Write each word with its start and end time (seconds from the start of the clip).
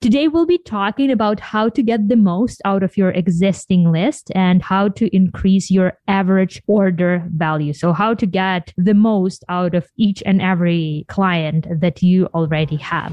Today, 0.00 0.28
we'll 0.28 0.46
be 0.46 0.56
talking 0.56 1.10
about 1.10 1.40
how 1.40 1.68
to 1.68 1.82
get 1.82 2.08
the 2.08 2.16
most 2.16 2.62
out 2.64 2.82
of 2.82 2.96
your 2.96 3.10
existing 3.10 3.92
list 3.92 4.32
and 4.34 4.62
how 4.62 4.88
to 4.88 5.14
increase 5.14 5.70
your 5.70 5.98
average 6.08 6.62
order 6.66 7.22
value. 7.36 7.74
So, 7.74 7.92
how 7.92 8.14
to 8.14 8.24
get 8.24 8.72
the 8.78 8.94
most 8.94 9.44
out 9.50 9.74
of 9.74 9.90
each 9.98 10.22
and 10.24 10.40
every 10.40 11.04
client 11.08 11.66
that 11.82 12.02
you 12.02 12.28
already 12.28 12.76
have. 12.76 13.12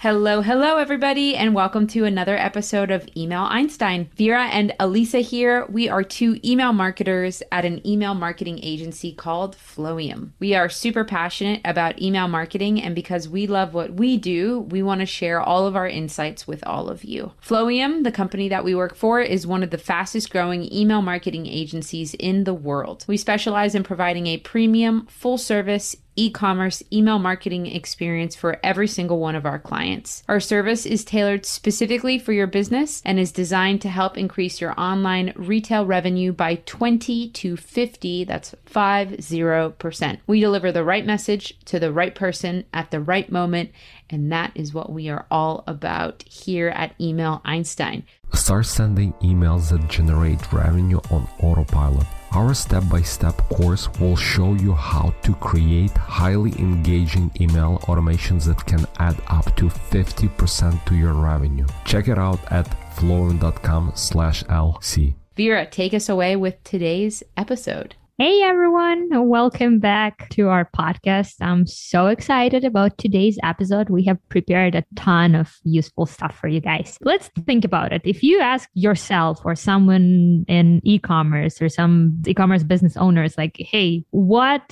Hello, 0.00 0.42
hello, 0.42 0.76
everybody, 0.76 1.34
and 1.34 1.54
welcome 1.54 1.86
to 1.86 2.04
another 2.04 2.36
episode 2.36 2.90
of 2.90 3.08
Email 3.16 3.44
Einstein. 3.44 4.10
Vera 4.14 4.44
and 4.44 4.74
Elisa 4.78 5.20
here. 5.20 5.64
We 5.70 5.88
are 5.88 6.02
two 6.02 6.38
email 6.44 6.74
marketers 6.74 7.42
at 7.50 7.64
an 7.64 7.84
email 7.86 8.12
marketing 8.12 8.60
agency 8.62 9.14
called 9.14 9.56
Flowium. 9.56 10.32
We 10.38 10.54
are 10.54 10.68
super 10.68 11.02
passionate 11.02 11.62
about 11.64 12.02
email 12.02 12.28
marketing, 12.28 12.82
and 12.82 12.94
because 12.94 13.26
we 13.26 13.46
love 13.46 13.72
what 13.72 13.94
we 13.94 14.18
do, 14.18 14.60
we 14.68 14.82
want 14.82 15.00
to 15.00 15.06
share 15.06 15.40
all 15.40 15.66
of 15.66 15.74
our 15.74 15.88
insights 15.88 16.46
with 16.46 16.62
all 16.66 16.90
of 16.90 17.02
you. 17.02 17.32
Flowium, 17.42 18.04
the 18.04 18.12
company 18.12 18.50
that 18.50 18.64
we 18.64 18.74
work 18.74 18.94
for, 18.94 19.22
is 19.22 19.46
one 19.46 19.62
of 19.62 19.70
the 19.70 19.78
fastest 19.78 20.28
growing 20.28 20.70
email 20.70 21.00
marketing 21.00 21.46
agencies 21.46 22.12
in 22.12 22.44
the 22.44 22.54
world. 22.54 23.06
We 23.08 23.16
specialize 23.16 23.74
in 23.74 23.82
providing 23.82 24.26
a 24.26 24.36
premium, 24.36 25.06
full 25.06 25.38
service, 25.38 25.96
e 26.16 26.30
commerce 26.30 26.82
email 26.92 27.18
marketing 27.18 27.66
experience 27.66 28.34
for 28.34 28.58
every 28.62 28.88
single 28.88 29.18
one 29.18 29.34
of 29.34 29.46
our 29.46 29.58
clients. 29.58 30.22
Our 30.28 30.40
service 30.40 30.86
is 30.86 31.04
tailored 31.04 31.46
specifically 31.46 32.18
for 32.18 32.32
your 32.32 32.46
business 32.46 33.02
and 33.04 33.18
is 33.18 33.30
designed 33.32 33.82
to 33.82 33.88
help 33.88 34.16
increase 34.16 34.60
your 34.60 34.78
online 34.80 35.32
retail 35.36 35.86
revenue 35.86 36.32
by 36.32 36.56
20 36.66 37.28
to 37.30 37.56
50, 37.56 38.24
that's 38.24 38.54
50%. 38.66 40.18
We 40.26 40.40
deliver 40.40 40.72
the 40.72 40.84
right 40.84 41.06
message 41.06 41.58
to 41.66 41.78
the 41.78 41.92
right 41.92 42.14
person 42.14 42.64
at 42.72 42.90
the 42.90 43.00
right 43.00 43.30
moment, 43.30 43.70
and 44.10 44.32
that 44.32 44.52
is 44.54 44.72
what 44.72 44.90
we 44.90 45.08
are 45.08 45.26
all 45.30 45.64
about 45.66 46.22
here 46.22 46.68
at 46.68 46.94
Email 47.00 47.42
Einstein. 47.44 48.04
Start 48.34 48.66
sending 48.66 49.12
emails 49.14 49.70
that 49.70 49.88
generate 49.88 50.52
revenue 50.52 51.00
on 51.10 51.28
autopilot. 51.40 52.06
Our 52.32 52.54
step 52.54 52.84
by 52.90 53.02
step 53.02 53.36
course 53.48 53.88
will 53.98 54.16
show 54.16 54.54
you 54.54 54.72
how 54.72 55.14
to 55.22 55.34
create 55.34 55.96
highly 55.96 56.52
engaging 56.58 57.30
email 57.40 57.78
automations 57.84 58.44
that 58.46 58.64
can 58.66 58.86
add 58.98 59.16
up 59.28 59.56
to 59.56 59.66
50% 59.66 60.84
to 60.86 60.94
your 60.94 61.14
revenue. 61.14 61.66
Check 61.84 62.08
it 62.08 62.18
out 62.18 62.40
at 62.52 62.66
flowium.com 62.96 63.92
slash 63.94 64.42
LC. 64.44 65.14
Vera, 65.36 65.66
take 65.66 65.94
us 65.94 66.08
away 66.08 66.36
with 66.36 66.62
today's 66.64 67.22
episode. 67.36 67.94
Hey 68.18 68.40
everyone, 68.40 69.10
welcome 69.28 69.78
back 69.78 70.30
to 70.30 70.48
our 70.48 70.70
podcast. 70.74 71.34
I'm 71.42 71.66
so 71.66 72.06
excited 72.06 72.64
about 72.64 72.96
today's 72.96 73.38
episode. 73.42 73.90
We 73.90 74.04
have 74.04 74.16
prepared 74.30 74.74
a 74.74 74.86
ton 74.94 75.34
of 75.34 75.54
useful 75.64 76.06
stuff 76.06 76.34
for 76.34 76.48
you 76.48 76.62
guys. 76.62 76.96
Let's 77.02 77.28
think 77.44 77.62
about 77.62 77.92
it. 77.92 78.00
If 78.06 78.22
you 78.22 78.40
ask 78.40 78.70
yourself 78.72 79.42
or 79.44 79.54
someone 79.54 80.46
in 80.48 80.80
e 80.82 80.98
commerce 80.98 81.60
or 81.60 81.68
some 81.68 82.22
e 82.26 82.32
commerce 82.32 82.62
business 82.62 82.96
owners, 82.96 83.36
like, 83.36 83.58
hey, 83.58 84.02
what 84.12 84.62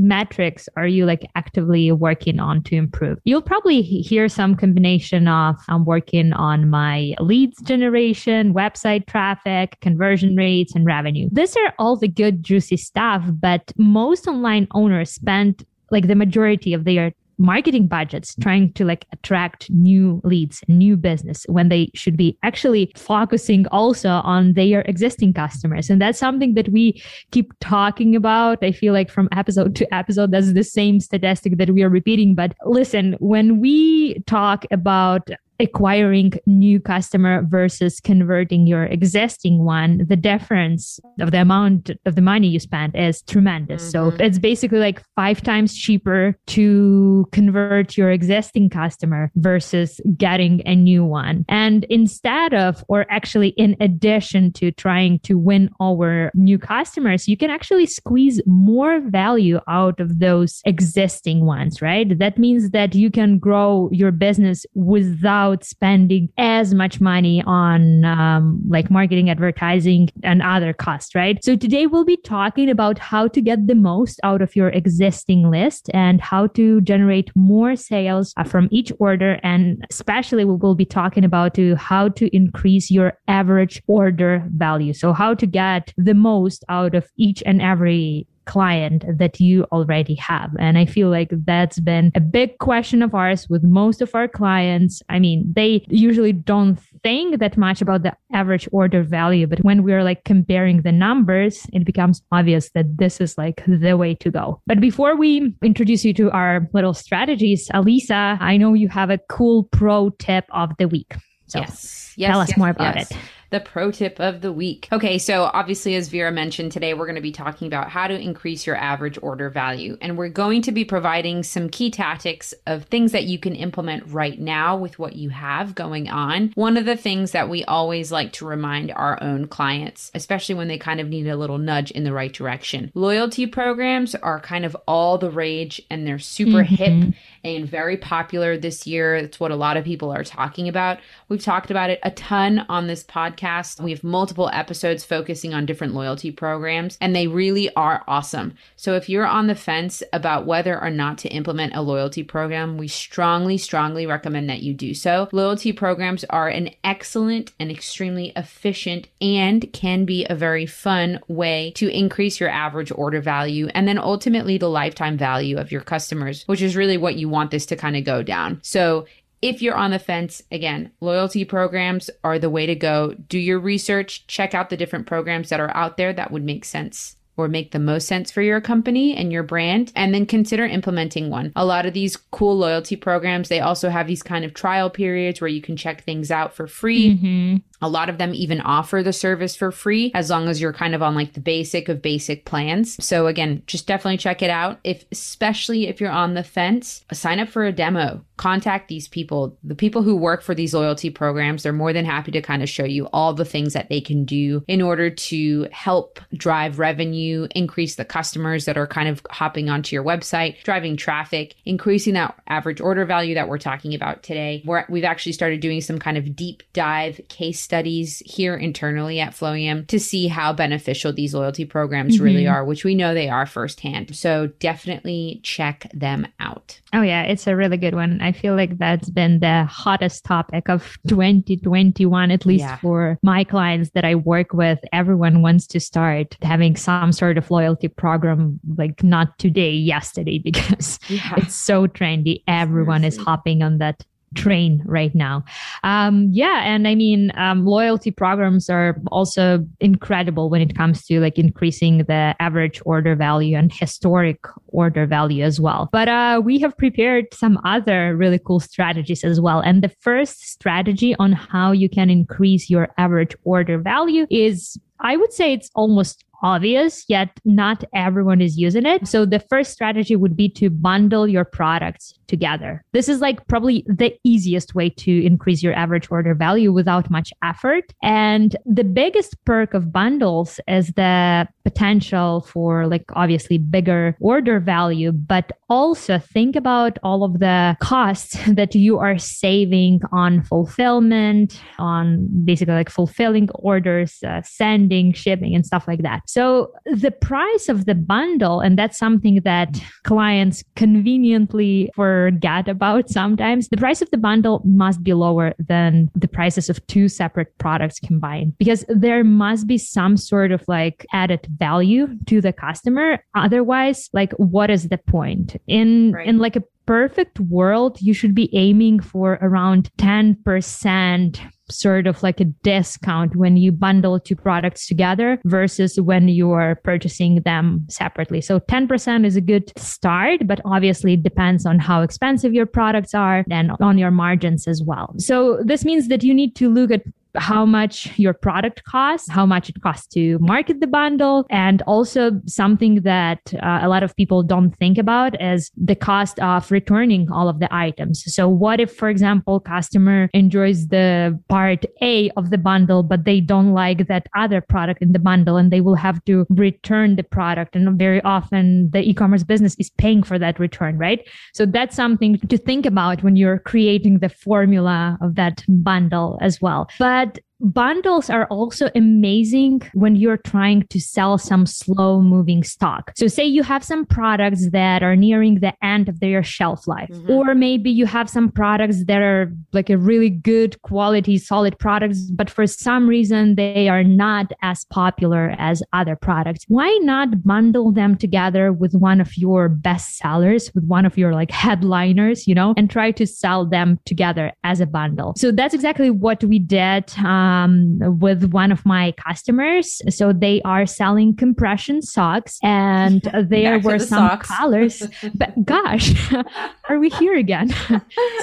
metrics 0.00 0.68
are 0.76 0.86
you 0.86 1.04
like 1.04 1.28
actively 1.34 1.92
working 1.92 2.40
on 2.40 2.62
to 2.64 2.76
improve? 2.76 3.18
You'll 3.24 3.42
probably 3.42 3.82
hear 3.82 4.28
some 4.28 4.56
combination 4.56 5.28
of 5.28 5.56
I'm 5.68 5.84
working 5.84 6.32
on 6.32 6.70
my 6.70 7.14
leads 7.20 7.60
generation, 7.62 8.54
website 8.54 9.06
traffic, 9.06 9.76
conversion 9.80 10.36
rates, 10.36 10.74
and 10.74 10.86
revenue. 10.86 11.28
These 11.32 11.56
are 11.56 11.74
all 11.78 11.96
the 11.96 12.08
good, 12.08 12.42
juicy 12.42 12.76
stuff, 12.76 13.24
but 13.28 13.72
most 13.76 14.26
online 14.26 14.66
owners 14.72 15.10
spend 15.10 15.64
like 15.90 16.06
the 16.06 16.14
majority 16.14 16.72
of 16.72 16.84
their 16.84 17.12
marketing 17.40 17.86
budgets 17.86 18.34
trying 18.36 18.72
to 18.74 18.84
like 18.84 19.06
attract 19.12 19.70
new 19.70 20.20
leads, 20.24 20.62
new 20.68 20.96
business 20.96 21.44
when 21.48 21.70
they 21.70 21.90
should 21.94 22.16
be 22.16 22.38
actually 22.42 22.92
focusing 22.96 23.66
also 23.68 24.10
on 24.10 24.52
their 24.52 24.82
existing 24.82 25.32
customers. 25.32 25.88
And 25.88 26.00
that's 26.00 26.18
something 26.18 26.54
that 26.54 26.68
we 26.68 27.02
keep 27.30 27.52
talking 27.60 28.14
about. 28.14 28.58
I 28.62 28.72
feel 28.72 28.92
like 28.92 29.10
from 29.10 29.28
episode 29.32 29.74
to 29.76 29.94
episode, 29.94 30.30
that's 30.30 30.52
the 30.52 30.62
same 30.62 31.00
statistic 31.00 31.56
that 31.56 31.70
we 31.70 31.82
are 31.82 31.88
repeating. 31.88 32.34
But 32.34 32.54
listen, 32.64 33.16
when 33.20 33.58
we 33.58 34.20
talk 34.26 34.66
about 34.70 35.30
acquiring 35.60 36.32
new 36.46 36.80
customer 36.80 37.44
versus 37.46 38.00
converting 38.00 38.66
your 38.66 38.84
existing 38.84 39.64
one 39.64 40.06
the 40.08 40.16
difference 40.16 40.98
of 41.20 41.30
the 41.30 41.40
amount 41.40 41.90
of 42.06 42.14
the 42.14 42.22
money 42.22 42.48
you 42.48 42.58
spend 42.58 42.96
is 42.96 43.22
tremendous. 43.22 43.82
Mm-hmm. 43.82 44.16
so 44.16 44.24
it's 44.24 44.38
basically 44.38 44.78
like 44.78 45.02
five 45.16 45.42
times 45.42 45.76
cheaper 45.76 46.36
to 46.46 47.26
convert 47.32 47.96
your 47.96 48.10
existing 48.10 48.70
customer 48.70 49.30
versus 49.36 50.00
getting 50.16 50.62
a 50.66 50.74
new 50.74 51.04
one. 51.04 51.44
And 51.48 51.84
instead 51.84 52.54
of 52.54 52.84
or 52.88 53.06
actually 53.10 53.48
in 53.50 53.76
addition 53.80 54.52
to 54.54 54.70
trying 54.72 55.18
to 55.20 55.38
win 55.38 55.70
over 55.80 56.30
new 56.34 56.58
customers 56.58 57.28
you 57.28 57.36
can 57.36 57.50
actually 57.50 57.86
squeeze 57.86 58.40
more 58.46 59.00
value 59.00 59.60
out 59.68 60.00
of 60.00 60.18
those 60.20 60.62
existing 60.64 61.44
ones 61.44 61.82
right? 61.82 62.18
That 62.18 62.38
means 62.38 62.70
that 62.70 62.94
you 62.94 63.10
can 63.10 63.38
grow 63.38 63.88
your 63.92 64.12
business 64.12 64.64
without 64.74 65.49
without 65.50 65.64
spending 65.64 66.28
as 66.38 66.74
much 66.74 67.00
money 67.00 67.42
on 67.46 68.04
um, 68.04 68.60
like 68.68 68.90
marketing, 68.90 69.30
advertising, 69.30 70.08
and 70.22 70.42
other 70.42 70.72
costs, 70.72 71.14
right? 71.14 71.42
So 71.44 71.56
today 71.56 71.86
we'll 71.86 72.04
be 72.04 72.16
talking 72.16 72.70
about 72.70 72.98
how 72.98 73.28
to 73.28 73.40
get 73.40 73.66
the 73.66 73.74
most 73.74 74.20
out 74.22 74.42
of 74.42 74.54
your 74.56 74.68
existing 74.68 75.50
list 75.50 75.90
and 75.92 76.20
how 76.20 76.48
to 76.48 76.80
generate 76.82 77.30
more 77.34 77.76
sales 77.76 78.32
uh, 78.36 78.44
from 78.44 78.68
each 78.70 78.92
order. 78.98 79.38
And 79.42 79.84
especially 79.90 80.44
we 80.44 80.54
will 80.54 80.74
be 80.74 80.84
talking 80.84 81.24
about 81.24 81.54
to 81.54 81.74
how 81.76 82.08
to 82.10 82.34
increase 82.34 82.90
your 82.90 83.18
average 83.28 83.82
order 83.86 84.44
value. 84.56 84.92
So 84.92 85.12
how 85.12 85.34
to 85.34 85.46
get 85.46 85.92
the 85.96 86.14
most 86.14 86.64
out 86.68 86.94
of 86.94 87.08
each 87.16 87.42
and 87.46 87.60
every 87.60 88.26
client 88.46 89.04
that 89.18 89.40
you 89.40 89.64
already 89.72 90.14
have. 90.14 90.50
And 90.58 90.78
I 90.78 90.84
feel 90.84 91.08
like 91.08 91.30
that's 91.44 91.80
been 91.80 92.12
a 92.14 92.20
big 92.20 92.58
question 92.58 93.02
of 93.02 93.14
ours 93.14 93.48
with 93.48 93.62
most 93.62 94.00
of 94.00 94.14
our 94.14 94.28
clients. 94.28 95.02
I 95.08 95.18
mean, 95.18 95.52
they 95.54 95.84
usually 95.88 96.32
don't 96.32 96.78
think 97.02 97.38
that 97.38 97.56
much 97.56 97.80
about 97.80 98.02
the 98.02 98.16
average 98.32 98.68
order 98.72 99.02
value, 99.02 99.46
but 99.46 99.60
when 99.64 99.82
we're 99.82 100.04
like 100.04 100.24
comparing 100.24 100.82
the 100.82 100.92
numbers, 100.92 101.66
it 101.72 101.84
becomes 101.84 102.22
obvious 102.32 102.70
that 102.70 102.98
this 102.98 103.20
is 103.20 103.38
like 103.38 103.62
the 103.66 103.96
way 103.96 104.14
to 104.16 104.30
go. 104.30 104.60
But 104.66 104.80
before 104.80 105.16
we 105.16 105.54
introduce 105.62 106.04
you 106.04 106.14
to 106.14 106.30
our 106.30 106.68
little 106.72 106.94
strategies, 106.94 107.68
Alisa, 107.68 108.40
I 108.40 108.56
know 108.56 108.74
you 108.74 108.88
have 108.88 109.10
a 109.10 109.18
cool 109.28 109.64
pro 109.64 110.10
tip 110.10 110.44
of 110.50 110.70
the 110.78 110.88
week. 110.88 111.14
So 111.46 111.60
yes. 111.60 112.14
yes 112.16 112.30
tell 112.30 112.40
us 112.40 112.50
yes, 112.50 112.58
more 112.58 112.68
about 112.70 112.96
yes. 112.96 113.10
it 113.10 113.16
the 113.50 113.60
pro 113.60 113.90
tip 113.90 114.18
of 114.20 114.40
the 114.40 114.52
week. 114.52 114.88
Okay, 114.92 115.18
so 115.18 115.50
obviously, 115.52 115.96
as 115.96 116.08
Vera 116.08 116.30
mentioned 116.30 116.70
today, 116.70 116.94
we're 116.94 117.06
going 117.06 117.16
to 117.16 117.20
be 117.20 117.32
talking 117.32 117.66
about 117.66 117.90
how 117.90 118.06
to 118.06 118.18
increase 118.18 118.66
your 118.66 118.76
average 118.76 119.18
order 119.22 119.50
value. 119.50 119.98
And 120.00 120.16
we're 120.16 120.28
going 120.28 120.62
to 120.62 120.72
be 120.72 120.84
providing 120.84 121.42
some 121.42 121.68
key 121.68 121.90
tactics 121.90 122.54
of 122.66 122.84
things 122.84 123.12
that 123.12 123.24
you 123.24 123.38
can 123.38 123.54
implement 123.54 124.06
right 124.06 124.38
now 124.38 124.76
with 124.76 124.98
what 124.98 125.16
you 125.16 125.30
have 125.30 125.74
going 125.74 126.08
on. 126.08 126.52
One 126.54 126.76
of 126.76 126.84
the 126.84 126.96
things 126.96 127.32
that 127.32 127.48
we 127.48 127.64
always 127.64 128.12
like 128.12 128.32
to 128.34 128.46
remind 128.46 128.92
our 128.92 129.20
own 129.22 129.48
clients, 129.48 130.12
especially 130.14 130.54
when 130.54 130.68
they 130.68 130.78
kind 130.78 131.00
of 131.00 131.08
need 131.08 131.26
a 131.26 131.36
little 131.36 131.58
nudge 131.58 131.90
in 131.90 132.04
the 132.04 132.12
right 132.12 132.32
direction, 132.32 132.92
loyalty 132.94 133.46
programs 133.46 134.14
are 134.14 134.40
kind 134.40 134.64
of 134.64 134.76
all 134.86 135.18
the 135.18 135.30
rage 135.30 135.82
and 135.90 136.06
they're 136.06 136.18
super 136.20 136.62
mm-hmm. 136.62 136.74
hip 136.74 137.14
and 137.42 137.68
very 137.68 137.96
popular 137.96 138.56
this 138.56 138.86
year. 138.86 139.16
It's 139.16 139.40
what 139.40 139.50
a 139.50 139.56
lot 139.56 139.76
of 139.76 139.84
people 139.84 140.12
are 140.12 140.24
talking 140.24 140.68
about. 140.68 141.00
We've 141.28 141.42
talked 141.42 141.70
about 141.70 141.90
it 141.90 141.98
a 142.04 142.12
ton 142.12 142.60
on 142.68 142.86
this 142.86 143.02
podcast 143.02 143.39
podcast. 143.40 143.80
We 143.80 143.90
have 143.90 144.04
multiple 144.04 144.50
episodes 144.52 145.04
focusing 145.04 145.54
on 145.54 145.66
different 145.66 145.94
loyalty 145.94 146.30
programs, 146.30 146.98
and 147.00 147.14
they 147.14 147.26
really 147.26 147.74
are 147.74 148.02
awesome. 148.06 148.54
So 148.76 148.94
if 148.94 149.08
you're 149.08 149.26
on 149.26 149.46
the 149.46 149.54
fence 149.54 150.02
about 150.12 150.46
whether 150.46 150.80
or 150.80 150.90
not 150.90 151.18
to 151.18 151.28
implement 151.28 151.74
a 151.74 151.82
loyalty 151.82 152.22
program, 152.22 152.76
we 152.78 152.88
strongly, 152.88 153.58
strongly 153.58 154.06
recommend 154.06 154.48
that 154.50 154.62
you 154.62 154.74
do 154.74 154.94
so. 154.94 155.28
Loyalty 155.32 155.72
programs 155.72 156.24
are 156.24 156.48
an 156.48 156.70
excellent 156.84 157.52
and 157.58 157.70
extremely 157.70 158.32
efficient 158.36 159.08
and 159.20 159.72
can 159.72 160.04
be 160.04 160.26
a 160.28 160.34
very 160.34 160.66
fun 160.66 161.20
way 161.28 161.72
to 161.76 161.88
increase 161.88 162.40
your 162.40 162.48
average 162.48 162.92
order 162.94 163.20
value 163.20 163.68
and 163.68 163.86
then 163.86 163.98
ultimately 163.98 164.58
the 164.58 164.68
lifetime 164.68 165.16
value 165.16 165.58
of 165.58 165.72
your 165.72 165.80
customers, 165.80 166.44
which 166.46 166.62
is 166.62 166.76
really 166.76 166.96
what 166.96 167.16
you 167.16 167.28
want 167.28 167.50
this 167.50 167.66
to 167.66 167.76
kind 167.76 167.96
of 167.96 168.04
go 168.04 168.22
down. 168.22 168.60
So 168.62 169.06
if 169.42 169.62
you're 169.62 169.76
on 169.76 169.90
the 169.90 169.98
fence, 169.98 170.42
again, 170.52 170.92
loyalty 171.00 171.44
programs 171.44 172.10
are 172.22 172.38
the 172.38 172.50
way 172.50 172.66
to 172.66 172.74
go. 172.74 173.14
Do 173.28 173.38
your 173.38 173.58
research, 173.58 174.26
check 174.26 174.54
out 174.54 174.70
the 174.70 174.76
different 174.76 175.06
programs 175.06 175.48
that 175.48 175.60
are 175.60 175.74
out 175.74 175.96
there 175.96 176.12
that 176.12 176.30
would 176.30 176.44
make 176.44 176.64
sense 176.64 177.16
or 177.36 177.48
make 177.48 177.70
the 177.70 177.78
most 177.78 178.06
sense 178.06 178.30
for 178.30 178.42
your 178.42 178.60
company 178.60 179.16
and 179.16 179.32
your 179.32 179.42
brand 179.42 179.92
and 179.96 180.12
then 180.12 180.26
consider 180.26 180.64
implementing 180.66 181.30
one. 181.30 181.52
A 181.56 181.64
lot 181.64 181.86
of 181.86 181.94
these 181.94 182.16
cool 182.16 182.56
loyalty 182.56 182.96
programs, 182.96 183.48
they 183.48 183.60
also 183.60 183.88
have 183.88 184.06
these 184.06 184.22
kind 184.22 184.44
of 184.44 184.52
trial 184.52 184.90
periods 184.90 185.40
where 185.40 185.48
you 185.48 185.62
can 185.62 185.76
check 185.76 186.04
things 186.04 186.30
out 186.30 186.54
for 186.54 186.66
free. 186.66 187.16
Mm-hmm. 187.16 187.56
A 187.82 187.88
lot 187.88 188.08
of 188.08 188.18
them 188.18 188.34
even 188.34 188.60
offer 188.60 189.02
the 189.02 189.12
service 189.12 189.56
for 189.56 189.70
free 189.72 190.10
as 190.14 190.30
long 190.30 190.48
as 190.48 190.60
you're 190.60 190.72
kind 190.72 190.94
of 190.94 191.02
on 191.02 191.14
like 191.14 191.32
the 191.32 191.40
basic 191.40 191.88
of 191.88 192.02
basic 192.02 192.44
plans. 192.44 193.02
So 193.04 193.26
again, 193.26 193.62
just 193.66 193.86
definitely 193.86 194.18
check 194.18 194.42
it 194.42 194.50
out. 194.50 194.80
If 194.84 195.04
especially 195.12 195.86
if 195.88 196.00
you're 196.00 196.10
on 196.10 196.34
the 196.34 196.44
fence, 196.44 197.04
sign 197.12 197.40
up 197.40 197.48
for 197.48 197.64
a 197.64 197.72
demo. 197.72 198.24
Contact 198.36 198.88
these 198.88 199.06
people. 199.06 199.58
The 199.62 199.74
people 199.74 200.02
who 200.02 200.16
work 200.16 200.42
for 200.42 200.54
these 200.54 200.72
loyalty 200.72 201.10
programs, 201.10 201.62
they're 201.62 201.72
more 201.72 201.92
than 201.92 202.06
happy 202.06 202.32
to 202.32 202.40
kind 202.40 202.62
of 202.62 202.68
show 202.68 202.84
you 202.84 203.06
all 203.12 203.34
the 203.34 203.44
things 203.44 203.74
that 203.74 203.88
they 203.88 204.00
can 204.00 204.24
do 204.24 204.64
in 204.66 204.80
order 204.80 205.10
to 205.10 205.68
help 205.72 206.20
drive 206.34 206.78
revenue, 206.78 207.46
increase 207.54 207.96
the 207.96 208.04
customers 208.04 208.64
that 208.64 208.78
are 208.78 208.86
kind 208.86 209.08
of 209.08 209.22
hopping 209.30 209.68
onto 209.68 209.94
your 209.94 210.04
website, 210.04 210.62
driving 210.62 210.96
traffic, 210.96 211.54
increasing 211.64 212.14
that 212.14 212.34
average 212.46 212.80
order 212.80 213.04
value 213.04 213.34
that 213.34 213.48
we're 213.48 213.58
talking 213.58 213.94
about 213.94 214.22
today. 214.22 214.62
We're, 214.64 214.86
we've 214.88 215.04
actually 215.04 215.32
started 215.32 215.60
doing 215.60 215.80
some 215.82 215.98
kind 215.98 216.16
of 216.16 216.34
deep 216.34 216.62
dive 216.72 217.20
case 217.28 217.60
studies 217.70 218.20
here 218.26 218.56
internally 218.56 219.20
at 219.20 219.32
Flowium 219.32 219.86
to 219.86 220.00
see 220.00 220.26
how 220.26 220.52
beneficial 220.52 221.12
these 221.12 221.34
loyalty 221.34 221.64
programs 221.64 222.16
mm-hmm. 222.16 222.24
really 222.24 222.48
are, 222.48 222.64
which 222.64 222.82
we 222.82 222.96
know 222.96 223.14
they 223.14 223.28
are 223.28 223.46
firsthand. 223.46 224.16
So 224.16 224.48
definitely 224.58 225.38
check 225.44 225.88
them 225.94 226.26
out. 226.40 226.80
Oh, 226.92 227.02
yeah, 227.02 227.22
it's 227.22 227.46
a 227.46 227.54
really 227.54 227.76
good 227.76 227.94
one. 227.94 228.20
I 228.20 228.32
feel 228.32 228.56
like 228.56 228.76
that's 228.78 229.08
been 229.08 229.38
the 229.38 229.66
hottest 229.66 230.24
topic 230.24 230.68
of 230.68 230.98
2021, 231.06 232.32
at 232.32 232.44
least 232.44 232.62
yeah. 232.62 232.76
for 232.78 233.20
my 233.22 233.44
clients 233.44 233.90
that 233.90 234.04
I 234.04 234.16
work 234.16 234.52
with. 234.52 234.80
Everyone 234.92 235.40
wants 235.40 235.68
to 235.68 235.78
start 235.78 236.36
having 236.42 236.74
some 236.74 237.12
sort 237.12 237.38
of 237.38 237.48
loyalty 237.52 237.86
program, 237.86 238.58
like 238.76 239.04
not 239.04 239.38
today, 239.38 239.70
yesterday, 239.70 240.38
because 240.42 240.98
yeah. 241.08 241.34
it's 241.36 241.54
so 241.54 241.86
trendy. 241.86 242.42
Everyone 242.48 243.02
Seriously. 243.02 243.20
is 243.20 243.24
hopping 243.24 243.62
on 243.62 243.78
that 243.78 244.04
train 244.34 244.82
right 244.84 245.14
now. 245.14 245.44
Um, 245.82 246.28
yeah, 246.30 246.62
and 246.64 246.86
I 246.86 246.94
mean, 246.94 247.32
um, 247.36 247.64
loyalty 247.64 248.10
programs 248.10 248.70
are 248.70 248.96
also 249.10 249.66
incredible 249.80 250.50
when 250.50 250.60
it 250.60 250.76
comes 250.76 251.04
to 251.06 251.20
like 251.20 251.38
increasing 251.38 251.98
the 251.98 252.34
average 252.38 252.80
order 252.84 253.16
value 253.16 253.56
and 253.56 253.72
historic 253.72 254.38
order 254.68 255.06
value 255.06 255.44
as 255.44 255.60
well. 255.60 255.88
But 255.92 256.08
uh, 256.08 256.40
we 256.44 256.58
have 256.60 256.76
prepared 256.76 257.26
some 257.34 257.58
other 257.64 258.16
really 258.16 258.38
cool 258.38 258.60
strategies 258.60 259.24
as 259.24 259.40
well. 259.40 259.60
And 259.60 259.82
the 259.82 259.92
first 260.00 260.50
strategy 260.50 261.14
on 261.18 261.32
how 261.32 261.72
you 261.72 261.88
can 261.88 262.10
increase 262.10 262.70
your 262.70 262.88
average 262.98 263.34
order 263.44 263.78
value 263.78 264.26
is 264.30 264.78
I 265.00 265.16
would 265.16 265.32
say 265.32 265.52
it's 265.52 265.70
almost 265.74 266.24
obvious, 266.42 267.04
yet 267.08 267.28
not 267.44 267.84
everyone 267.94 268.40
is 268.40 268.58
using 268.58 268.86
it. 268.86 269.06
So 269.06 269.24
the 269.24 269.40
first 269.40 269.72
strategy 269.72 270.16
would 270.16 270.36
be 270.36 270.48
to 270.50 270.70
bundle 270.70 271.28
your 271.28 271.44
products 271.44 272.14
together. 272.30 272.82
This 272.92 273.08
is 273.08 273.20
like 273.20 273.46
probably 273.48 273.84
the 273.86 274.16
easiest 274.24 274.74
way 274.74 274.88
to 274.88 275.26
increase 275.26 275.62
your 275.62 275.74
average 275.74 276.08
order 276.10 276.32
value 276.32 276.72
without 276.72 277.10
much 277.10 277.32
effort. 277.42 277.92
And 278.02 278.56
the 278.64 278.84
biggest 278.84 279.34
perk 279.44 279.74
of 279.74 279.92
bundles 279.92 280.60
is 280.68 280.92
the 280.94 281.48
potential 281.64 282.40
for 282.42 282.86
like 282.86 283.04
obviously 283.14 283.58
bigger 283.58 284.16
order 284.20 284.60
value, 284.60 285.10
but 285.10 285.50
also 285.68 286.18
think 286.18 286.56
about 286.56 286.98
all 287.02 287.24
of 287.24 287.40
the 287.40 287.76
costs 287.80 288.38
that 288.48 288.74
you 288.74 288.98
are 288.98 289.18
saving 289.18 290.00
on 290.12 290.42
fulfillment, 290.44 291.60
on 291.78 292.28
basically 292.44 292.74
like 292.74 292.90
fulfilling 292.90 293.50
orders, 293.56 294.18
uh, 294.26 294.40
sending, 294.44 295.12
shipping, 295.12 295.54
and 295.54 295.66
stuff 295.66 295.88
like 295.88 296.02
that. 296.02 296.20
So 296.26 296.72
the 296.84 297.10
price 297.10 297.68
of 297.68 297.86
the 297.86 297.94
bundle, 297.96 298.60
and 298.60 298.78
that's 298.78 298.98
something 298.98 299.40
that 299.44 299.80
clients 300.04 300.62
conveniently 300.76 301.90
forget 302.24 302.68
about 302.68 303.08
sometimes, 303.08 303.68
the 303.68 303.76
price 303.76 304.02
of 304.02 304.10
the 304.10 304.18
bundle 304.18 304.62
must 304.64 305.02
be 305.02 305.14
lower 305.14 305.54
than 305.58 306.10
the 306.14 306.28
prices 306.28 306.68
of 306.68 306.84
two 306.86 307.08
separate 307.08 307.56
products 307.58 307.98
combined 308.00 308.56
because 308.58 308.84
there 308.88 309.24
must 309.24 309.66
be 309.66 309.78
some 309.78 310.16
sort 310.16 310.52
of 310.52 310.62
like 310.68 311.06
added 311.12 311.46
value 311.58 312.08
to 312.26 312.40
the 312.40 312.52
customer. 312.52 313.22
Otherwise, 313.34 314.08
like 314.12 314.32
what 314.34 314.70
is 314.70 314.88
the 314.88 314.98
point? 314.98 315.56
In 315.66 316.12
right. 316.12 316.26
in 316.26 316.38
like 316.38 316.56
a 316.56 316.62
perfect 316.90 317.38
world, 317.38 318.00
you 318.00 318.12
should 318.12 318.34
be 318.34 318.50
aiming 318.52 318.98
for 318.98 319.38
around 319.42 319.88
10% 319.98 321.40
sort 321.70 322.08
of 322.08 322.20
like 322.24 322.40
a 322.40 322.44
discount 322.44 323.36
when 323.36 323.56
you 323.56 323.70
bundle 323.70 324.18
two 324.18 324.34
products 324.34 324.88
together 324.88 325.40
versus 325.44 326.00
when 326.00 326.26
you 326.26 326.50
are 326.50 326.74
purchasing 326.82 327.42
them 327.42 327.86
separately. 327.88 328.40
So 328.40 328.58
10% 328.58 329.24
is 329.24 329.36
a 329.36 329.40
good 329.40 329.72
start, 329.78 330.48
but 330.48 330.60
obviously 330.64 331.12
it 331.12 331.22
depends 331.22 331.64
on 331.64 331.78
how 331.78 332.02
expensive 332.02 332.54
your 332.54 332.66
products 332.66 333.14
are 333.14 333.44
and 333.48 333.70
on 333.80 333.96
your 333.96 334.10
margins 334.10 334.66
as 334.66 334.82
well. 334.82 335.14
So 335.18 335.60
this 335.64 335.84
means 335.84 336.08
that 336.08 336.24
you 336.24 336.34
need 336.34 336.56
to 336.56 336.68
look 336.68 336.90
at 336.90 337.04
how 337.36 337.64
much 337.64 338.18
your 338.18 338.34
product 338.34 338.84
costs, 338.84 339.28
how 339.30 339.46
much 339.46 339.68
it 339.68 339.80
costs 339.82 340.06
to 340.08 340.38
market 340.38 340.80
the 340.80 340.86
bundle, 340.86 341.46
and 341.50 341.82
also 341.82 342.40
something 342.46 342.96
that 343.02 343.52
uh, 343.62 343.80
a 343.82 343.88
lot 343.88 344.02
of 344.02 344.14
people 344.16 344.42
don't 344.42 344.76
think 344.76 344.98
about 344.98 345.40
is 345.40 345.70
the 345.76 345.94
cost 345.94 346.38
of 346.40 346.70
returning 346.70 347.30
all 347.30 347.48
of 347.48 347.60
the 347.60 347.72
items. 347.74 348.22
So, 348.32 348.48
what 348.48 348.80
if, 348.80 348.94
for 348.94 349.08
example, 349.08 349.60
customer 349.60 350.28
enjoys 350.32 350.88
the 350.88 351.38
part 351.48 351.84
A 352.02 352.30
of 352.36 352.50
the 352.50 352.58
bundle, 352.58 353.02
but 353.02 353.24
they 353.24 353.40
don't 353.40 353.72
like 353.72 354.06
that 354.08 354.26
other 354.36 354.60
product 354.60 355.02
in 355.02 355.12
the 355.12 355.18
bundle, 355.18 355.56
and 355.56 355.70
they 355.70 355.80
will 355.80 355.94
have 355.94 356.24
to 356.24 356.46
return 356.50 357.16
the 357.16 357.22
product, 357.22 357.76
and 357.76 357.98
very 357.98 358.22
often 358.22 358.90
the 358.90 359.02
e-commerce 359.08 359.44
business 359.44 359.76
is 359.78 359.90
paying 359.90 360.22
for 360.22 360.38
that 360.38 360.58
return, 360.58 360.98
right? 360.98 361.26
So 361.54 361.66
that's 361.66 361.96
something 361.96 362.38
to 362.38 362.58
think 362.58 362.86
about 362.86 363.22
when 363.22 363.36
you're 363.36 363.58
creating 363.58 364.18
the 364.18 364.28
formula 364.28 365.18
of 365.20 365.34
that 365.34 365.64
bundle 365.68 366.38
as 366.40 366.60
well. 366.60 366.88
But 366.98 367.19
but 367.20 367.38
bundles 367.60 368.30
are 368.30 368.46
also 368.46 368.90
amazing 368.94 369.82
when 369.94 370.16
you're 370.16 370.38
trying 370.38 370.86
to 370.88 371.00
sell 371.00 371.38
some 371.38 371.66
slow 371.66 372.20
moving 372.20 372.64
stock. 372.64 373.12
So 373.16 373.26
say 373.28 373.44
you 373.44 373.62
have 373.62 373.84
some 373.84 374.06
products 374.06 374.70
that 374.70 375.02
are 375.02 375.16
nearing 375.16 375.60
the 375.60 375.74
end 375.84 376.08
of 376.08 376.20
their 376.20 376.42
shelf 376.42 376.86
life, 376.86 377.10
mm-hmm. 377.10 377.30
or 377.30 377.54
maybe 377.54 377.90
you 377.90 378.06
have 378.06 378.30
some 378.30 378.50
products 378.50 379.04
that 379.04 379.20
are 379.22 379.52
like 379.72 379.90
a 379.90 379.98
really 379.98 380.30
good 380.30 380.80
quality, 380.82 381.38
solid 381.38 381.78
products, 381.78 382.30
but 382.30 382.48
for 382.48 382.66
some 382.66 383.08
reason 383.08 383.54
they 383.56 383.88
are 383.88 384.04
not 384.04 384.52
as 384.62 384.84
popular 384.86 385.54
as 385.58 385.82
other 385.92 386.16
products. 386.16 386.64
Why 386.68 386.88
not 387.02 387.44
bundle 387.44 387.92
them 387.92 388.16
together 388.16 388.72
with 388.72 388.94
one 388.94 389.20
of 389.20 389.36
your 389.36 389.68
best 389.68 390.16
sellers, 390.16 390.70
with 390.74 390.84
one 390.84 391.04
of 391.04 391.18
your 391.18 391.34
like 391.34 391.50
headliners, 391.64 392.48
you 392.48 392.54
know, 392.54 392.74
and 392.76 392.90
try 392.90 393.10
to 393.12 393.26
sell 393.26 393.66
them 393.66 393.98
together 394.06 394.52
as 394.64 394.80
a 394.80 394.86
bundle? 394.86 395.34
So 395.36 395.52
that's 395.52 395.74
exactly 395.74 396.10
what 396.10 396.42
we 396.42 396.58
did. 396.58 397.12
Um, 397.18 397.49
um, 397.50 397.98
with 398.20 398.52
one 398.52 398.72
of 398.72 398.84
my 398.86 399.12
customers. 399.12 400.00
So 400.08 400.32
they 400.32 400.60
are 400.62 400.86
selling 400.86 401.36
compression 401.36 402.02
socks, 402.02 402.58
and 402.62 403.22
there 403.48 403.78
were 403.80 403.98
the 403.98 404.06
some 404.06 404.28
socks. 404.28 404.48
colors. 404.48 405.02
But 405.34 405.64
gosh, 405.64 406.32
are 406.88 406.98
we 406.98 407.10
here 407.10 407.36
again? 407.36 407.70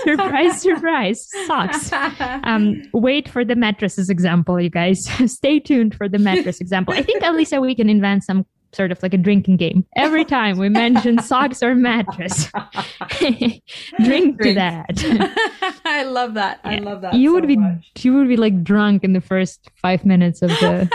surprise, 0.03 0.61
surprise, 0.61 1.27
socks. 1.45 1.91
Um, 2.43 2.83
wait 2.93 3.29
for 3.29 3.45
the 3.45 3.55
mattresses 3.55 4.09
example, 4.09 4.59
you 4.59 4.69
guys. 4.69 5.05
Stay 5.31 5.59
tuned 5.59 5.95
for 5.95 6.09
the 6.09 6.19
mattress 6.19 6.59
example. 6.59 6.93
I 6.93 7.01
think, 7.01 7.23
Alisa, 7.23 7.61
we 7.61 7.75
can 7.75 7.89
invent 7.89 8.23
some 8.23 8.45
sort 8.77 8.91
of 8.91 9.01
like 9.03 9.13
a 9.13 9.17
drinking 9.17 9.57
game. 9.57 9.85
Every 9.97 10.23
time 10.37 10.57
we 10.57 10.69
mention 10.69 11.21
socks 11.21 11.61
or 11.61 11.75
mattress, 11.75 12.49
drink, 13.09 13.63
drink, 14.05 14.41
to 14.43 14.53
that. 14.53 14.85
I 15.85 16.03
love 16.03 16.35
that. 16.35 16.61
I 16.63 16.77
love 16.77 17.01
that. 17.01 17.15
You 17.15 17.31
so 17.31 17.33
would 17.33 17.47
be 17.47 17.57
much. 17.57 17.91
you 17.99 18.13
would 18.13 18.29
be 18.29 18.37
like 18.37 18.63
drunk 18.63 19.03
in 19.03 19.11
the 19.11 19.21
first 19.21 19.69
five 19.75 20.05
minutes 20.05 20.41
of 20.41 20.49
the 20.51 20.89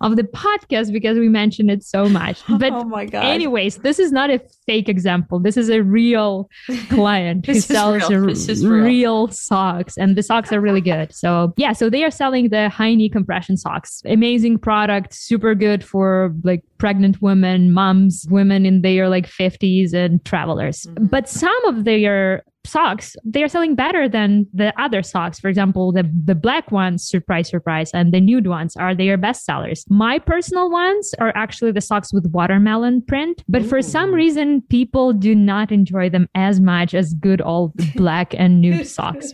of 0.00 0.16
the 0.16 0.22
podcast 0.22 0.92
because 0.92 1.18
we 1.18 1.28
mentioned 1.28 1.70
it 1.70 1.82
so 1.82 2.08
much. 2.08 2.42
But 2.58 2.72
oh 2.72 2.84
my 2.84 3.06
god. 3.06 3.24
anyways, 3.24 3.78
this 3.78 3.98
is 3.98 4.10
not 4.12 4.30
a 4.30 4.40
fake 4.66 4.88
example. 4.88 5.38
This 5.38 5.56
is 5.56 5.70
a 5.70 5.82
real 5.82 6.48
client 6.88 7.46
who 7.46 7.54
sells 7.54 8.08
real. 8.10 8.24
a 8.24 8.26
real. 8.26 8.84
real 8.84 9.28
socks, 9.28 9.96
and 9.96 10.16
the 10.16 10.22
socks 10.22 10.52
are 10.52 10.60
really 10.60 10.80
good. 10.80 11.14
So 11.14 11.52
yeah, 11.56 11.72
so 11.72 11.88
they 11.90 12.04
are 12.04 12.10
selling 12.10 12.48
the 12.48 12.68
high 12.68 12.94
knee 12.94 13.08
compression 13.08 13.56
socks. 13.56 14.02
Amazing 14.06 14.58
product, 14.58 15.14
super 15.14 15.54
good 15.54 15.84
for 15.84 16.34
like 16.42 16.62
pregnant 16.78 17.20
women, 17.22 17.72
moms, 17.72 18.26
women 18.30 18.64
in 18.66 18.82
their 18.82 19.08
like 19.08 19.26
50s 19.26 19.92
and 19.94 20.24
travelers. 20.24 20.86
Mhm. 20.86 21.10
But 21.10 21.28
some 21.28 21.64
of 21.66 21.84
their 21.84 22.42
socks 22.68 23.16
they 23.24 23.42
are 23.42 23.48
selling 23.48 23.74
better 23.74 24.08
than 24.08 24.46
the 24.52 24.72
other 24.80 25.02
socks. 25.02 25.38
For 25.40 25.48
example 25.48 25.92
the 25.92 26.08
the 26.24 26.34
black 26.34 26.70
ones 26.70 27.08
surprise 27.08 27.48
surprise 27.48 27.90
and 27.92 28.12
the 28.12 28.20
nude 28.20 28.46
ones 28.46 28.76
are 28.76 28.94
their 28.94 29.16
best 29.16 29.44
sellers. 29.44 29.84
My 29.88 30.18
personal 30.18 30.70
ones 30.70 31.14
are 31.18 31.32
actually 31.34 31.72
the 31.72 31.80
socks 31.80 32.12
with 32.12 32.26
watermelon 32.30 33.02
print 33.02 33.42
but 33.48 33.64
for 33.64 33.82
some 33.82 34.12
reason 34.12 34.62
people 34.68 35.12
do 35.12 35.34
not 35.34 35.72
enjoy 35.72 36.08
them 36.08 36.28
as 36.34 36.60
much 36.60 36.94
as 36.94 37.14
good 37.14 37.40
old 37.42 37.72
black 37.94 38.34
and 38.34 38.60
nude 38.60 38.86
socks 38.86 39.32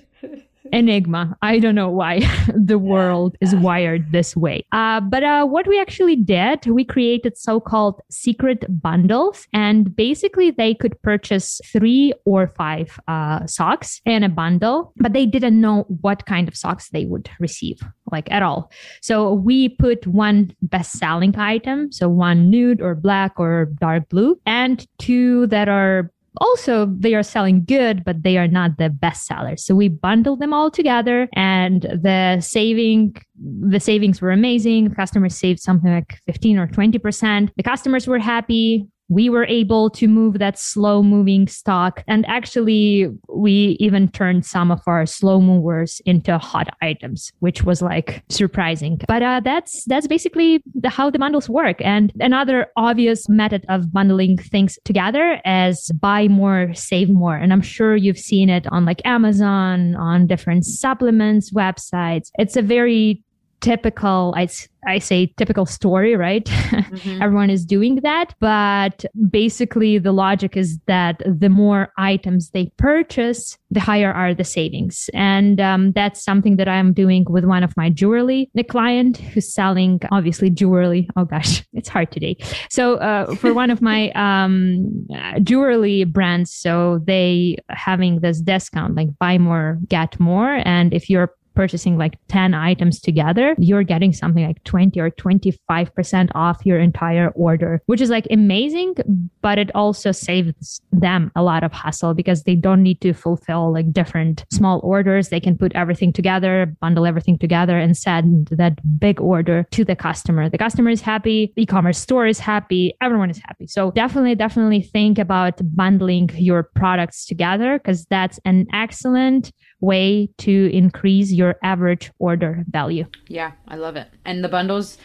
enigma. 0.75 1.37
I 1.41 1.61
don't 1.61 1.77
know 1.77 1.89
why 1.89 2.21
the 2.55 2.79
world 2.79 3.37
is 3.41 3.55
wired 3.55 4.11
this 4.11 4.37
way. 4.37 4.67
Uh, 4.73 5.01
but 5.01 5.23
uh, 5.23 5.47
what 5.47 5.67
we 5.67 5.81
actually 5.81 6.17
did 6.17 6.67
we 6.67 6.85
created 6.85 7.39
so-called 7.39 8.01
secret 8.11 8.65
bundles 8.83 9.47
and 9.53 9.95
basically 9.95 10.51
they 10.51 10.75
could 10.75 11.01
purchase 11.03 11.61
three 11.73 12.13
or 12.25 12.49
five 12.49 12.99
uh, 13.07 13.47
socks 13.47 14.01
in 14.05 14.25
a 14.25 14.29
bundle 14.29 14.93
but 14.97 15.13
they 15.13 15.27
didn't 15.27 15.61
know 15.61 15.83
what 16.01 16.27
kind 16.27 16.49
of 16.49 16.57
socks 16.57 16.91
they 16.91 17.05
would 17.05 17.31
receive 17.39 17.81
like 18.11 18.31
at 18.31 18.43
all. 18.43 18.71
So 19.01 19.33
we 19.33 19.69
put 19.69 20.07
one 20.07 20.55
best-selling 20.63 21.39
item 21.39 21.93
so 21.93 22.09
one 22.09 22.51
nude 22.51 22.81
or 22.81 22.95
black 22.95 23.39
or 23.39 23.67
dark 23.81 24.09
blue 24.09 24.39
and 24.47 24.87
two 24.99 25.47
that 25.49 25.69
are 25.69 26.11
also 26.39 26.87
they 26.87 27.15
are 27.15 27.23
selling 27.23 27.65
good 27.65 28.05
but 28.05 28.23
they 28.23 28.39
are 28.39 28.49
not 28.49 28.79
the 28.79 28.91
best 28.91 29.27
sellers. 29.27 29.65
So 29.65 29.75
we 29.75 29.89
bundled 29.89 30.41
them 30.41 30.53
all 30.53 30.71
together 30.71 31.29
and 31.35 31.83
the 31.83 32.41
saving 32.41 33.17
the 33.37 33.81
savings 33.81 34.21
were 34.21 34.31
amazing. 34.31 34.95
Customers 34.95 35.37
saved 35.37 35.61
something 35.61 35.93
like 35.93 36.19
15 36.27 36.59
or 36.59 36.67
20% 36.69 37.51
the 37.57 37.63
customers 37.63 38.07
were 38.07 38.19
happy 38.19 38.87
we 39.09 39.29
were 39.29 39.45
able 39.45 39.91
to 39.91 40.09
move 40.09 40.39
that 40.39 40.59
slow 40.59 41.03
moving 41.03 41.47
stock. 41.47 42.03
And 42.07 42.25
actually 42.27 43.09
we 43.29 43.77
even 43.81 44.09
turned 44.09 44.47
some 44.47 44.71
of 44.71 44.81
our 44.87 45.07
slow 45.07 45.41
movers 45.41 46.01
into 46.07 46.39
hot 46.39 46.69
items 46.83 47.33
which 47.41 47.65
was 47.65 47.83
like 47.83 48.23
surprising. 48.29 49.01
But 49.07 49.23
uh, 49.23 49.41
that's 49.45 49.85
that's 49.85 50.07
basically 50.07 50.63
the, 50.75 50.89
how 50.89 51.11
the 51.11 51.19
bundles 51.19 51.49
work. 51.49 51.77
And 51.81 52.13
another 52.21 52.69
obvious 52.77 53.29
method 53.29 53.65
of 53.69 53.93
bundling 53.93 54.39
things 54.39 54.79
together 54.85 55.41
is 55.45 55.91
buy 56.01 56.29
more 56.29 56.73
save 56.75 57.11
more. 57.11 57.37
And 57.37 57.53
i'm 57.53 57.63
sure 57.63 57.97
you've 57.97 58.19
seen 58.19 58.49
it 58.49 58.67
on 58.69 58.85
like 58.85 59.03
amazon 59.05 59.97
on 59.97 60.27
different 60.27 60.65
supplements 60.65 61.53
websites. 61.53 62.31
It's 62.39 62.57
a 62.57 62.63
very 62.63 63.23
typical 63.65 64.35
I, 64.37 64.47
I 64.87 64.99
say 64.99 65.33
typical 65.39 65.67
story 65.67 66.15
right? 66.17 66.45
Mhm. 66.95 67.21
everyone 67.25 67.51
is 67.51 67.65
doing 67.65 67.95
that 68.03 68.29
but 68.41 69.05
basically 69.31 69.99
the 69.99 70.13
logic 70.13 70.53
is 70.57 70.79
that 70.87 71.23
the 71.43 71.49
more 71.49 71.83
items 71.99 72.51
they 72.51 72.67
purchase 72.77 73.57
the 73.71 73.81
higher 73.81 74.13
are 74.13 74.35
the 74.35 74.45
savings. 74.45 75.11
And 75.15 75.61
um, 75.61 75.93
that's 75.99 76.23
something 76.23 76.55
that 76.59 76.69
i'm 76.69 76.93
doing 76.93 77.25
with 77.35 77.45
one 77.55 77.65
of 77.65 77.73
my 77.77 77.89
jewelry 78.01 78.41
the 78.55 78.63
client 78.75 79.17
who's 79.33 79.53
selling 79.53 79.93
obviously 80.13 80.51
jewelry. 80.51 81.09
Oh 81.17 81.25
gosh 81.25 81.53
it's 81.79 81.89
hard 81.95 82.09
today. 82.13 82.37
So 82.71 82.85
uh, 83.09 83.35
for 83.41 83.51
one 83.63 83.71
of 83.75 83.81
my 83.93 84.01
um, 84.27 85.07
jewelry 85.43 86.05
brands 86.05 86.51
so 86.65 86.75
they 87.07 87.57
having 87.71 88.21
this 88.21 88.39
discount 88.53 88.95
like 88.99 89.09
buy 89.19 89.39
more 89.39 89.79
get 89.89 90.21
more. 90.21 90.53
And 90.65 90.93
if 90.99 91.09
you're 91.11 91.31
purchasing 91.55 91.97
like 91.99 92.19
10 92.29 92.55
items 92.55 93.01
together, 93.01 93.55
you're 93.59 93.83
getting 93.83 94.13
something 94.13 94.47
like 94.47 94.63
20 94.65 94.99
or 95.01 95.11
25% 95.11 96.31
off 96.35 96.65
your 96.65 96.79
entire 96.79 97.29
order, 97.31 97.83
which 97.87 98.01
is 98.01 98.11
like 98.11 98.27
amazing, 98.31 98.95
but 99.41 99.59
it 99.59 99.71
also 99.75 100.13
saves 100.13 100.81
them 100.93 101.31
a 101.37 101.43
lot 101.43 101.65
of 101.65 101.73
hassle 101.73 102.15
because 102.15 102.45
they 102.45 102.55
don't 102.55 102.83
need 102.83 103.01
to 103.01 103.13
fulfill 103.13 103.73
like 103.73 103.93
different 103.93 104.45
small 104.51 104.81
orders. 104.83 105.29
They 105.29 105.41
can 105.41 105.57
put 105.57 105.75
everything 105.75 106.13
together, 106.13 106.75
bundle 106.81 107.07
everything 107.07 107.39
together 107.39 107.79
and 107.79 107.97
send 107.97 108.49
that 108.49 108.79
big 108.99 109.21
order 109.21 109.67
to 109.73 109.85
the 109.85 109.97
customer. 109.97 110.49
The 110.49 110.59
customer 110.59 110.91
is 110.91 111.01
happy, 111.01 111.53
e-commerce 111.57 111.99
store 111.99 112.27
is 112.27 112.39
happy, 112.39 112.95
everyone 113.01 113.31
is 113.31 113.41
happy. 113.45 113.67
So 113.67 113.91
definitely, 113.93 114.35
definitely 114.35 114.83
think 114.83 115.19
about 115.19 115.61
bundling 115.75 116.31
your 116.37 116.63
products 116.63 117.27
together 117.27 117.79
because 117.79 118.07
that's 118.07 118.39
an 118.45 118.67
excellent 118.73 119.53
way 119.85 120.31
to 120.39 120.71
increase 120.73 121.31
your 121.33 121.57
average 121.63 122.11
order 122.19 122.65
value. 122.69 123.07
Yeah, 123.29 123.53
I 123.69 123.77
love 123.77 123.97
it. 123.97 124.09
And 124.25 124.43
the 124.43 124.49
bundles 124.49 124.99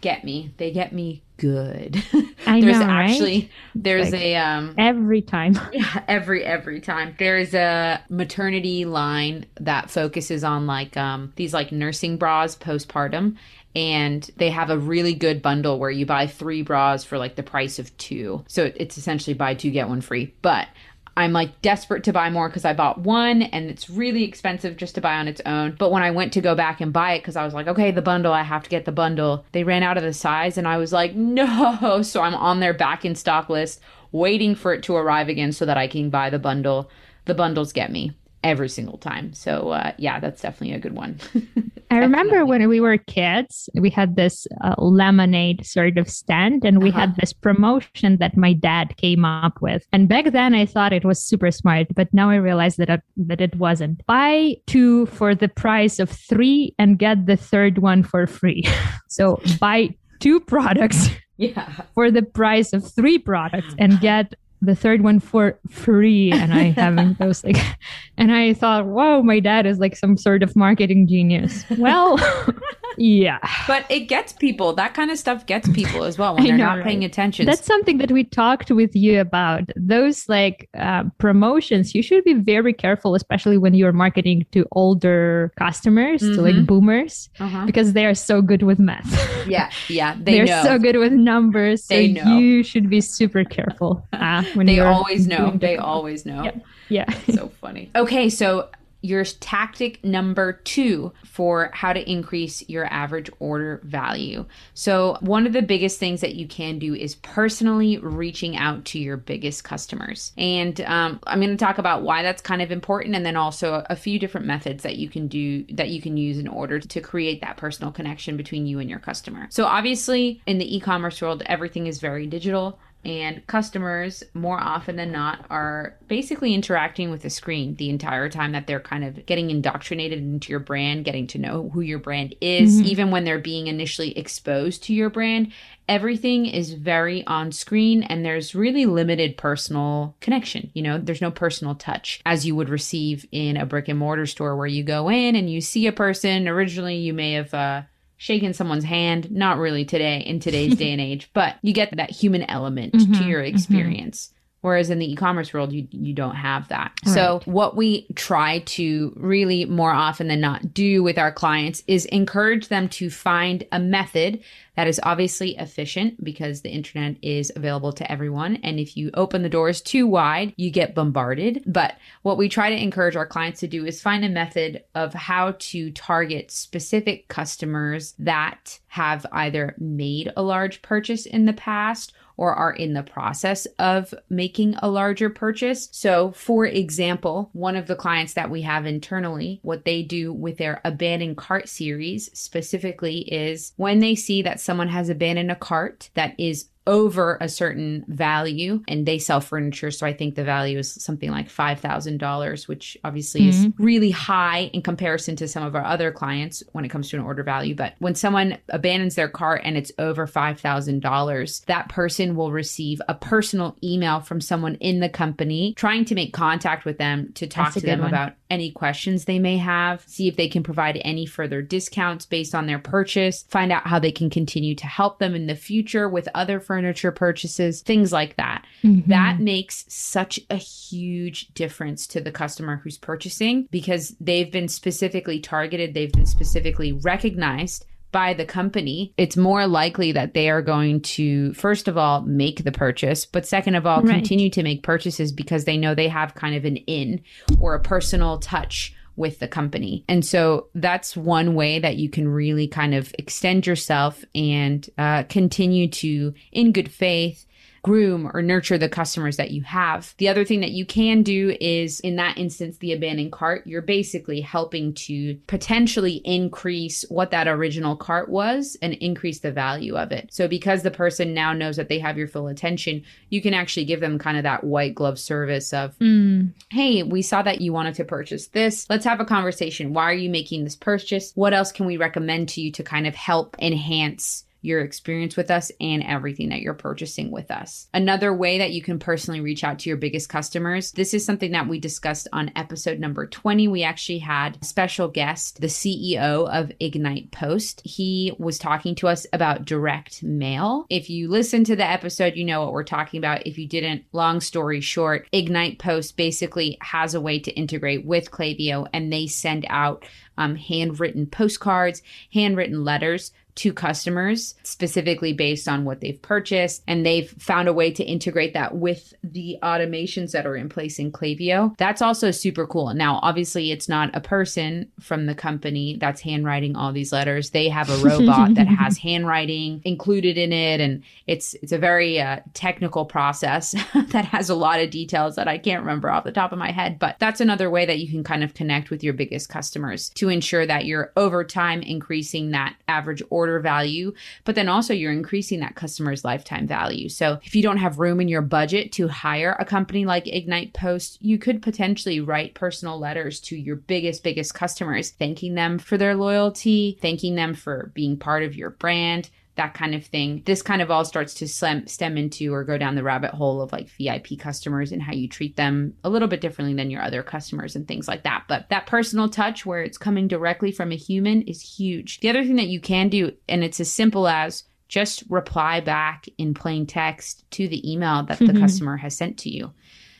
get 0.00 0.24
me. 0.24 0.52
They 0.58 0.70
get 0.70 0.92
me 0.92 1.22
good. 1.38 2.02
I 2.46 2.60
there's 2.60 2.78
know, 2.78 2.86
right? 2.86 3.10
actually 3.10 3.50
there's 3.74 4.12
Like- 4.12 4.20
a 4.22 4.36
um 4.36 4.74
Every 4.78 5.20
time. 5.22 5.58
Yeah, 5.72 6.02
every 6.08 6.44
every 6.44 6.80
time. 6.80 7.14
There's 7.18 7.54
a 7.54 8.02
maternity 8.08 8.84
line 8.84 9.46
that 9.60 9.90
focuses 9.90 10.44
on 10.44 10.66
like 10.66 10.96
um 10.96 11.32
these 11.36 11.52
like 11.54 11.72
nursing 11.72 12.16
bras 12.18 12.56
postpartum 12.56 13.36
and 13.74 14.30
they 14.38 14.48
have 14.50 14.70
a 14.70 14.78
really 14.78 15.12
good 15.14 15.42
bundle 15.42 15.78
where 15.78 15.90
you 15.90 16.06
buy 16.06 16.26
3 16.26 16.62
bras 16.62 17.04
for 17.04 17.18
like 17.18 17.36
the 17.36 17.42
price 17.42 17.78
of 17.78 17.94
2. 17.98 18.42
So 18.48 18.72
it's 18.74 18.96
essentially 18.96 19.34
buy 19.34 19.52
2 19.54 19.70
get 19.70 19.88
1 19.90 20.00
free. 20.00 20.32
But 20.40 20.68
I'm 21.16 21.32
like 21.32 21.62
desperate 21.62 22.04
to 22.04 22.12
buy 22.12 22.28
more 22.28 22.48
because 22.48 22.64
I 22.64 22.74
bought 22.74 22.98
one 22.98 23.42
and 23.42 23.70
it's 23.70 23.88
really 23.88 24.24
expensive 24.24 24.76
just 24.76 24.94
to 24.96 25.00
buy 25.00 25.16
on 25.16 25.28
its 25.28 25.40
own. 25.46 25.76
But 25.78 25.90
when 25.90 26.02
I 26.02 26.10
went 26.10 26.32
to 26.34 26.42
go 26.42 26.54
back 26.54 26.80
and 26.80 26.92
buy 26.92 27.14
it, 27.14 27.20
because 27.20 27.36
I 27.36 27.44
was 27.44 27.54
like, 27.54 27.68
okay, 27.68 27.90
the 27.90 28.02
bundle, 28.02 28.32
I 28.32 28.42
have 28.42 28.62
to 28.64 28.70
get 28.70 28.84
the 28.84 28.92
bundle, 28.92 29.44
they 29.52 29.64
ran 29.64 29.82
out 29.82 29.96
of 29.96 30.02
the 30.02 30.12
size 30.12 30.58
and 30.58 30.68
I 30.68 30.76
was 30.76 30.92
like, 30.92 31.14
no. 31.14 32.02
So 32.06 32.20
I'm 32.20 32.34
on 32.34 32.60
their 32.60 32.74
back 32.74 33.04
in 33.04 33.14
stock 33.14 33.48
list 33.48 33.80
waiting 34.12 34.54
for 34.54 34.72
it 34.72 34.82
to 34.84 34.94
arrive 34.94 35.28
again 35.28 35.52
so 35.52 35.64
that 35.66 35.76
I 35.76 35.86
can 35.86 36.10
buy 36.10 36.30
the 36.30 36.38
bundle. 36.38 36.90
The 37.24 37.34
bundles 37.34 37.72
get 37.72 37.90
me 37.90 38.12
every 38.46 38.68
single 38.68 38.96
time. 38.98 39.32
So 39.34 39.70
uh, 39.70 39.92
yeah, 39.98 40.20
that's 40.20 40.40
definitely 40.40 40.74
a 40.74 40.78
good 40.78 40.94
one. 40.94 41.18
I 41.90 41.98
remember 41.98 42.44
when 42.46 42.68
we 42.68 42.80
were 42.80 42.96
kids, 42.98 43.68
we 43.74 43.90
had 43.90 44.16
this 44.16 44.46
uh, 44.62 44.74
lemonade 44.78 45.66
sort 45.66 45.98
of 45.98 46.08
stand 46.08 46.64
and 46.64 46.82
we 46.82 46.90
Uh-huh. 46.90 47.00
had 47.00 47.16
this 47.16 47.32
promotion 47.32 48.16
that 48.18 48.36
my 48.36 48.52
dad 48.52 48.96
came 48.96 49.24
up 49.24 49.60
with. 49.60 49.84
And 49.92 50.08
back 50.08 50.26
then 50.32 50.54
I 50.54 50.64
thought 50.66 50.92
it 50.92 51.04
was 51.04 51.22
super 51.22 51.50
smart, 51.50 51.86
but 51.94 52.08
now 52.12 52.30
I 52.30 52.36
realize 52.36 52.76
that 52.76 52.88
it, 52.88 53.02
that 53.28 53.40
it 53.40 53.54
wasn't. 53.56 54.04
Buy 54.06 54.56
two 54.66 55.06
for 55.06 55.34
the 55.34 55.48
price 55.48 55.98
of 55.98 56.08
three 56.10 56.74
and 56.78 56.98
get 56.98 57.26
the 57.26 57.36
third 57.36 57.78
one 57.78 58.02
for 58.02 58.26
free. 58.26 58.64
so 59.08 59.40
buy 59.60 59.90
two 60.20 60.40
products 60.40 61.08
yeah. 61.36 61.68
for 61.94 62.10
the 62.10 62.22
price 62.22 62.72
of 62.72 62.82
three 62.94 63.18
products 63.18 63.74
and 63.78 64.00
get 64.00 64.34
the 64.62 64.74
third 64.74 65.02
one 65.02 65.20
for 65.20 65.58
free 65.68 66.32
and 66.32 66.52
i 66.52 66.64
haven't 66.76 67.18
those 67.18 67.44
like 67.44 67.56
and 68.16 68.32
i 68.32 68.52
thought 68.52 68.86
whoa 68.86 69.22
my 69.22 69.40
dad 69.40 69.66
is 69.66 69.78
like 69.78 69.96
some 69.96 70.16
sort 70.16 70.42
of 70.42 70.56
marketing 70.56 71.06
genius. 71.06 71.64
Well 71.78 72.16
yeah 72.96 73.38
But 73.66 73.84
it 73.88 74.00
gets 74.08 74.32
people. 74.32 74.72
That 74.74 74.94
kind 74.94 75.10
of 75.10 75.18
stuff 75.18 75.46
gets 75.46 75.68
people 75.70 76.04
as 76.04 76.18
well 76.18 76.34
when 76.34 76.44
they're 76.46 76.56
know, 76.56 76.66
not 76.66 76.76
right? 76.78 76.84
paying 76.86 77.04
attention. 77.04 77.46
that's 77.46 77.64
something 77.66 77.98
that 77.98 78.10
we 78.10 78.24
talked 78.24 78.70
with 78.70 78.94
you 78.96 79.20
about 79.20 79.62
those 79.76 80.28
like 80.28 80.68
uh, 80.78 81.04
promotions 81.18 81.94
you 81.94 82.02
should 82.02 82.24
be 82.24 82.34
very 82.34 82.72
careful 82.72 83.14
especially 83.14 83.58
when 83.58 83.74
you're 83.74 83.92
marketing 83.92 84.46
to 84.52 84.66
older 84.72 85.52
customers 85.58 86.20
to 86.20 86.40
like 86.40 86.54
Mhm. 86.54 86.66
boomers 86.66 87.28
uh-huh. 87.40 87.66
because 87.66 87.92
they 87.92 88.06
are 88.06 88.14
so 88.14 88.40
good 88.42 88.62
with 88.62 88.78
math 88.78 89.06
Yeah, 89.46 89.70
yeah. 89.88 90.16
They 90.18 90.40
are 90.40 90.62
so 90.64 90.78
good 90.78 90.96
with 90.96 91.12
numbers 91.12 91.84
so 91.84 91.94
They 91.94 92.08
know. 92.12 92.38
you 92.38 92.62
should 92.64 92.90
be 92.90 93.00
super 93.00 93.44
careful 93.44 94.04
uh, 94.12 94.42
when 94.54 94.66
they 94.66 94.80
always 94.80 95.26
know. 95.28 95.52
They 95.56 95.76
always 95.76 96.26
know. 96.26 96.42
Yep. 96.44 96.56
yeah 96.88 97.10
so 97.30 97.48
funny. 97.60 97.90
Okay, 97.94 98.28
so 98.28 98.68
your 99.06 99.24
tactic 99.24 100.04
number 100.04 100.52
two 100.52 101.12
for 101.24 101.70
how 101.72 101.92
to 101.92 102.10
increase 102.10 102.68
your 102.68 102.84
average 102.92 103.30
order 103.38 103.80
value. 103.84 104.44
So, 104.74 105.16
one 105.20 105.46
of 105.46 105.52
the 105.52 105.62
biggest 105.62 105.98
things 105.98 106.20
that 106.20 106.34
you 106.34 106.48
can 106.48 106.78
do 106.78 106.94
is 106.94 107.14
personally 107.14 107.98
reaching 107.98 108.56
out 108.56 108.84
to 108.86 108.98
your 108.98 109.16
biggest 109.16 109.64
customers. 109.64 110.32
And 110.36 110.80
um, 110.82 111.20
I'm 111.26 111.40
going 111.40 111.56
to 111.56 111.56
talk 111.56 111.78
about 111.78 112.02
why 112.02 112.22
that's 112.22 112.42
kind 112.42 112.60
of 112.60 112.72
important 112.72 113.14
and 113.14 113.24
then 113.24 113.36
also 113.36 113.84
a 113.88 113.96
few 113.96 114.18
different 114.18 114.46
methods 114.46 114.82
that 114.82 114.96
you 114.96 115.08
can 115.08 115.28
do 115.28 115.64
that 115.74 115.90
you 115.90 116.02
can 116.02 116.16
use 116.16 116.38
in 116.38 116.48
order 116.48 116.80
to 116.80 117.00
create 117.00 117.40
that 117.42 117.56
personal 117.56 117.92
connection 117.92 118.36
between 118.36 118.66
you 118.66 118.80
and 118.80 118.90
your 118.90 118.98
customer. 118.98 119.46
So, 119.50 119.64
obviously, 119.64 120.42
in 120.46 120.58
the 120.58 120.76
e 120.76 120.80
commerce 120.80 121.22
world, 121.22 121.42
everything 121.46 121.86
is 121.86 122.00
very 122.00 122.26
digital 122.26 122.78
And 123.06 123.46
customers, 123.46 124.24
more 124.34 124.58
often 124.58 124.96
than 124.96 125.12
not, 125.12 125.46
are 125.48 125.96
basically 126.08 126.54
interacting 126.54 127.08
with 127.08 127.22
the 127.22 127.30
screen 127.30 127.76
the 127.76 127.88
entire 127.88 128.28
time 128.28 128.50
that 128.50 128.66
they're 128.66 128.80
kind 128.80 129.04
of 129.04 129.24
getting 129.26 129.48
indoctrinated 129.48 130.18
into 130.18 130.50
your 130.50 130.58
brand, 130.58 131.04
getting 131.04 131.28
to 131.28 131.38
know 131.38 131.70
who 131.72 131.82
your 131.82 132.00
brand 132.00 132.34
is, 132.40 132.78
mm-hmm. 132.78 132.88
even 132.88 133.12
when 133.12 133.22
they're 133.22 133.38
being 133.38 133.68
initially 133.68 134.18
exposed 134.18 134.82
to 134.82 134.92
your 134.92 135.08
brand. 135.08 135.52
Everything 135.88 136.46
is 136.46 136.72
very 136.72 137.24
on 137.28 137.52
screen 137.52 138.02
and 138.02 138.24
there's 138.24 138.56
really 138.56 138.86
limited 138.86 139.36
personal 139.36 140.16
connection. 140.20 140.72
You 140.74 140.82
know, 140.82 140.98
there's 140.98 141.22
no 141.22 141.30
personal 141.30 141.76
touch 141.76 142.20
as 142.26 142.44
you 142.44 142.56
would 142.56 142.68
receive 142.68 143.24
in 143.30 143.56
a 143.56 143.66
brick 143.66 143.86
and 143.86 144.00
mortar 144.00 144.26
store 144.26 144.56
where 144.56 144.66
you 144.66 144.82
go 144.82 145.08
in 145.08 145.36
and 145.36 145.48
you 145.48 145.60
see 145.60 145.86
a 145.86 145.92
person. 145.92 146.48
Originally, 146.48 146.96
you 146.96 147.14
may 147.14 147.34
have, 147.34 147.54
uh, 147.54 147.82
shaking 148.16 148.52
someone's 148.52 148.84
hand. 148.84 149.30
Not 149.30 149.58
really 149.58 149.84
today 149.84 150.20
in 150.20 150.40
today's 150.40 150.76
day 150.78 150.92
and 150.92 151.00
age, 151.00 151.30
but 151.32 151.56
you 151.62 151.72
get 151.72 151.96
that 151.96 152.10
human 152.10 152.42
element 152.50 152.94
mm-hmm, 152.94 153.12
to 153.14 153.24
your 153.24 153.42
mm-hmm. 153.42 153.54
experience. 153.54 154.32
Whereas 154.66 154.90
in 154.90 154.98
the 154.98 155.12
e-commerce 155.12 155.54
world, 155.54 155.72
you 155.72 155.86
you 155.92 156.12
don't 156.12 156.34
have 156.34 156.66
that. 156.70 156.90
Right. 157.06 157.14
So 157.14 157.40
what 157.44 157.76
we 157.76 158.08
try 158.16 158.58
to 158.58 159.12
really 159.14 159.64
more 159.64 159.92
often 159.92 160.26
than 160.26 160.40
not 160.40 160.74
do 160.74 161.04
with 161.04 161.18
our 161.18 161.30
clients 161.30 161.84
is 161.86 162.04
encourage 162.06 162.66
them 162.66 162.88
to 162.88 163.08
find 163.08 163.64
a 163.70 163.78
method 163.78 164.42
that 164.74 164.88
is 164.88 165.00
obviously 165.04 165.56
efficient 165.56 166.22
because 166.24 166.62
the 166.62 166.70
internet 166.70 167.14
is 167.22 167.52
available 167.54 167.92
to 167.92 168.10
everyone. 168.10 168.56
And 168.56 168.80
if 168.80 168.96
you 168.96 169.12
open 169.14 169.44
the 169.44 169.48
doors 169.48 169.80
too 169.80 170.04
wide, 170.08 170.52
you 170.56 170.72
get 170.72 170.96
bombarded. 170.96 171.62
But 171.64 171.94
what 172.22 172.36
we 172.36 172.48
try 172.48 172.68
to 172.70 172.82
encourage 172.82 173.14
our 173.14 173.24
clients 173.24 173.60
to 173.60 173.68
do 173.68 173.86
is 173.86 174.02
find 174.02 174.24
a 174.24 174.28
method 174.28 174.82
of 174.96 175.14
how 175.14 175.54
to 175.58 175.92
target 175.92 176.50
specific 176.50 177.28
customers 177.28 178.14
that 178.18 178.80
have 178.88 179.26
either 179.30 179.76
made 179.78 180.32
a 180.36 180.42
large 180.42 180.82
purchase 180.82 181.24
in 181.24 181.44
the 181.44 181.52
past 181.52 182.12
or 182.36 182.54
are 182.54 182.72
in 182.72 182.92
the 182.92 183.02
process 183.02 183.66
of 183.78 184.14
making 184.28 184.74
a 184.76 184.90
larger 184.90 185.30
purchase. 185.30 185.88
So, 185.92 186.32
for 186.32 186.66
example, 186.66 187.50
one 187.52 187.76
of 187.76 187.86
the 187.86 187.96
clients 187.96 188.34
that 188.34 188.50
we 188.50 188.62
have 188.62 188.86
internally, 188.86 189.60
what 189.62 189.84
they 189.84 190.02
do 190.02 190.32
with 190.32 190.58
their 190.58 190.80
abandoned 190.84 191.36
cart 191.36 191.68
series 191.68 192.30
specifically 192.38 193.20
is 193.32 193.72
when 193.76 194.00
they 194.00 194.14
see 194.14 194.42
that 194.42 194.60
someone 194.60 194.88
has 194.88 195.08
abandoned 195.08 195.50
a 195.50 195.56
cart 195.56 196.10
that 196.14 196.34
is 196.38 196.68
over 196.86 197.36
a 197.40 197.48
certain 197.48 198.04
value 198.06 198.82
and 198.86 199.06
they 199.06 199.18
sell 199.18 199.40
furniture. 199.40 199.90
So 199.90 200.06
I 200.06 200.12
think 200.12 200.34
the 200.34 200.44
value 200.44 200.78
is 200.78 200.92
something 200.92 201.30
like 201.30 201.48
$5,000, 201.48 202.68
which 202.68 202.96
obviously 203.02 203.42
mm-hmm. 203.42 203.66
is 203.66 203.72
really 203.78 204.10
high 204.10 204.70
in 204.72 204.82
comparison 204.82 205.34
to 205.36 205.48
some 205.48 205.64
of 205.64 205.74
our 205.74 205.84
other 205.84 206.12
clients 206.12 206.62
when 206.72 206.84
it 206.84 206.88
comes 206.88 207.10
to 207.10 207.16
an 207.16 207.24
order 207.24 207.42
value. 207.42 207.74
But 207.74 207.94
when 207.98 208.14
someone 208.14 208.58
abandons 208.68 209.16
their 209.16 209.28
cart 209.28 209.62
and 209.64 209.76
it's 209.76 209.90
over 209.98 210.26
$5,000, 210.26 211.64
that 211.64 211.88
person 211.88 212.36
will 212.36 212.52
receive 212.52 213.02
a 213.08 213.14
personal 213.14 213.76
email 213.82 214.20
from 214.20 214.40
someone 214.40 214.76
in 214.76 215.00
the 215.00 215.08
company 215.08 215.74
trying 215.74 216.04
to 216.04 216.14
make 216.14 216.32
contact 216.32 216.84
with 216.84 216.98
them 216.98 217.32
to 217.34 217.48
talk 217.48 217.74
That's 217.74 217.80
to 217.80 217.86
them 217.86 218.00
one. 218.00 218.08
about 218.08 218.34
any 218.48 218.70
questions 218.70 219.24
they 219.24 219.40
may 219.40 219.56
have, 219.56 220.04
see 220.06 220.28
if 220.28 220.36
they 220.36 220.48
can 220.48 220.62
provide 220.62 221.00
any 221.04 221.26
further 221.26 221.62
discounts 221.62 222.26
based 222.26 222.54
on 222.54 222.66
their 222.66 222.78
purchase, 222.78 223.42
find 223.48 223.72
out 223.72 223.88
how 223.88 223.98
they 223.98 224.12
can 224.12 224.30
continue 224.30 224.76
to 224.76 224.86
help 224.86 225.18
them 225.18 225.34
in 225.34 225.48
the 225.48 225.56
future 225.56 226.08
with 226.08 226.28
other 226.32 226.60
furniture 226.60 226.75
purchases, 227.12 227.82
things 227.82 228.12
like 228.12 228.36
that. 228.36 228.64
Mm-hmm. 228.82 229.10
That 229.10 229.40
makes 229.40 229.84
such 229.88 230.40
a 230.50 230.56
huge 230.56 231.48
difference 231.54 232.06
to 232.08 232.20
the 232.20 232.32
customer 232.32 232.80
who's 232.82 232.98
purchasing 232.98 233.68
because 233.70 234.16
they've 234.20 234.50
been 234.50 234.68
specifically 234.68 235.40
targeted, 235.40 235.94
they've 235.94 236.12
been 236.12 236.26
specifically 236.26 236.92
recognized 236.92 237.84
by 238.16 238.32
the 238.32 238.46
company, 238.46 239.12
it's 239.18 239.36
more 239.36 239.66
likely 239.66 240.10
that 240.12 240.32
they 240.32 240.48
are 240.48 240.62
going 240.62 241.02
to, 241.02 241.52
first 241.52 241.86
of 241.86 241.98
all, 241.98 242.22
make 242.22 242.64
the 242.64 242.72
purchase, 242.72 243.26
but 243.26 243.46
second 243.46 243.74
of 243.74 243.84
all, 243.84 244.00
right. 244.00 244.14
continue 244.14 244.48
to 244.48 244.62
make 244.62 244.82
purchases 244.82 245.32
because 245.32 245.66
they 245.66 245.76
know 245.76 245.94
they 245.94 246.08
have 246.08 246.34
kind 246.34 246.56
of 246.56 246.64
an 246.64 246.76
in 246.76 247.20
or 247.60 247.74
a 247.74 247.80
personal 247.80 248.38
touch 248.38 248.94
with 249.16 249.38
the 249.38 249.48
company. 249.48 250.04
And 250.08 250.24
so 250.24 250.68
that's 250.74 251.16
one 251.16 251.54
way 251.54 251.78
that 251.78 251.96
you 251.96 252.08
can 252.08 252.28
really 252.28 252.68
kind 252.68 252.94
of 252.94 253.12
extend 253.18 253.66
yourself 253.66 254.24
and 254.34 254.88
uh, 254.98 255.24
continue 255.24 255.88
to, 255.88 256.34
in 256.52 256.72
good 256.72 256.90
faith, 256.90 257.46
groom 257.86 258.28
or 258.34 258.42
nurture 258.42 258.76
the 258.76 258.88
customers 258.88 259.36
that 259.36 259.52
you 259.52 259.62
have. 259.62 260.12
The 260.18 260.28
other 260.28 260.44
thing 260.44 260.58
that 260.58 260.72
you 260.72 260.84
can 260.84 261.22
do 261.22 261.56
is 261.60 262.00
in 262.00 262.16
that 262.16 262.36
instance, 262.36 262.78
the 262.78 262.92
abandoned 262.92 263.30
cart, 263.30 263.64
you're 263.64 263.80
basically 263.80 264.40
helping 264.40 264.92
to 264.94 265.36
potentially 265.46 266.20
increase 266.24 267.04
what 267.10 267.30
that 267.30 267.46
original 267.46 267.94
cart 267.94 268.28
was 268.28 268.76
and 268.82 268.94
increase 268.94 269.38
the 269.38 269.52
value 269.52 269.96
of 269.96 270.10
it. 270.10 270.30
So 270.32 270.48
because 270.48 270.82
the 270.82 270.90
person 270.90 271.32
now 271.32 271.52
knows 271.52 271.76
that 271.76 271.88
they 271.88 272.00
have 272.00 272.18
your 272.18 272.26
full 272.26 272.48
attention, 272.48 273.04
you 273.30 273.40
can 273.40 273.54
actually 273.54 273.84
give 273.84 274.00
them 274.00 274.18
kind 274.18 274.36
of 274.36 274.42
that 274.42 274.64
white 274.64 274.96
glove 274.96 275.20
service 275.20 275.72
of, 275.72 275.96
mm. 276.00 276.52
hey, 276.72 277.04
we 277.04 277.22
saw 277.22 277.42
that 277.42 277.60
you 277.60 277.72
wanted 277.72 277.94
to 277.94 278.04
purchase 278.04 278.48
this. 278.48 278.90
Let's 278.90 279.04
have 279.04 279.20
a 279.20 279.24
conversation. 279.24 279.92
Why 279.92 280.10
are 280.10 280.12
you 280.12 280.28
making 280.28 280.64
this 280.64 280.74
purchase? 280.74 281.30
What 281.36 281.54
else 281.54 281.70
can 281.70 281.86
we 281.86 281.98
recommend 281.98 282.48
to 282.48 282.60
you 282.60 282.72
to 282.72 282.82
kind 282.82 283.06
of 283.06 283.14
help 283.14 283.54
enhance 283.60 284.45
your 284.66 284.80
experience 284.80 285.36
with 285.36 285.50
us 285.50 285.70
and 285.80 286.02
everything 286.02 286.48
that 286.50 286.60
you're 286.60 286.74
purchasing 286.74 287.30
with 287.30 287.50
us. 287.50 287.88
Another 287.94 288.34
way 288.34 288.58
that 288.58 288.72
you 288.72 288.82
can 288.82 288.98
personally 288.98 289.40
reach 289.40 289.64
out 289.64 289.78
to 289.80 289.88
your 289.88 289.96
biggest 289.96 290.28
customers, 290.28 290.92
this 290.92 291.14
is 291.14 291.24
something 291.24 291.52
that 291.52 291.68
we 291.68 291.78
discussed 291.78 292.28
on 292.32 292.50
episode 292.56 292.98
number 292.98 293.26
20. 293.26 293.68
We 293.68 293.82
actually 293.82 294.18
had 294.18 294.58
a 294.60 294.64
special 294.64 295.08
guest, 295.08 295.60
the 295.60 295.68
CEO 295.68 296.48
of 296.50 296.72
Ignite 296.80 297.30
Post. 297.30 297.80
He 297.84 298.34
was 298.38 298.58
talking 298.58 298.94
to 298.96 299.08
us 299.08 299.26
about 299.32 299.64
direct 299.64 300.22
mail. 300.22 300.86
If 300.90 301.08
you 301.08 301.28
listen 301.28 301.64
to 301.64 301.76
the 301.76 301.88
episode, 301.88 302.36
you 302.36 302.44
know 302.44 302.62
what 302.62 302.72
we're 302.72 302.84
talking 302.84 303.18
about. 303.18 303.46
If 303.46 303.58
you 303.58 303.68
didn't, 303.68 304.04
long 304.12 304.40
story 304.40 304.80
short, 304.80 305.28
Ignite 305.32 305.78
Post 305.78 306.16
basically 306.16 306.76
has 306.80 307.14
a 307.14 307.20
way 307.20 307.38
to 307.38 307.52
integrate 307.52 308.04
with 308.04 308.30
Klaviyo 308.30 308.88
and 308.92 309.12
they 309.12 309.26
send 309.26 309.64
out 309.68 310.04
um, 310.38 310.56
handwritten 310.56 311.26
postcards, 311.26 312.02
handwritten 312.32 312.84
letters 312.84 313.32
to 313.56 313.72
customers 313.72 314.54
specifically 314.62 315.32
based 315.32 315.66
on 315.66 315.84
what 315.84 316.00
they've 316.00 316.20
purchased. 316.20 316.82
And 316.86 317.04
they've 317.04 317.30
found 317.38 317.68
a 317.68 317.72
way 317.72 317.90
to 317.90 318.04
integrate 318.04 318.52
that 318.54 318.76
with 318.76 319.14
the 319.24 319.58
automations 319.62 320.32
that 320.32 320.46
are 320.46 320.56
in 320.56 320.68
place 320.68 320.98
in 320.98 321.10
Klaviyo. 321.10 321.76
That's 321.78 322.02
also 322.02 322.30
super 322.30 322.66
cool. 322.66 322.92
Now, 322.94 323.18
obviously, 323.22 323.72
it's 323.72 323.88
not 323.88 324.14
a 324.14 324.20
person 324.20 324.90
from 325.00 325.26
the 325.26 325.34
company 325.34 325.96
that's 325.98 326.20
handwriting 326.20 326.76
all 326.76 326.92
these 326.92 327.12
letters. 327.12 327.50
They 327.50 327.68
have 327.70 327.88
a 327.88 327.96
robot 328.04 328.54
that 328.54 328.66
has 328.80 328.98
handwriting 328.98 329.80
included 329.84 330.36
in 330.36 330.52
it. 330.52 330.80
And 330.80 331.02
it's, 331.26 331.54
it's 331.54 331.72
a 331.72 331.78
very 331.78 332.20
uh, 332.20 332.40
technical 332.52 333.06
process 333.06 333.72
that 334.10 334.26
has 334.26 334.50
a 334.50 334.54
lot 334.54 334.80
of 334.80 334.90
details 334.90 335.36
that 335.36 335.48
I 335.48 335.56
can't 335.56 335.80
remember 335.80 336.10
off 336.10 336.24
the 336.24 336.32
top 336.32 336.52
of 336.52 336.58
my 336.58 336.72
head. 336.72 336.98
But 336.98 337.16
that's 337.18 337.40
another 337.40 337.70
way 337.70 337.86
that 337.86 337.98
you 337.98 338.08
can 338.08 338.22
kind 338.22 338.44
of 338.44 338.52
connect 338.52 338.90
with 338.90 339.02
your 339.02 339.14
biggest 339.14 339.48
customers 339.48 340.10
to 340.10 340.28
ensure 340.28 340.66
that 340.66 340.84
you're 340.84 341.12
over 341.16 341.42
time 341.42 341.80
increasing 341.80 342.50
that 342.50 342.76
average 342.86 343.22
order 343.30 343.45
order 343.46 343.60
value, 343.60 344.12
but 344.44 344.54
then 344.54 344.68
also 344.68 344.92
you're 344.92 345.12
increasing 345.12 345.60
that 345.60 345.76
customer's 345.76 346.24
lifetime 346.24 346.66
value. 346.66 347.08
So 347.08 347.38
if 347.44 347.54
you 347.54 347.62
don't 347.62 347.76
have 347.78 347.98
room 347.98 348.20
in 348.20 348.28
your 348.28 348.42
budget 348.42 348.92
to 348.92 349.08
hire 349.08 349.56
a 349.58 349.64
company 349.64 350.04
like 350.04 350.26
Ignite 350.26 350.74
Post, 350.74 351.18
you 351.22 351.38
could 351.38 351.62
potentially 351.62 352.20
write 352.20 352.54
personal 352.54 352.98
letters 352.98 353.40
to 353.40 353.56
your 353.56 353.76
biggest, 353.76 354.24
biggest 354.24 354.54
customers, 354.54 355.10
thanking 355.10 355.54
them 355.54 355.78
for 355.78 355.96
their 355.96 356.16
loyalty, 356.16 356.98
thanking 357.00 357.36
them 357.36 357.54
for 357.54 357.92
being 357.94 358.18
part 358.18 358.42
of 358.42 358.56
your 358.56 358.70
brand, 358.70 359.30
that 359.56 359.74
kind 359.74 359.94
of 359.94 360.04
thing. 360.04 360.42
This 360.44 360.62
kind 360.62 360.80
of 360.80 360.90
all 360.90 361.04
starts 361.04 361.34
to 361.34 361.48
stem, 361.48 361.86
stem 361.86 362.16
into 362.16 362.52
or 362.52 362.64
go 362.64 362.78
down 362.78 362.94
the 362.94 363.02
rabbit 363.02 363.32
hole 363.32 363.60
of 363.60 363.72
like 363.72 363.88
VIP 363.88 364.38
customers 364.38 364.92
and 364.92 365.02
how 365.02 365.12
you 365.12 365.28
treat 365.28 365.56
them 365.56 365.94
a 366.04 366.10
little 366.10 366.28
bit 366.28 366.40
differently 366.40 366.74
than 366.74 366.90
your 366.90 367.02
other 367.02 367.22
customers 367.22 367.74
and 367.74 367.88
things 367.88 368.06
like 368.06 368.22
that. 368.24 368.44
But 368.48 368.68
that 368.68 368.86
personal 368.86 369.28
touch 369.28 369.66
where 369.66 369.82
it's 369.82 369.98
coming 369.98 370.28
directly 370.28 370.72
from 370.72 370.92
a 370.92 370.96
human 370.96 371.42
is 371.42 371.60
huge. 371.60 372.20
The 372.20 372.28
other 372.28 372.44
thing 372.44 372.56
that 372.56 372.68
you 372.68 372.80
can 372.80 373.08
do, 373.08 373.32
and 373.48 373.64
it's 373.64 373.80
as 373.80 373.90
simple 373.90 374.28
as 374.28 374.64
just 374.88 375.24
reply 375.28 375.80
back 375.80 376.28
in 376.38 376.54
plain 376.54 376.86
text 376.86 377.44
to 377.52 377.66
the 377.66 377.90
email 377.90 378.22
that 378.24 378.38
the 378.38 378.44
mm-hmm. 378.46 378.60
customer 378.60 378.96
has 378.96 379.16
sent 379.16 379.38
to 379.38 379.50
you. 379.50 379.72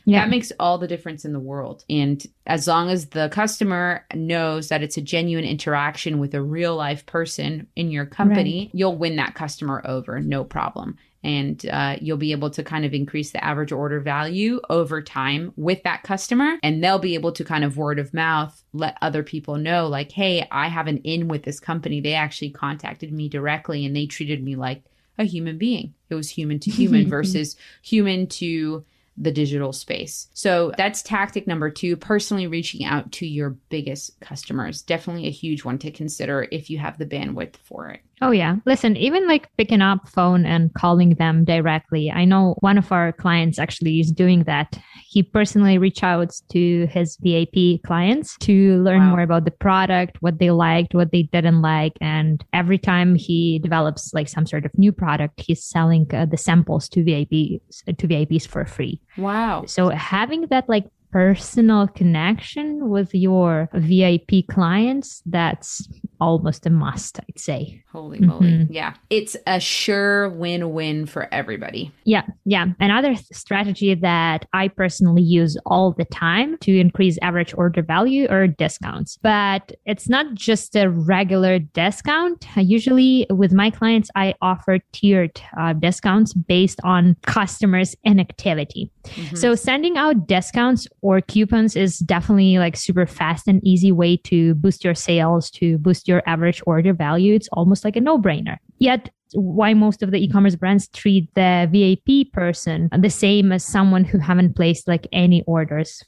Yeah. 0.07 0.21
That 0.21 0.29
makes 0.29 0.53
all 0.57 0.77
the 0.77 0.87
difference 0.87 1.25
in 1.25 1.33
the 1.33 1.39
world. 1.39 1.83
And 1.89 2.25
as 2.45 2.65
long 2.65 2.89
as 2.89 3.07
the 3.07 3.27
customer 3.27 4.05
knows 4.15 4.69
that 4.69 4.81
it's 4.81 4.95
a 4.95 5.01
genuine 5.01 5.43
interaction 5.43 6.17
with 6.17 6.33
a 6.33 6.41
real 6.41 6.77
life 6.77 7.05
person 7.05 7.67
in 7.75 7.91
your 7.91 8.05
company, 8.05 8.67
right. 8.67 8.69
you'll 8.73 8.95
win 8.95 9.17
that 9.17 9.35
customer 9.35 9.81
over, 9.83 10.21
no 10.21 10.45
problem. 10.45 10.95
And 11.25 11.65
uh, 11.65 11.97
you'll 11.99 12.15
be 12.15 12.31
able 12.31 12.49
to 12.51 12.63
kind 12.63 12.85
of 12.85 12.93
increase 12.93 13.31
the 13.31 13.43
average 13.43 13.73
order 13.73 13.99
value 13.99 14.61
over 14.69 15.01
time 15.01 15.51
with 15.57 15.83
that 15.83 16.03
customer. 16.03 16.57
And 16.63 16.81
they'll 16.81 16.99
be 16.99 17.15
able 17.15 17.33
to 17.33 17.43
kind 17.43 17.65
of 17.65 17.75
word 17.75 17.99
of 17.99 18.13
mouth 18.13 18.63
let 18.71 18.97
other 19.01 19.23
people 19.23 19.57
know, 19.57 19.87
like, 19.87 20.13
hey, 20.13 20.47
I 20.49 20.69
have 20.69 20.87
an 20.87 20.99
in 20.99 21.27
with 21.27 21.43
this 21.43 21.59
company. 21.59 21.99
They 21.99 22.13
actually 22.13 22.51
contacted 22.51 23.11
me 23.11 23.27
directly 23.27 23.85
and 23.85 23.93
they 23.93 24.05
treated 24.05 24.41
me 24.41 24.55
like 24.55 24.83
a 25.17 25.25
human 25.25 25.57
being. 25.57 25.95
It 26.09 26.15
was 26.15 26.29
human 26.29 26.59
to 26.59 26.71
human 26.71 27.09
versus 27.09 27.57
human 27.81 28.27
to 28.27 28.85
the 29.17 29.31
digital 29.31 29.73
space. 29.73 30.27
So 30.33 30.71
that's 30.77 31.01
tactic 31.01 31.47
number 31.47 31.69
two, 31.69 31.97
personally 31.97 32.47
reaching 32.47 32.85
out 32.85 33.11
to 33.13 33.25
your 33.25 33.51
biggest 33.69 34.19
customers. 34.21 34.81
Definitely 34.81 35.27
a 35.27 35.31
huge 35.31 35.65
one 35.65 35.79
to 35.79 35.91
consider 35.91 36.47
if 36.51 36.69
you 36.69 36.77
have 36.77 36.97
the 36.97 37.05
bandwidth 37.05 37.55
for 37.63 37.89
it. 37.89 38.01
Oh 38.19 38.31
yeah. 38.31 38.55
Listen, 38.65 38.97
even 38.97 39.27
like 39.27 39.47
picking 39.57 39.81
up 39.81 40.07
phone 40.07 40.45
and 40.45 40.73
calling 40.73 41.11
them 41.15 41.45
directly. 41.45 42.11
I 42.11 42.25
know 42.25 42.55
one 42.61 42.77
of 42.79 42.91
our 42.91 43.11
clients 43.11 43.59
actually 43.59 43.99
is 43.99 44.11
doing 44.11 44.43
that. 44.45 44.79
He 45.07 45.21
personally 45.21 45.77
reach 45.77 46.03
out 46.03 46.33
to 46.51 46.87
his 46.87 47.17
VIP 47.21 47.83
clients 47.85 48.35
to 48.39 48.81
learn 48.81 49.01
wow. 49.01 49.09
more 49.11 49.21
about 49.21 49.45
the 49.45 49.51
product, 49.51 50.17
what 50.21 50.39
they 50.39 50.49
liked, 50.49 50.95
what 50.95 51.11
they 51.11 51.23
didn't 51.23 51.61
like, 51.61 51.93
and 52.01 52.43
every 52.53 52.79
time 52.79 53.13
he 53.13 53.59
develops 53.59 54.13
like 54.13 54.27
some 54.27 54.47
sort 54.47 54.65
of 54.65 54.77
new 54.77 54.91
product, 54.91 55.39
he's 55.39 55.63
selling 55.63 56.07
uh, 56.13 56.25
the 56.25 56.37
samples 56.37 56.89
to 56.89 57.03
VIPs 57.03 57.83
to 57.85 58.07
VIPs 58.07 58.47
for 58.47 58.65
free. 58.65 58.99
Wow. 59.17 59.65
So 59.65 59.89
having 59.89 60.47
that 60.47 60.67
like 60.69 60.85
personal 61.11 61.87
connection 61.87 62.89
with 62.89 63.13
your 63.13 63.69
VIP 63.73 64.47
clients, 64.49 65.21
that's 65.25 65.87
almost 66.19 66.65
a 66.65 66.69
must, 66.69 67.19
I'd 67.19 67.39
say. 67.39 67.83
Holy 67.91 68.19
moly. 68.19 68.51
Mm-hmm. 68.51 68.73
Yeah. 68.73 68.93
It's 69.09 69.35
a 69.45 69.59
sure 69.59 70.29
win 70.29 70.73
win 70.73 71.05
for 71.05 71.31
everybody. 71.33 71.91
Yeah. 72.03 72.23
Yeah. 72.45 72.67
Another 72.79 73.15
strategy 73.31 73.93
that 73.95 74.45
I 74.53 74.67
personally 74.67 75.21
use 75.21 75.57
all 75.65 75.93
the 75.93 76.05
time 76.05 76.57
to 76.59 76.77
increase 76.77 77.17
average 77.21 77.53
order 77.55 77.81
value 77.81 78.27
are 78.29 78.47
discounts. 78.47 79.17
But 79.21 79.71
it's 79.85 80.09
not 80.09 80.33
just 80.33 80.75
a 80.75 80.89
regular 80.89 81.59
discount. 81.59 82.45
Usually 82.55 83.27
with 83.29 83.53
my 83.53 83.69
clients, 83.69 84.09
I 84.15 84.35
offer 84.41 84.79
tiered 84.91 85.41
uh, 85.59 85.73
discounts 85.73 86.33
based 86.33 86.79
on 86.83 87.15
customers' 87.25 87.95
inactivity. 88.03 88.91
Mm-hmm. 89.03 89.35
So 89.35 89.55
sending 89.55 89.97
out 89.97 90.27
discounts 90.27 90.87
or 91.01 91.21
coupons 91.21 91.75
is 91.75 91.99
definitely 91.99 92.57
like 92.57 92.75
super 92.75 93.05
fast 93.05 93.47
and 93.47 93.65
easy 93.65 93.91
way 93.91 94.17
to 94.17 94.55
boost 94.55 94.83
your 94.83 94.95
sales, 94.95 95.49
to 95.51 95.77
boost 95.77 96.06
your 96.07 96.23
average 96.25 96.61
order 96.65 96.93
value. 96.93 97.35
It's 97.35 97.49
almost 97.53 97.83
like 97.83 97.95
a 97.95 98.01
no 98.01 98.17
brainer. 98.17 98.57
Yet 98.79 99.09
why 99.33 99.73
most 99.73 100.01
of 100.03 100.11
the 100.11 100.23
e-commerce 100.23 100.55
brands 100.55 100.87
treat 100.87 101.27
the 101.35 101.67
VIP 101.69 102.31
person 102.31 102.87
the 102.97 103.09
same 103.09 103.51
as 103.51 103.61
someone 103.65 104.05
who 104.05 104.19
haven't 104.19 104.55
placed 104.55 104.87
like 104.87 105.05
any 105.11 105.43
orders 105.45 106.01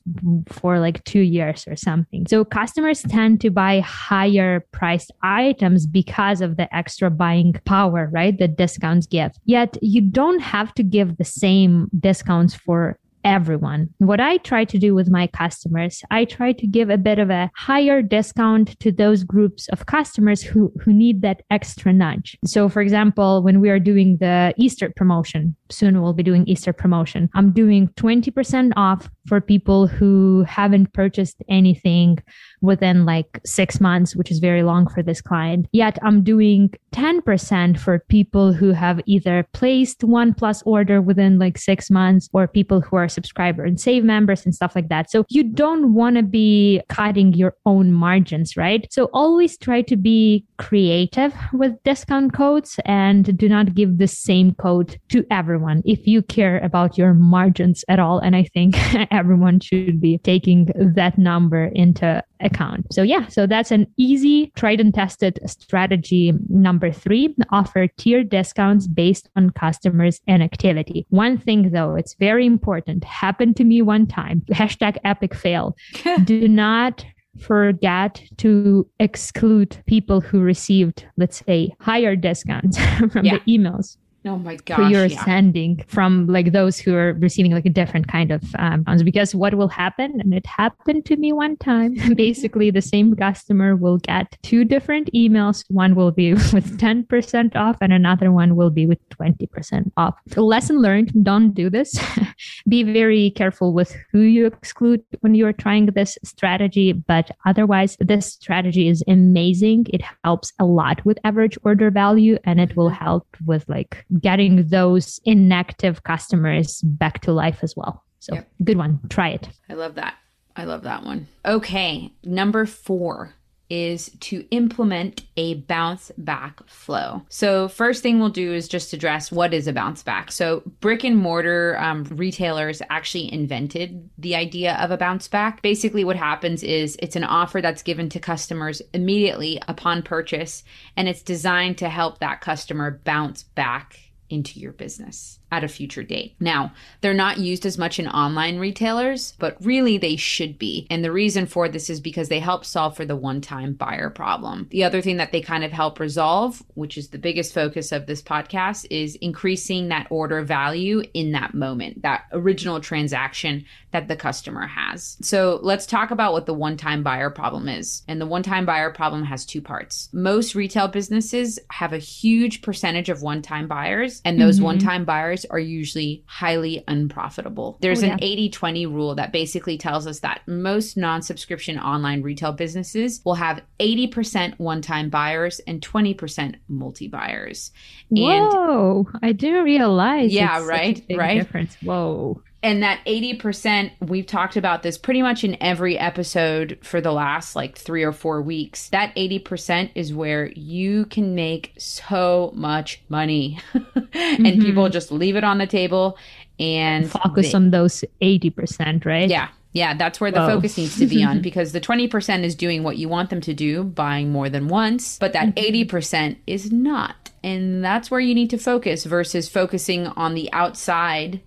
for 0.47 0.79
like 0.79 1.03
2 1.03 1.19
years 1.19 1.67
or 1.67 1.75
something. 1.75 2.25
So 2.29 2.45
customers 2.45 3.01
tend 3.01 3.41
to 3.41 3.49
buy 3.49 3.81
higher 3.81 4.65
priced 4.71 5.11
items 5.21 5.85
because 5.85 6.39
of 6.39 6.55
the 6.55 6.73
extra 6.73 7.11
buying 7.11 7.55
power, 7.65 8.09
right? 8.13 8.37
The 8.37 8.47
discounts 8.47 9.05
give. 9.05 9.33
Yet 9.43 9.77
you 9.81 9.99
don't 9.99 10.39
have 10.39 10.73
to 10.75 10.83
give 10.83 11.17
the 11.17 11.25
same 11.25 11.89
discounts 11.99 12.55
for 12.55 12.97
everyone. 13.23 13.89
What 13.97 14.19
I 14.19 14.37
try 14.37 14.65
to 14.65 14.77
do 14.77 14.95
with 14.95 15.09
my 15.09 15.27
customers, 15.27 16.03
I 16.11 16.25
try 16.25 16.53
to 16.53 16.67
give 16.67 16.89
a 16.89 16.97
bit 16.97 17.19
of 17.19 17.29
a 17.29 17.51
higher 17.55 18.01
discount 18.01 18.79
to 18.79 18.91
those 18.91 19.23
groups 19.23 19.67
of 19.69 19.85
customers 19.85 20.41
who, 20.41 20.71
who 20.81 20.93
need 20.93 21.21
that 21.21 21.41
extra 21.49 21.93
nudge. 21.93 22.37
So, 22.45 22.69
for 22.69 22.81
example, 22.81 23.43
when 23.43 23.59
we 23.59 23.69
are 23.69 23.79
doing 23.79 24.17
the 24.17 24.53
Easter 24.57 24.91
promotion, 24.95 25.55
soon 25.69 26.01
we'll 26.01 26.13
be 26.13 26.23
doing 26.23 26.47
Easter 26.47 26.73
promotion, 26.73 27.29
I'm 27.35 27.51
doing 27.51 27.89
20% 27.89 28.73
off 28.75 29.09
for 29.27 29.39
people 29.41 29.87
who 29.87 30.43
haven't 30.47 30.93
purchased 30.93 31.37
anything 31.49 32.19
within 32.61 33.05
like 33.05 33.39
six 33.45 33.79
months, 33.79 34.15
which 34.15 34.31
is 34.31 34.39
very 34.39 34.63
long 34.63 34.87
for 34.87 35.03
this 35.03 35.21
client. 35.21 35.67
Yet 35.71 35.97
I'm 36.01 36.23
doing 36.23 36.73
10% 36.93 37.79
for 37.79 37.99
people 38.09 38.53
who 38.53 38.71
have 38.71 39.01
either 39.05 39.47
placed 39.53 40.03
one 40.03 40.33
plus 40.33 40.61
order 40.63 41.01
within 41.01 41.39
like 41.39 41.57
six 41.57 41.89
months 41.89 42.29
or 42.33 42.47
people 42.47 42.81
who 42.81 42.95
are 42.95 43.09
subscriber 43.19 43.63
and 43.65 43.79
save 43.79 44.03
members 44.03 44.45
and 44.45 44.55
stuff 44.55 44.75
like 44.75 44.89
that. 44.89 45.11
So 45.11 45.25
you 45.29 45.43
don't 45.43 45.93
want 45.93 46.15
to 46.15 46.23
be 46.23 46.81
cutting 46.87 47.33
your 47.33 47.53
own 47.65 47.91
margins, 47.91 48.55
right? 48.55 48.87
So 48.91 49.09
always 49.13 49.57
try 49.57 49.81
to 49.83 49.97
be 49.97 50.45
creative 50.57 51.33
with 51.51 51.73
discount 51.83 52.33
codes 52.33 52.79
and 52.85 53.37
do 53.37 53.49
not 53.49 53.75
give 53.75 53.97
the 53.97 54.07
same 54.07 54.53
code 54.55 54.99
to 55.09 55.25
everyone 55.29 55.81
if 55.85 56.07
you 56.07 56.21
care 56.21 56.59
about 56.59 56.97
your 56.97 57.13
margins 57.13 57.83
at 57.89 57.99
all. 57.99 58.19
And 58.19 58.35
I 58.35 58.43
think 58.53 58.75
everyone 59.11 59.59
should 59.59 59.99
be 59.99 60.17
taking 60.19 60.69
that 60.95 61.17
number 61.17 61.65
into 61.65 62.23
account. 62.41 62.85
So 62.91 63.01
yeah, 63.01 63.27
so 63.27 63.45
that's 63.47 63.71
an 63.71 63.87
easy 63.97 64.51
tried 64.55 64.79
and 64.79 64.93
tested 64.93 65.39
strategy. 65.45 66.33
Number 66.49 66.91
three, 66.91 67.35
offer 67.51 67.87
tier 67.97 68.23
discounts 68.23 68.87
based 68.87 69.29
on 69.35 69.51
customers 69.51 70.21
and 70.27 70.41
activity. 70.43 71.05
One 71.09 71.37
thing 71.37 71.71
though, 71.71 71.95
it's 71.95 72.15
very 72.15 72.45
important, 72.45 73.03
happened 73.03 73.55
to 73.57 73.63
me 73.63 73.81
one 73.81 74.07
time, 74.07 74.41
hashtag 74.51 74.97
epic 75.03 75.35
fail. 75.35 75.75
Do 76.23 76.47
not 76.47 77.05
forget 77.39 78.21
to 78.37 78.87
exclude 78.99 79.81
people 79.85 80.21
who 80.21 80.41
received, 80.41 81.05
let's 81.17 81.43
say, 81.45 81.71
higher 81.79 82.15
discounts 82.15 82.77
from 83.11 83.25
yeah. 83.25 83.37
the 83.37 83.57
emails. 83.57 83.97
Oh 84.25 84.37
my 84.37 84.57
gosh. 84.57 84.77
Who 84.77 84.89
you're 84.89 85.05
yeah. 85.05 85.23
sending 85.23 85.81
from 85.87 86.27
like 86.27 86.51
those 86.51 86.77
who 86.77 86.93
are 86.93 87.13
receiving 87.13 87.53
like 87.53 87.65
a 87.65 87.69
different 87.69 88.09
kind 88.09 88.31
of 88.31 88.43
um, 88.57 88.83
because 89.03 89.33
what 89.33 89.55
will 89.55 89.69
happen, 89.69 90.19
and 90.19 90.33
it 90.33 90.45
happened 90.45 91.05
to 91.05 91.15
me 91.15 91.31
one 91.31 91.55
time, 91.57 91.95
basically 92.15 92.69
the 92.69 92.81
same 92.81 93.15
customer 93.15 93.77
will 93.77 93.97
get 93.99 94.37
two 94.43 94.65
different 94.65 95.09
emails. 95.13 95.63
One 95.69 95.95
will 95.95 96.11
be 96.11 96.33
with 96.53 96.77
10% 96.79 97.55
off 97.55 97.77
and 97.79 97.93
another 97.93 98.31
one 98.31 98.57
will 98.57 98.69
be 98.69 98.85
with 98.85 98.99
20% 99.09 99.91
off. 99.95 100.15
So 100.27 100.45
lesson 100.45 100.81
learned, 100.81 101.13
don't 101.23 101.51
do 101.53 101.69
this. 101.69 101.97
be 102.67 102.83
very 102.83 103.31
careful 103.31 103.73
with 103.73 103.95
who 104.11 104.19
you 104.19 104.47
exclude 104.47 105.01
when 105.21 105.33
you're 105.33 105.53
trying 105.53 105.85
this 105.87 106.17
strategy. 106.25 106.91
But 106.91 107.31
otherwise, 107.45 107.95
this 108.01 108.33
strategy 108.33 108.89
is 108.89 109.01
amazing. 109.07 109.87
It 109.93 110.01
helps 110.25 110.51
a 110.59 110.65
lot 110.65 111.03
with 111.05 111.19
average 111.23 111.57
order 111.63 111.89
value 111.89 112.37
and 112.43 112.59
it 112.59 112.75
will 112.75 112.89
help 112.89 113.25
with 113.45 113.63
like 113.69 114.05
getting 114.19 114.67
those 114.67 115.19
inactive 115.25 116.03
customers 116.03 116.81
back 116.81 117.21
to 117.21 117.31
life 117.31 117.59
as 117.61 117.75
well. 117.75 118.03
So 118.19 118.35
yep. 118.35 118.49
good 118.63 118.77
one. 118.77 118.99
Try 119.09 119.29
it. 119.29 119.49
I 119.69 119.73
love 119.73 119.95
that. 119.95 120.15
I 120.55 120.65
love 120.65 120.83
that 120.83 121.03
one. 121.03 121.27
Okay. 121.45 122.11
Number 122.23 122.65
four 122.65 123.33
is 123.69 124.09
to 124.19 124.45
implement 124.51 125.23
a 125.37 125.55
bounce 125.55 126.11
back 126.17 126.67
flow. 126.67 127.23
So, 127.29 127.67
first 127.67 128.03
thing 128.03 128.19
we'll 128.19 128.29
do 128.29 128.53
is 128.53 128.67
just 128.67 128.93
address 128.93 129.31
what 129.31 129.53
is 129.53 129.67
a 129.67 129.73
bounce 129.73 130.03
back. 130.03 130.31
So, 130.31 130.63
brick 130.79 131.03
and 131.03 131.17
mortar 131.17 131.77
um, 131.79 132.03
retailers 132.05 132.81
actually 132.89 133.31
invented 133.31 134.09
the 134.17 134.35
idea 134.35 134.75
of 134.75 134.91
a 134.91 134.97
bounce 134.97 135.27
back. 135.27 135.61
Basically, 135.61 136.03
what 136.03 136.15
happens 136.15 136.63
is 136.63 136.97
it's 137.01 137.15
an 137.15 137.23
offer 137.23 137.61
that's 137.61 137.83
given 137.83 138.09
to 138.09 138.19
customers 138.19 138.81
immediately 138.93 139.61
upon 139.67 140.03
purchase, 140.03 140.63
and 140.95 141.07
it's 141.07 141.21
designed 141.21 141.77
to 141.79 141.89
help 141.89 142.19
that 142.19 142.41
customer 142.41 142.99
bounce 143.03 143.43
back 143.43 143.99
into 144.29 144.59
your 144.59 144.71
business 144.71 145.38
at 145.51 145.63
a 145.63 145.67
future 145.67 146.03
date. 146.03 146.35
Now, 146.39 146.73
they're 147.01 147.13
not 147.13 147.39
used 147.39 147.65
as 147.65 147.77
much 147.77 147.99
in 147.99 148.07
online 148.07 148.59
retailers, 148.59 149.33
but 149.39 149.57
really 149.63 149.97
they 149.97 150.15
should 150.15 150.59
be. 150.59 150.87
And 150.89 151.03
the 151.03 151.11
reason 151.11 151.45
for 151.45 151.67
this 151.67 151.89
is 151.89 151.99
because 151.99 152.29
they 152.29 152.39
help 152.39 152.65
solve 152.65 152.95
for 152.95 153.05
the 153.05 153.15
one 153.15 153.41
time 153.41 153.73
buyer 153.73 154.09
problem. 154.09 154.67
The 154.71 154.83
other 154.83 155.01
thing 155.01 155.17
that 155.17 155.31
they 155.31 155.41
kind 155.41 155.63
of 155.63 155.71
help 155.71 155.99
resolve, 155.99 156.63
which 156.75 156.97
is 156.97 157.09
the 157.09 157.17
biggest 157.17 157.53
focus 157.53 157.91
of 157.91 158.05
this 158.05 158.21
podcast, 158.21 158.85
is 158.89 159.15
increasing 159.15 159.89
that 159.89 160.07
order 160.09 160.41
value 160.41 161.03
in 161.13 161.31
that 161.31 161.53
moment, 161.53 162.03
that 162.03 162.25
original 162.31 162.79
transaction 162.79 163.65
that 163.91 164.07
the 164.07 164.15
customer 164.15 164.67
has. 164.67 165.17
So 165.21 165.59
let's 165.63 165.85
talk 165.85 166.11
about 166.11 166.33
what 166.33 166.45
the 166.45 166.53
one 166.53 166.77
time 166.77 167.01
buyer 167.01 167.29
problem 167.29 167.67
is. 167.67 168.03
And 168.07 168.21
the 168.21 168.27
one 168.27 168.43
time 168.43 168.65
buyer 168.65 168.91
problem 168.91 169.23
has 169.23 169.45
two 169.45 169.61
parts. 169.61 170.09
Most 170.13 170.53
retail 170.53 170.87
businesses 170.87 171.59
have 171.71 171.93
a 171.93 171.97
huge 171.97 172.61
percentage 172.61 173.09
of 173.09 173.21
one 173.21 173.41
time 173.41 173.67
buyers, 173.67 174.21
and 174.23 174.39
those 174.39 174.57
mm-hmm. 174.57 174.65
one 174.65 174.79
time 174.79 175.05
buyers 175.05 175.38
are 175.45 175.59
usually 175.59 176.23
highly 176.25 176.83
unprofitable. 176.87 177.77
There's 177.81 178.03
oh, 178.03 178.07
yeah. 178.07 178.13
an 178.13 178.19
80 178.23 178.49
20 178.49 178.85
rule 178.85 179.15
that 179.15 179.31
basically 179.31 179.77
tells 179.77 180.07
us 180.07 180.19
that 180.19 180.41
most 180.47 180.97
non 180.97 181.21
subscription 181.21 181.79
online 181.79 182.21
retail 182.21 182.51
businesses 182.51 183.21
will 183.23 183.35
have 183.35 183.61
80% 183.79 184.57
one 184.59 184.81
time 184.81 185.09
buyers 185.09 185.59
and 185.67 185.81
20% 185.81 186.55
multi 186.67 187.07
buyers. 187.07 187.71
Whoa, 188.09 189.07
I 189.21 189.31
didn't 189.31 189.63
realize. 189.63 190.33
Yeah, 190.33 190.65
right, 190.65 191.03
right. 191.09 191.39
Difference. 191.39 191.75
Whoa 191.81 192.41
and 192.61 192.83
that 192.83 193.03
80% 193.05 193.91
we've 194.01 194.25
talked 194.25 194.57
about 194.57 194.83
this 194.83 194.97
pretty 194.97 195.21
much 195.21 195.43
in 195.43 195.57
every 195.61 195.97
episode 195.97 196.77
for 196.81 197.01
the 197.01 197.11
last 197.11 197.55
like 197.55 197.77
3 197.77 198.03
or 198.03 198.11
4 198.11 198.41
weeks 198.41 198.89
that 198.89 199.15
80% 199.15 199.91
is 199.95 200.13
where 200.13 200.51
you 200.51 201.05
can 201.05 201.35
make 201.35 201.73
so 201.77 202.51
much 202.55 203.01
money 203.09 203.59
and 203.73 203.83
mm-hmm. 204.13 204.61
people 204.61 204.89
just 204.89 205.11
leave 205.11 205.35
it 205.35 205.43
on 205.43 205.57
the 205.57 205.67
table 205.67 206.17
and 206.59 207.09
focus 207.09 207.51
they, 207.51 207.55
on 207.55 207.71
those 207.71 208.03
80% 208.21 209.05
right 209.05 209.29
yeah 209.29 209.49
yeah, 209.71 209.93
that's 209.93 210.19
where 210.19 210.31
the 210.31 210.39
Whoa. 210.39 210.55
focus 210.55 210.77
needs 210.77 210.97
to 210.97 211.05
be 211.05 211.23
on 211.23 211.41
because 211.43 211.73
the 211.73 211.81
20% 211.81 212.43
is 212.43 212.55
doing 212.55 212.81
what 212.81 212.97
you 212.97 213.07
want 213.07 213.29
them 213.29 213.41
to 213.41 213.53
do, 213.53 213.83
buying 213.83 214.31
more 214.31 214.49
than 214.49 214.67
once, 214.67 215.19
but 215.19 215.33
that 215.33 215.53
mm-hmm. 215.55 215.95
80% 215.95 216.37
is 216.47 216.71
not. 216.71 217.29
And 217.43 217.85
that's 217.85 218.09
where 218.09 218.19
you 218.19 218.33
need 218.33 218.49
to 218.49 218.57
focus 218.57 219.05
versus 219.05 219.47
focusing 219.47 220.07
on 220.07 220.33
the 220.33 220.51
outside 220.51 221.41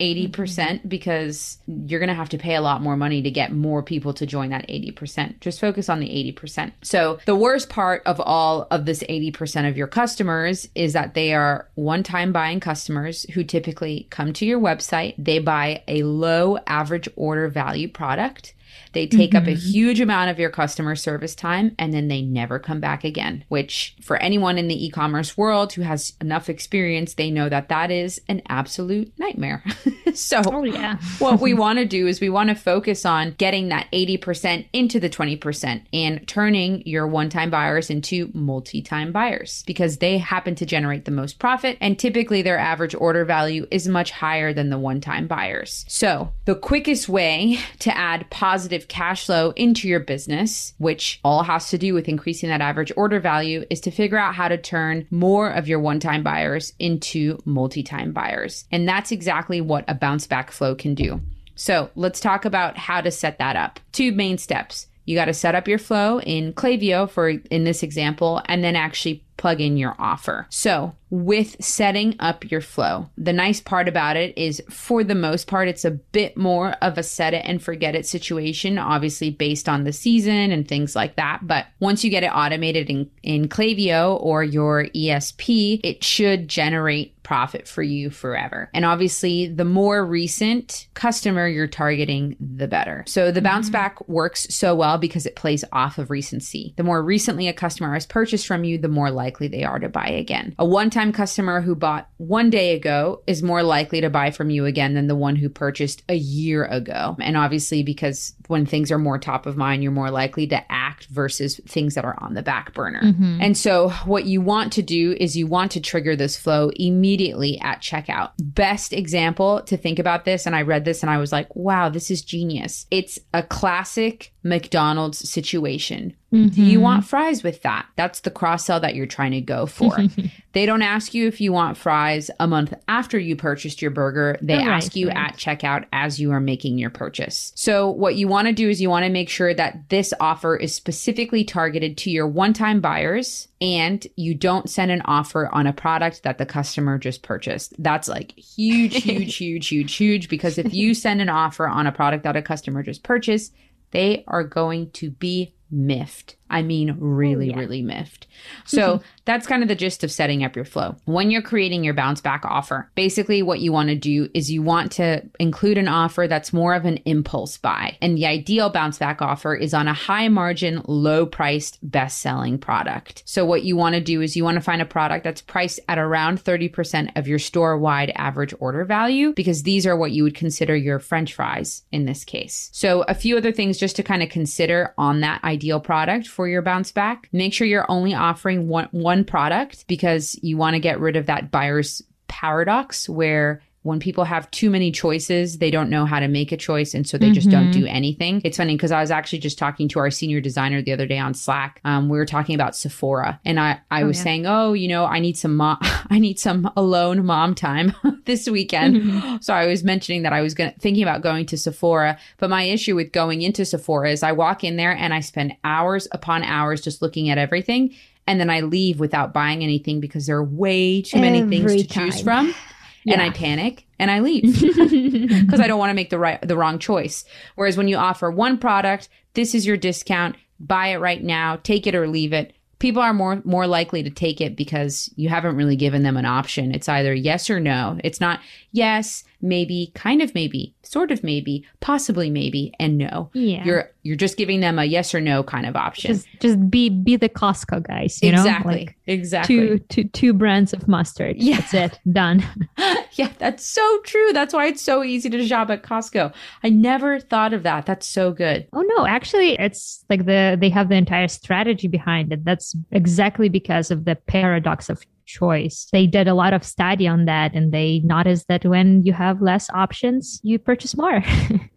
80% 0.00 0.88
because 0.88 1.58
you're 1.66 2.00
going 2.00 2.08
to 2.08 2.14
have 2.14 2.28
to 2.30 2.38
pay 2.38 2.54
a 2.54 2.60
lot 2.60 2.82
more 2.82 2.96
money 2.96 3.22
to 3.22 3.30
get 3.30 3.52
more 3.52 3.82
people 3.82 4.12
to 4.14 4.26
join 4.26 4.50
that 4.50 4.66
80%. 4.68 5.40
Just 5.40 5.60
focus 5.60 5.88
on 5.88 6.00
the 6.00 6.08
80%. 6.08 6.72
So, 6.82 7.18
the 7.26 7.36
worst 7.36 7.68
part 7.68 8.02
of 8.04 8.20
all 8.20 8.66
of 8.70 8.84
this 8.84 9.02
80% 9.04 9.68
of 9.68 9.76
your 9.76 9.86
customers 9.86 10.68
is 10.74 10.92
that 10.92 11.14
they 11.14 11.34
are 11.34 11.68
one 11.74 12.02
time 12.02 12.32
buying 12.32 12.60
customers 12.60 13.24
who 13.34 13.44
typically 13.44 14.06
come 14.10 14.32
to 14.34 14.46
your 14.46 14.60
website, 14.60 15.14
they 15.18 15.38
buy 15.38 15.82
a 15.88 16.02
low 16.02 16.58
average 16.66 17.08
order 17.16 17.48
value 17.48 17.88
product 17.88 18.54
they 18.92 19.06
take 19.06 19.30
mm-hmm. 19.30 19.36
up 19.38 19.46
a 19.46 19.56
mm-hmm. 19.56 19.70
huge 19.70 20.00
amount 20.00 20.30
of 20.30 20.38
your 20.38 20.50
customer 20.50 20.96
service 20.96 21.34
time 21.34 21.74
and 21.78 21.92
then 21.92 22.08
they 22.08 22.22
never 22.22 22.58
come 22.58 22.80
back 22.80 23.04
again, 23.04 23.44
which 23.48 23.96
for 24.00 24.16
anyone 24.18 24.58
in 24.58 24.68
the 24.68 24.86
e 24.86 24.90
commerce 24.90 25.36
world 25.36 25.72
who 25.72 25.82
has 25.82 26.12
enough 26.20 26.48
experience, 26.48 27.14
they 27.14 27.30
know 27.30 27.48
that 27.48 27.68
that 27.68 27.90
is 27.90 28.20
an 28.28 28.42
absolute 28.48 29.12
nightmare. 29.18 29.64
so, 30.14 30.42
oh, 30.46 30.64
yeah. 30.64 30.96
what 31.18 31.40
we 31.40 31.54
want 31.62 31.78
to 31.78 31.84
do 31.84 32.06
is 32.06 32.20
we 32.20 32.30
want 32.30 32.48
to 32.48 32.54
focus 32.54 33.04
on 33.04 33.34
getting 33.38 33.68
that 33.68 33.88
80% 33.92 34.66
into 34.72 35.00
the 35.00 35.10
20% 35.10 35.82
and 35.92 36.26
turning 36.28 36.86
your 36.86 37.06
one 37.06 37.28
time 37.28 37.50
buyers 37.50 37.90
into 37.90 38.30
multi 38.34 38.82
time 38.82 39.12
buyers 39.12 39.62
because 39.66 39.98
they 39.98 40.18
happen 40.18 40.54
to 40.54 40.66
generate 40.66 41.04
the 41.04 41.10
most 41.10 41.38
profit 41.38 41.78
and 41.80 41.98
typically 41.98 42.42
their 42.42 42.58
average 42.58 42.94
order 42.94 43.24
value 43.24 43.66
is 43.70 43.88
much 43.88 44.10
higher 44.10 44.52
than 44.52 44.70
the 44.70 44.78
one 44.78 45.00
time 45.00 45.26
buyers. 45.26 45.84
So, 45.88 46.32
the 46.44 46.54
quickest 46.54 47.08
way 47.08 47.58
to 47.80 47.96
add 47.96 48.28
positive 48.30 48.61
positive 48.62 48.86
cash 48.86 49.26
flow 49.26 49.50
into 49.56 49.88
your 49.88 49.98
business, 49.98 50.72
which 50.78 51.18
all 51.24 51.42
has 51.42 51.68
to 51.70 51.76
do 51.76 51.94
with 51.94 52.08
increasing 52.08 52.48
that 52.48 52.60
average 52.60 52.92
order 52.96 53.18
value, 53.18 53.64
is 53.70 53.80
to 53.80 53.90
figure 53.90 54.16
out 54.16 54.36
how 54.36 54.46
to 54.46 54.56
turn 54.56 55.04
more 55.10 55.50
of 55.50 55.66
your 55.66 55.80
one 55.80 55.98
time 55.98 56.22
buyers 56.22 56.72
into 56.78 57.36
multi 57.44 57.82
time 57.82 58.12
buyers. 58.12 58.64
And 58.70 58.88
that's 58.88 59.10
exactly 59.10 59.60
what 59.60 59.84
a 59.88 59.94
bounce 59.94 60.28
back 60.28 60.52
flow 60.52 60.76
can 60.76 60.94
do. 60.94 61.20
So 61.56 61.90
let's 61.96 62.20
talk 62.20 62.44
about 62.44 62.78
how 62.78 63.00
to 63.00 63.10
set 63.10 63.38
that 63.38 63.56
up. 63.56 63.80
Two 63.90 64.12
main 64.12 64.38
steps. 64.38 64.86
You 65.06 65.16
got 65.16 65.24
to 65.24 65.34
set 65.34 65.56
up 65.56 65.66
your 65.66 65.80
flow 65.80 66.20
in 66.20 66.52
Klaviyo 66.52 67.10
for 67.10 67.30
in 67.30 67.64
this 67.64 67.82
example, 67.82 68.42
and 68.46 68.62
then 68.62 68.76
actually 68.76 69.24
plug 69.42 69.60
in 69.60 69.76
your 69.76 69.96
offer. 69.98 70.46
So 70.50 70.94
with 71.12 71.62
setting 71.62 72.16
up 72.20 72.50
your 72.50 72.62
flow. 72.62 73.10
The 73.18 73.34
nice 73.34 73.60
part 73.60 73.86
about 73.86 74.16
it 74.16 74.36
is, 74.38 74.62
for 74.70 75.04
the 75.04 75.14
most 75.14 75.46
part, 75.46 75.68
it's 75.68 75.84
a 75.84 75.90
bit 75.90 76.38
more 76.38 76.70
of 76.80 76.96
a 76.96 77.02
set 77.02 77.34
it 77.34 77.44
and 77.44 77.62
forget 77.62 77.94
it 77.94 78.06
situation, 78.06 78.78
obviously 78.78 79.28
based 79.28 79.68
on 79.68 79.84
the 79.84 79.92
season 79.92 80.50
and 80.52 80.66
things 80.66 80.96
like 80.96 81.16
that. 81.16 81.40
But 81.42 81.66
once 81.80 82.02
you 82.02 82.08
get 82.08 82.22
it 82.22 82.32
automated 82.32 82.88
in, 82.88 83.10
in 83.22 83.48
Klaviyo 83.48 84.18
or 84.22 84.42
your 84.42 84.86
ESP, 84.86 85.80
it 85.84 86.02
should 86.02 86.48
generate 86.48 87.14
profit 87.22 87.68
for 87.68 87.82
you 87.82 88.10
forever. 88.10 88.68
And 88.74 88.84
obviously, 88.84 89.46
the 89.46 89.64
more 89.64 90.04
recent 90.04 90.88
customer 90.94 91.46
you're 91.46 91.68
targeting, 91.68 92.36
the 92.40 92.66
better. 92.66 93.04
So 93.06 93.30
the 93.30 93.42
bounce 93.42 93.66
mm-hmm. 93.66 93.74
back 93.74 94.08
works 94.08 94.46
so 94.52 94.74
well 94.74 94.98
because 94.98 95.24
it 95.24 95.36
plays 95.36 95.64
off 95.72 95.98
of 95.98 96.10
recency. 96.10 96.74
The 96.76 96.82
more 96.82 97.02
recently 97.02 97.46
a 97.46 97.52
customer 97.52 97.92
has 97.94 98.06
purchased 98.06 98.46
from 98.46 98.64
you, 98.64 98.76
the 98.76 98.88
more 98.88 99.10
likely 99.10 99.31
they 99.40 99.64
are 99.64 99.78
to 99.78 99.88
buy 99.88 100.06
again. 100.06 100.54
A 100.58 100.66
one 100.66 100.90
time 100.90 101.12
customer 101.12 101.60
who 101.60 101.74
bought 101.74 102.08
one 102.16 102.50
day 102.50 102.74
ago 102.74 103.22
is 103.26 103.42
more 103.42 103.62
likely 103.62 104.00
to 104.00 104.10
buy 104.10 104.30
from 104.30 104.50
you 104.50 104.66
again 104.66 104.94
than 104.94 105.06
the 105.06 105.16
one 105.16 105.36
who 105.36 105.48
purchased 105.48 106.02
a 106.08 106.14
year 106.14 106.64
ago. 106.64 107.16
And 107.20 107.36
obviously, 107.36 107.82
because 107.82 108.34
when 108.52 108.66
things 108.66 108.92
are 108.92 108.98
more 108.98 109.18
top 109.18 109.46
of 109.46 109.56
mind, 109.56 109.82
you're 109.82 109.90
more 109.90 110.10
likely 110.10 110.46
to 110.46 110.72
act 110.72 111.06
versus 111.06 111.58
things 111.66 111.94
that 111.94 112.04
are 112.04 112.16
on 112.22 112.34
the 112.34 112.42
back 112.42 112.74
burner. 112.74 113.00
Mm-hmm. 113.02 113.38
And 113.40 113.56
so, 113.56 113.88
what 114.04 114.26
you 114.26 114.42
want 114.42 114.74
to 114.74 114.82
do 114.82 115.16
is 115.18 115.36
you 115.36 115.46
want 115.46 115.72
to 115.72 115.80
trigger 115.80 116.14
this 116.14 116.36
flow 116.36 116.70
immediately 116.76 117.58
at 117.60 117.80
checkout. 117.80 118.32
Best 118.38 118.92
example 118.92 119.62
to 119.62 119.76
think 119.76 119.98
about 119.98 120.26
this, 120.26 120.44
and 120.44 120.54
I 120.54 120.62
read 120.62 120.84
this 120.84 121.02
and 121.02 121.10
I 121.10 121.16
was 121.16 121.32
like, 121.32 121.56
wow, 121.56 121.88
this 121.88 122.10
is 122.10 122.22
genius. 122.22 122.86
It's 122.90 123.18
a 123.32 123.42
classic 123.42 124.32
McDonald's 124.42 125.28
situation. 125.28 126.14
Mm-hmm. 126.32 126.48
Do 126.48 126.62
you 126.62 126.74
mm-hmm. 126.74 126.82
want 126.82 127.04
fries 127.06 127.42
with 127.42 127.62
that? 127.62 127.86
That's 127.96 128.20
the 128.20 128.30
cross 128.30 128.66
sell 128.66 128.80
that 128.80 128.94
you're 128.94 129.06
trying 129.06 129.32
to 129.32 129.40
go 129.40 129.66
for. 129.66 129.96
they 130.52 130.66
don't 130.66 130.82
ask 130.82 131.14
you 131.14 131.26
if 131.26 131.40
you 131.40 131.52
want 131.52 131.76
fries 131.76 132.30
a 132.38 132.46
month 132.46 132.74
after 132.88 133.18
you 133.18 133.36
purchased 133.36 133.80
your 133.80 133.90
burger. 133.90 134.36
They 134.42 134.54
ask 134.54 134.94
you 134.94 135.08
right. 135.08 135.16
at 135.16 135.36
checkout 135.36 135.86
as 135.92 136.20
you 136.20 136.30
are 136.32 136.40
making 136.40 136.78
your 136.78 136.90
purchase. 136.90 137.52
So, 137.54 137.88
what 137.88 138.16
you 138.16 138.28
want 138.28 138.48
to 138.48 138.52
do 138.52 138.68
is 138.68 138.80
you 138.80 138.90
want 138.90 139.04
to 139.04 139.10
make 139.10 139.28
sure 139.28 139.54
that 139.54 139.88
this 139.88 140.12
offer 140.20 140.56
is 140.56 140.74
specifically 140.74 141.44
targeted 141.44 141.96
to 141.98 142.10
your 142.10 142.26
one 142.26 142.52
time 142.52 142.80
buyers 142.80 143.48
and 143.60 144.06
you 144.16 144.34
don't 144.34 144.68
send 144.68 144.90
an 144.90 145.02
offer 145.04 145.48
on 145.52 145.66
a 145.66 145.72
product 145.72 146.22
that 146.24 146.38
the 146.38 146.46
customer 146.46 146.98
just 146.98 147.22
purchased. 147.22 147.74
That's 147.82 148.08
like 148.08 148.32
huge, 148.32 148.94
huge, 149.02 149.36
huge, 149.36 149.68
huge, 149.68 149.94
huge. 149.94 150.28
Because 150.28 150.58
if 150.58 150.74
you 150.74 150.94
send 150.94 151.22
an 151.22 151.28
offer 151.28 151.66
on 151.66 151.86
a 151.86 151.92
product 151.92 152.24
that 152.24 152.36
a 152.36 152.42
customer 152.42 152.82
just 152.82 153.02
purchased, 153.02 153.54
they 153.92 154.24
are 154.26 154.44
going 154.44 154.90
to 154.92 155.10
be 155.10 155.54
miffed. 155.70 156.36
I 156.52 156.62
mean, 156.62 156.96
really, 156.98 157.50
oh, 157.50 157.54
yeah. 157.54 157.58
really 157.58 157.82
miffed. 157.82 158.26
So 158.64 158.96
mm-hmm. 158.96 159.04
that's 159.24 159.46
kind 159.46 159.62
of 159.62 159.68
the 159.68 159.74
gist 159.74 160.04
of 160.04 160.12
setting 160.12 160.44
up 160.44 160.54
your 160.54 160.64
flow. 160.64 160.96
When 161.06 161.30
you're 161.30 161.42
creating 161.42 161.82
your 161.82 161.94
bounce 161.94 162.20
back 162.20 162.44
offer, 162.44 162.90
basically 162.94 163.42
what 163.42 163.60
you 163.60 163.72
want 163.72 163.88
to 163.88 163.94
do 163.94 164.28
is 164.34 164.50
you 164.50 164.62
want 164.62 164.92
to 164.92 165.22
include 165.40 165.78
an 165.78 165.88
offer 165.88 166.26
that's 166.28 166.52
more 166.52 166.74
of 166.74 166.84
an 166.84 166.98
impulse 167.04 167.56
buy. 167.56 167.96
And 168.00 168.16
the 168.16 168.26
ideal 168.26 168.70
bounce 168.70 168.98
back 168.98 169.22
offer 169.22 169.54
is 169.54 169.74
on 169.74 169.88
a 169.88 169.94
high 169.94 170.28
margin, 170.28 170.82
low 170.86 171.26
priced, 171.26 171.78
best 171.82 172.20
selling 172.20 172.58
product. 172.58 173.22
So 173.26 173.44
what 173.44 173.62
you 173.62 173.76
want 173.76 173.94
to 173.94 174.00
do 174.00 174.20
is 174.20 174.36
you 174.36 174.44
want 174.44 174.56
to 174.56 174.60
find 174.60 174.82
a 174.82 174.86
product 174.86 175.24
that's 175.24 175.40
priced 175.40 175.80
at 175.88 175.98
around 175.98 176.42
30% 176.42 177.16
of 177.16 177.26
your 177.26 177.38
store 177.38 177.78
wide 177.78 178.12
average 178.16 178.54
order 178.60 178.84
value, 178.84 179.32
because 179.32 179.62
these 179.62 179.86
are 179.86 179.96
what 179.96 180.12
you 180.12 180.22
would 180.22 180.34
consider 180.34 180.76
your 180.76 180.98
french 180.98 181.34
fries 181.34 181.84
in 181.90 182.04
this 182.04 182.24
case. 182.24 182.68
So 182.72 183.02
a 183.02 183.14
few 183.14 183.36
other 183.36 183.52
things 183.52 183.78
just 183.78 183.96
to 183.96 184.02
kind 184.02 184.22
of 184.22 184.28
consider 184.28 184.94
on 184.98 185.20
that 185.20 185.42
ideal 185.44 185.80
product 185.80 186.28
for 186.28 186.41
your 186.46 186.62
bounce 186.62 186.92
back. 186.92 187.28
Make 187.32 187.52
sure 187.52 187.66
you're 187.66 187.90
only 187.90 188.14
offering 188.14 188.68
one, 188.68 188.88
one 188.90 189.24
product 189.24 189.86
because 189.86 190.38
you 190.42 190.56
want 190.56 190.74
to 190.74 190.80
get 190.80 191.00
rid 191.00 191.16
of 191.16 191.26
that 191.26 191.50
buyer's 191.50 192.02
paradox 192.28 193.08
where 193.08 193.62
when 193.82 193.98
people 193.98 194.24
have 194.24 194.48
too 194.52 194.70
many 194.70 194.92
choices, 194.92 195.58
they 195.58 195.70
don't 195.70 195.90
know 195.90 196.04
how 196.04 196.20
to 196.20 196.28
make 196.28 196.52
a 196.52 196.56
choice. 196.56 196.94
And 196.94 197.06
so 197.06 197.18
they 197.18 197.26
mm-hmm. 197.26 197.34
just 197.34 197.50
don't 197.50 197.70
mm-hmm. 197.70 197.80
do 197.80 197.86
anything. 197.86 198.40
It's 198.44 198.56
funny 198.56 198.76
because 198.76 198.92
I 198.92 199.00
was 199.00 199.10
actually 199.10 199.40
just 199.40 199.58
talking 199.58 199.88
to 199.88 199.98
our 199.98 200.10
senior 200.10 200.40
designer 200.40 200.82
the 200.82 200.92
other 200.92 201.06
day 201.06 201.18
on 201.18 201.34
Slack. 201.34 201.80
Um, 201.84 202.08
we 202.08 202.16
were 202.16 202.26
talking 202.26 202.54
about 202.54 202.76
Sephora 202.76 203.40
and 203.44 203.58
I, 203.58 203.80
I 203.90 204.02
oh, 204.02 204.06
was 204.06 204.18
yeah. 204.18 204.22
saying, 204.22 204.46
Oh, 204.46 204.72
you 204.72 204.86
know, 204.86 205.04
I 205.04 205.18
need 205.18 205.36
some 205.36 205.56
mom, 205.56 205.78
I 205.82 206.20
need 206.20 206.38
some 206.38 206.70
alone 206.76 207.26
mom 207.26 207.56
time 207.56 207.92
this 208.24 208.48
weekend. 208.48 208.96
Mm-hmm. 208.96 209.36
So 209.40 209.52
I 209.52 209.66
was 209.66 209.82
mentioning 209.82 210.22
that 210.22 210.32
I 210.32 210.42
was 210.42 210.54
going 210.54 210.72
thinking 210.78 211.02
about 211.02 211.22
going 211.22 211.46
to 211.46 211.58
Sephora. 211.58 212.18
But 212.38 212.50
my 212.50 212.62
issue 212.62 212.94
with 212.94 213.10
going 213.10 213.42
into 213.42 213.64
Sephora 213.64 214.12
is 214.12 214.22
I 214.22 214.30
walk 214.30 214.62
in 214.62 214.76
there 214.76 214.92
and 214.92 215.12
I 215.12 215.20
spend 215.20 215.56
hours 215.64 216.06
upon 216.12 216.44
hours 216.44 216.80
just 216.80 217.02
looking 217.02 217.30
at 217.30 217.38
everything. 217.38 217.94
And 218.28 218.38
then 218.38 218.50
I 218.50 218.60
leave 218.60 219.00
without 219.00 219.32
buying 219.32 219.64
anything 219.64 219.98
because 219.98 220.26
there 220.26 220.36
are 220.36 220.44
way 220.44 221.02
too 221.02 221.20
many 221.20 221.40
Every 221.40 221.58
things 221.58 221.82
to 221.82 221.88
time. 221.88 222.10
choose 222.10 222.20
from 222.20 222.54
yeah. 223.04 223.14
and 223.14 223.22
I 223.22 223.30
panic 223.30 223.86
and 223.98 224.10
I 224.10 224.20
leave 224.20 224.60
because 224.60 225.60
I 225.60 225.66
don't 225.66 225.78
want 225.78 225.90
to 225.90 225.94
make 225.94 226.10
the 226.10 226.18
right 226.18 226.40
the 226.46 226.56
wrong 226.56 226.78
choice. 226.78 227.24
Whereas 227.54 227.76
when 227.76 227.88
you 227.88 227.96
offer 227.96 228.30
one 228.30 228.58
product, 228.58 229.08
this 229.34 229.54
is 229.54 229.66
your 229.66 229.76
discount, 229.76 230.36
buy 230.60 230.88
it 230.88 230.98
right 230.98 231.22
now, 231.22 231.56
take 231.62 231.86
it 231.86 231.94
or 231.94 232.08
leave 232.08 232.32
it. 232.32 232.52
People 232.78 233.02
are 233.02 233.14
more 233.14 233.40
more 233.44 233.66
likely 233.66 234.02
to 234.02 234.10
take 234.10 234.40
it 234.40 234.56
because 234.56 235.08
you 235.14 235.28
haven't 235.28 235.56
really 235.56 235.76
given 235.76 236.02
them 236.02 236.16
an 236.16 236.26
option. 236.26 236.74
It's 236.74 236.88
either 236.88 237.14
yes 237.14 237.48
or 237.48 237.60
no. 237.60 237.98
It's 238.02 238.20
not 238.20 238.40
yes, 238.72 239.22
maybe, 239.40 239.92
kind 239.94 240.20
of 240.20 240.34
maybe, 240.34 240.74
sort 240.82 241.10
of 241.12 241.22
maybe, 241.22 241.64
possibly 241.80 242.28
maybe, 242.28 242.72
and 242.80 242.98
no. 242.98 243.30
Yeah. 243.34 243.64
You're 243.64 243.91
you're 244.02 244.16
just 244.16 244.36
giving 244.36 244.60
them 244.60 244.78
a 244.78 244.84
yes 244.84 245.14
or 245.14 245.20
no 245.20 245.42
kind 245.42 245.66
of 245.66 245.76
option. 245.76 246.08
Just 246.14 246.26
just 246.40 246.70
be 246.70 246.88
be 246.88 247.16
the 247.16 247.28
Costco 247.28 247.86
guys, 247.86 248.18
you 248.22 248.30
exactly. 248.30 248.72
know? 248.72 248.78
Like 248.80 248.96
exactly. 249.06 249.56
Two 249.56 249.78
two 249.78 250.04
two 250.04 250.32
brands 250.32 250.72
of 250.72 250.88
mustard. 250.88 251.36
Yeah. 251.38 251.60
That's 251.60 251.74
it. 251.74 252.00
Done. 252.10 252.44
yeah, 253.12 253.30
that's 253.38 253.64
so 253.64 254.00
true. 254.04 254.32
That's 254.32 254.52
why 254.52 254.66
it's 254.66 254.82
so 254.82 255.04
easy 255.04 255.30
to 255.30 255.46
shop 255.46 255.70
at 255.70 255.82
Costco. 255.82 256.32
I 256.64 256.68
never 256.68 257.20
thought 257.20 257.52
of 257.52 257.62
that. 257.62 257.86
That's 257.86 258.06
so 258.06 258.32
good. 258.32 258.66
Oh 258.72 258.82
no, 258.82 259.06
actually 259.06 259.58
it's 259.58 260.04
like 260.10 260.26
the 260.26 260.56
they 260.60 260.70
have 260.70 260.88
the 260.88 260.96
entire 260.96 261.28
strategy 261.28 261.88
behind 261.88 262.32
it. 262.32 262.44
That's 262.44 262.74
exactly 262.90 263.48
because 263.48 263.90
of 263.90 264.04
the 264.04 264.16
paradox 264.16 264.88
of 264.88 265.04
choice. 265.26 265.88
They 265.92 266.06
did 266.06 266.28
a 266.28 266.34
lot 266.34 266.52
of 266.52 266.64
study 266.64 267.06
on 267.06 267.26
that 267.26 267.54
and 267.54 267.72
they 267.72 268.00
noticed 268.00 268.48
that 268.48 268.64
when 268.64 269.04
you 269.04 269.12
have 269.12 269.40
less 269.40 269.70
options, 269.70 270.40
you 270.42 270.58
purchase 270.58 270.96
more. 270.96 271.22